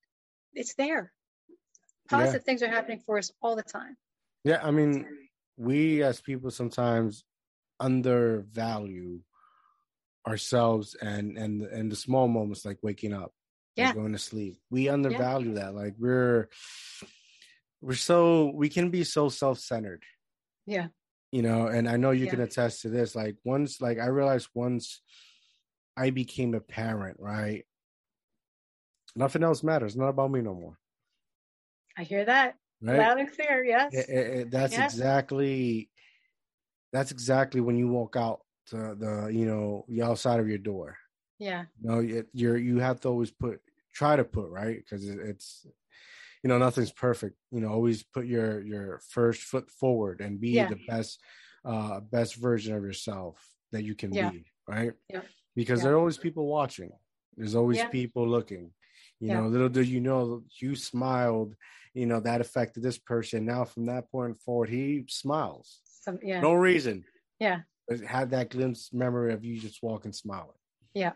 it's 0.54 0.76
there 0.76 1.12
positive 2.10 2.42
yeah. 2.42 2.46
things 2.46 2.64
are 2.64 2.70
happening 2.70 3.00
for 3.00 3.18
us 3.18 3.32
all 3.42 3.56
the 3.56 3.64
time 3.64 3.98
yeah 4.44 4.60
i 4.64 4.72
mean 4.72 5.06
we 5.58 6.04
as 6.04 6.22
people 6.22 6.52
sometimes 6.52 7.24
undervalue 7.80 9.20
ourselves 10.28 10.96
and 11.02 11.38
and 11.38 11.64
and 11.64 11.92
the 11.92 11.96
small 11.96 12.28
moments 12.28 12.66
like 12.66 12.78
waking 12.82 13.14
up 13.14 13.34
yeah 13.76 13.94
going 13.94 14.12
to 14.14 14.20
sleep 14.20 14.58
we 14.70 14.90
undervalue 14.90 15.54
yeah. 15.54 15.64
that 15.64 15.76
like 15.76 15.96
we're 15.98 16.48
we're 17.82 17.96
so 17.96 18.52
we 18.54 18.70
can 18.70 18.90
be 18.90 19.04
so 19.04 19.30
self-centered 19.30 20.04
yeah 20.66 20.88
you 21.32 21.42
know 21.42 21.68
and 21.68 21.90
i 21.90 21.98
know 21.98 22.12
you 22.12 22.26
yeah. 22.26 22.32
can 22.32 22.42
attest 22.42 22.82
to 22.82 22.90
this 22.90 23.16
like 23.16 23.36
once 23.44 23.82
like 23.82 24.00
i 24.00 24.06
realized 24.06 24.48
once 24.54 25.02
I 25.96 26.10
became 26.10 26.54
a 26.54 26.60
parent, 26.60 27.18
right? 27.20 27.66
Nothing 29.16 29.44
else 29.44 29.64
matters. 29.64 29.96
Not 29.96 30.10
about 30.10 30.32
me 30.32 30.42
no 30.42 30.54
more. 30.54 30.78
I 31.98 32.04
hear 32.04 32.26
that 32.26 32.56
right? 32.82 32.98
loud 32.98 33.20
and 33.20 33.32
clear. 33.32 33.64
Yes, 33.64 33.94
it, 33.94 34.10
it, 34.10 34.52
that's 34.52 34.74
yes. 34.74 34.94
exactly. 34.94 35.90
That's 36.92 37.12
exactly 37.12 37.62
when 37.62 37.78
you 37.78 37.88
walk 37.88 38.16
out 38.16 38.42
to 38.68 38.96
the 38.98 39.30
you 39.32 39.46
know 39.46 39.86
the 39.88 40.02
outside 40.02 40.40
of 40.40 40.48
your 40.48 40.58
door. 40.58 40.98
Yeah. 41.40 41.66
You 41.82 41.90
know, 41.90 42.24
you're 42.34 42.58
you 42.58 42.80
have 42.80 43.00
to 43.02 43.10
always 43.10 43.32
put 43.32 43.60
try 43.94 44.16
to 44.16 44.24
put 44.24 44.50
right 44.50 44.78
because 44.78 45.08
it's 45.08 45.66
you 46.44 46.48
know 46.50 46.58
nothing's 46.58 46.92
perfect. 46.92 47.36
You 47.52 47.62
know, 47.62 47.70
always 47.70 48.04
put 48.04 48.26
your 48.26 48.62
your 48.62 49.02
first 49.10 49.44
foot 49.44 49.70
forward 49.70 50.22
and 50.22 50.40
be 50.40 50.52
yeah. 50.52 50.70
the 50.70 50.80
best 50.88 51.20
uh 51.66 52.00
best 52.00 52.36
version 52.36 52.76
of 52.76 52.84
yourself 52.84 53.42
that 53.72 53.84
you 53.84 53.96
can 53.96 54.14
yeah. 54.14 54.30
be. 54.30 54.46
Right. 54.68 54.94
Yeah 55.10 55.22
because 55.56 55.80
yeah. 55.80 55.86
there 55.86 55.94
are 55.94 56.00
always 56.00 56.18
people 56.18 56.48
watching. 56.48 56.92
There's 57.36 57.56
always 57.56 57.84
people 57.86 58.28
looking. 58.28 58.72
You 59.20 59.34
know, 59.34 59.48
little 59.48 59.70
do 59.70 59.82
you 59.82 60.02
know, 60.02 60.44
you 60.62 60.76
smiled. 60.76 61.56
You 61.94 62.08
know 62.08 62.20
that 62.22 62.42
affected 62.42 62.84
this 62.84 62.98
person. 62.98 63.46
Now, 63.46 63.66
from 63.66 63.86
that 63.86 64.12
point 64.12 64.42
forward, 64.42 64.70
he 64.70 65.06
smiles. 65.08 65.80
Some, 66.02 66.20
yeah. 66.22 66.42
No 66.42 66.54
reason. 66.54 67.06
Yeah. 67.40 67.60
Had 68.06 68.32
that 68.32 68.50
glimpse 68.50 68.92
memory 68.92 69.34
of 69.34 69.46
you 69.46 69.60
just 69.60 69.82
walking 69.84 70.12
smiling. 70.12 70.58
Yeah. 70.94 71.14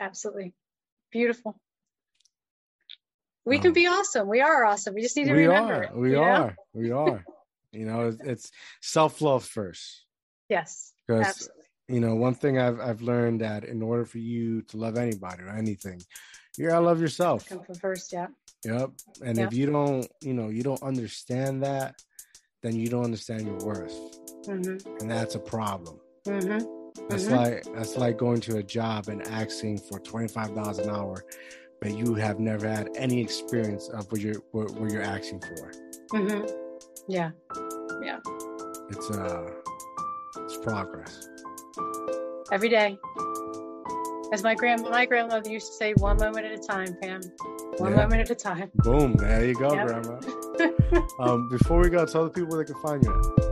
Absolutely. 0.00 0.54
Beautiful. 1.10 1.58
We 3.44 3.56
um, 3.56 3.62
can 3.62 3.72
be 3.72 3.86
awesome. 3.86 4.28
We 4.28 4.40
are 4.40 4.64
awesome. 4.64 4.94
We 4.94 5.02
just 5.02 5.16
need 5.16 5.26
to 5.26 5.32
we 5.32 5.46
remember 5.46 5.74
are. 5.74 5.82
it. 5.84 5.96
We 5.96 6.14
are. 6.14 6.38
Know? 6.38 6.52
We 6.74 6.90
are. 6.90 7.24
you 7.72 7.86
know, 7.86 8.16
it's, 8.24 8.50
self 8.80 9.20
love 9.20 9.44
first. 9.44 10.04
Yes. 10.48 10.92
Because 11.06 11.48
you 11.88 12.00
know 12.00 12.14
one 12.14 12.34
thing 12.34 12.58
i've 12.58 12.80
i've 12.80 13.02
learned 13.02 13.40
that 13.40 13.64
in 13.64 13.82
order 13.82 14.04
for 14.04 14.18
you 14.18 14.62
to 14.62 14.76
love 14.76 14.96
anybody 14.96 15.42
or 15.42 15.50
anything 15.50 16.00
you 16.56 16.68
gotta 16.68 16.84
love 16.84 17.00
yourself 17.00 17.48
come 17.48 17.62
from 17.62 17.74
first 17.74 18.12
yeah 18.12 18.26
yep 18.64 18.90
and 19.24 19.38
if 19.38 19.52
you 19.52 19.66
don't 19.66 20.06
you 20.20 20.32
know 20.32 20.48
you 20.48 20.62
don't 20.62 20.82
understand 20.82 21.62
that 21.62 21.94
then 22.62 22.74
you 22.74 22.88
don't 22.88 23.04
understand 23.04 23.46
your 23.46 23.58
worth 23.58 23.92
mm-hmm. 24.46 24.96
and 25.00 25.10
that's 25.10 25.34
a 25.34 25.38
problem 25.38 25.98
mm-hmm. 26.26 26.83
That's 27.08 27.24
mm-hmm. 27.24 27.34
like 27.34 27.64
that's 27.74 27.96
like 27.96 28.16
going 28.16 28.40
to 28.40 28.56
a 28.56 28.62
job 28.62 29.08
and 29.08 29.22
asking 29.28 29.78
for 29.78 29.98
$25 30.00 30.78
an 30.78 30.90
hour 30.90 31.24
but 31.80 31.96
you 31.96 32.14
have 32.14 32.38
never 32.38 32.68
had 32.68 32.88
any 32.96 33.20
experience 33.20 33.88
of 33.88 34.10
what 34.10 34.20
you're 34.20 34.40
what, 34.52 34.70
what 34.72 34.90
you're 34.90 35.02
asking 35.02 35.40
for 35.40 35.72
mm-hmm. 36.12 36.46
yeah 37.08 37.30
yeah 38.02 38.18
it's 38.90 39.10
uh 39.10 39.50
it's 40.38 40.56
progress 40.58 41.28
every 42.52 42.68
day. 42.68 42.98
As 44.32 44.42
my 44.42 44.54
grand 44.54 44.82
my 44.82 45.06
grandmother 45.06 45.50
used 45.50 45.66
to 45.66 45.72
say, 45.72 45.92
one 45.94 46.16
moment 46.16 46.46
at 46.46 46.52
a 46.52 46.58
time, 46.58 46.96
Pam. 47.00 47.20
One 47.78 47.92
yeah. 47.92 47.98
moment 47.98 48.22
at 48.22 48.30
a 48.30 48.34
time. 48.34 48.70
Boom. 48.76 49.14
There 49.14 49.44
you 49.44 49.54
go, 49.54 49.74
yep. 49.74 49.86
Grandma. 49.86 51.06
um, 51.18 51.48
before 51.48 51.80
we 51.80 51.90
go, 51.90 52.04
tell 52.06 52.24
the 52.24 52.30
people 52.30 52.50
where 52.50 52.64
they 52.64 52.72
can 52.72 52.80
find 52.82 53.02
you. 53.04 53.43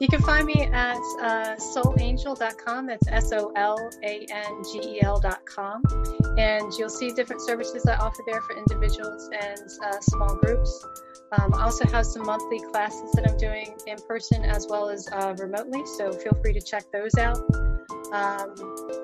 You 0.00 0.08
can 0.08 0.22
find 0.22 0.46
me 0.46 0.62
at 0.62 0.96
uh, 1.20 1.56
solangel.com. 1.56 2.86
That's 2.86 3.06
S 3.06 3.32
O 3.32 3.52
L 3.54 3.90
A 4.02 4.26
N 4.30 4.62
G 4.72 4.80
E 4.82 5.02
L.com. 5.02 5.82
And 6.38 6.72
you'll 6.78 6.88
see 6.88 7.12
different 7.12 7.42
services 7.42 7.84
I 7.84 7.96
offer 7.96 8.22
there 8.26 8.40
for 8.40 8.56
individuals 8.56 9.28
and 9.38 9.60
uh, 9.84 10.00
small 10.00 10.36
groups. 10.36 10.86
Um, 11.32 11.52
I 11.52 11.64
also 11.64 11.86
have 11.88 12.06
some 12.06 12.24
monthly 12.24 12.60
classes 12.72 13.12
that 13.12 13.28
I'm 13.30 13.36
doing 13.36 13.76
in 13.86 13.98
person 14.08 14.42
as 14.42 14.66
well 14.70 14.88
as 14.88 15.06
uh, 15.12 15.34
remotely. 15.38 15.84
So 15.98 16.10
feel 16.12 16.32
free 16.42 16.54
to 16.54 16.62
check 16.62 16.84
those 16.94 17.14
out. 17.16 17.38
Um, 18.14 18.54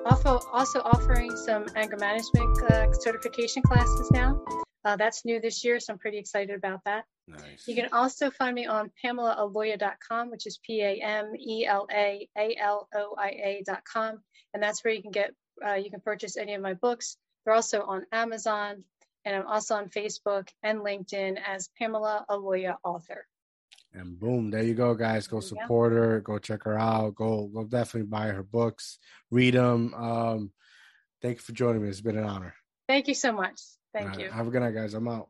also 0.03 0.39
also 0.51 0.81
offering 0.81 1.37
some 1.37 1.67
anger 1.75 1.97
management 1.97 2.63
uh, 2.71 2.91
certification 2.93 3.61
classes 3.61 4.09
now. 4.11 4.41
Uh, 4.83 4.95
that's 4.95 5.25
new 5.25 5.39
this 5.39 5.63
year, 5.63 5.79
so 5.79 5.93
I'm 5.93 5.99
pretty 5.99 6.17
excited 6.17 6.55
about 6.55 6.81
that. 6.85 7.05
Nice. 7.27 7.67
You 7.67 7.75
can 7.75 7.89
also 7.91 8.31
find 8.31 8.55
me 8.55 8.67
on 8.67 8.89
PamelaAloia.com, 9.03 10.31
which 10.31 10.47
is 10.47 10.59
P 10.65 10.81
A 10.81 11.01
M 11.01 11.33
E 11.37 11.65
L 11.65 11.87
A 11.91 12.27
A 12.37 12.55
L 12.57 12.87
O 12.95 13.15
I 13.17 13.61
A.com, 13.67 14.21
and 14.53 14.63
that's 14.63 14.83
where 14.83 14.93
you 14.93 15.01
can 15.01 15.11
get 15.11 15.31
uh, 15.65 15.73
you 15.73 15.89
can 15.89 15.99
purchase 15.99 16.37
any 16.37 16.53
of 16.53 16.61
my 16.61 16.73
books. 16.73 17.17
They're 17.45 17.53
also 17.53 17.81
on 17.81 18.05
Amazon, 18.11 18.83
and 19.25 19.35
I'm 19.35 19.45
also 19.45 19.75
on 19.75 19.89
Facebook 19.89 20.47
and 20.63 20.79
LinkedIn 20.79 21.37
as 21.45 21.69
Pamela 21.77 22.25
Aloia 22.29 22.77
Author. 22.83 23.25
And 23.93 24.19
boom, 24.19 24.49
there 24.51 24.63
you 24.63 24.73
go, 24.73 24.93
guys. 24.93 25.27
Go 25.27 25.39
support 25.39 25.91
go. 25.91 25.97
her. 25.97 26.19
Go 26.21 26.37
check 26.37 26.63
her 26.63 26.77
out. 26.77 27.15
Go, 27.15 27.47
go 27.47 27.63
definitely 27.63 28.07
buy 28.09 28.27
her 28.27 28.43
books, 28.43 28.99
read 29.31 29.53
them. 29.53 29.93
Um, 29.93 30.51
thank 31.21 31.37
you 31.37 31.41
for 31.41 31.53
joining 31.53 31.81
me. 31.81 31.89
It's 31.89 32.01
been 32.01 32.17
an 32.17 32.25
honor. 32.25 32.55
Thank 32.87 33.07
you 33.07 33.15
so 33.15 33.31
much. 33.33 33.59
Thank 33.93 34.09
right, 34.09 34.19
you. 34.19 34.29
Have 34.29 34.47
a 34.47 34.51
good 34.51 34.61
night, 34.61 34.75
guys. 34.75 34.93
I'm 34.93 35.07
out. 35.07 35.29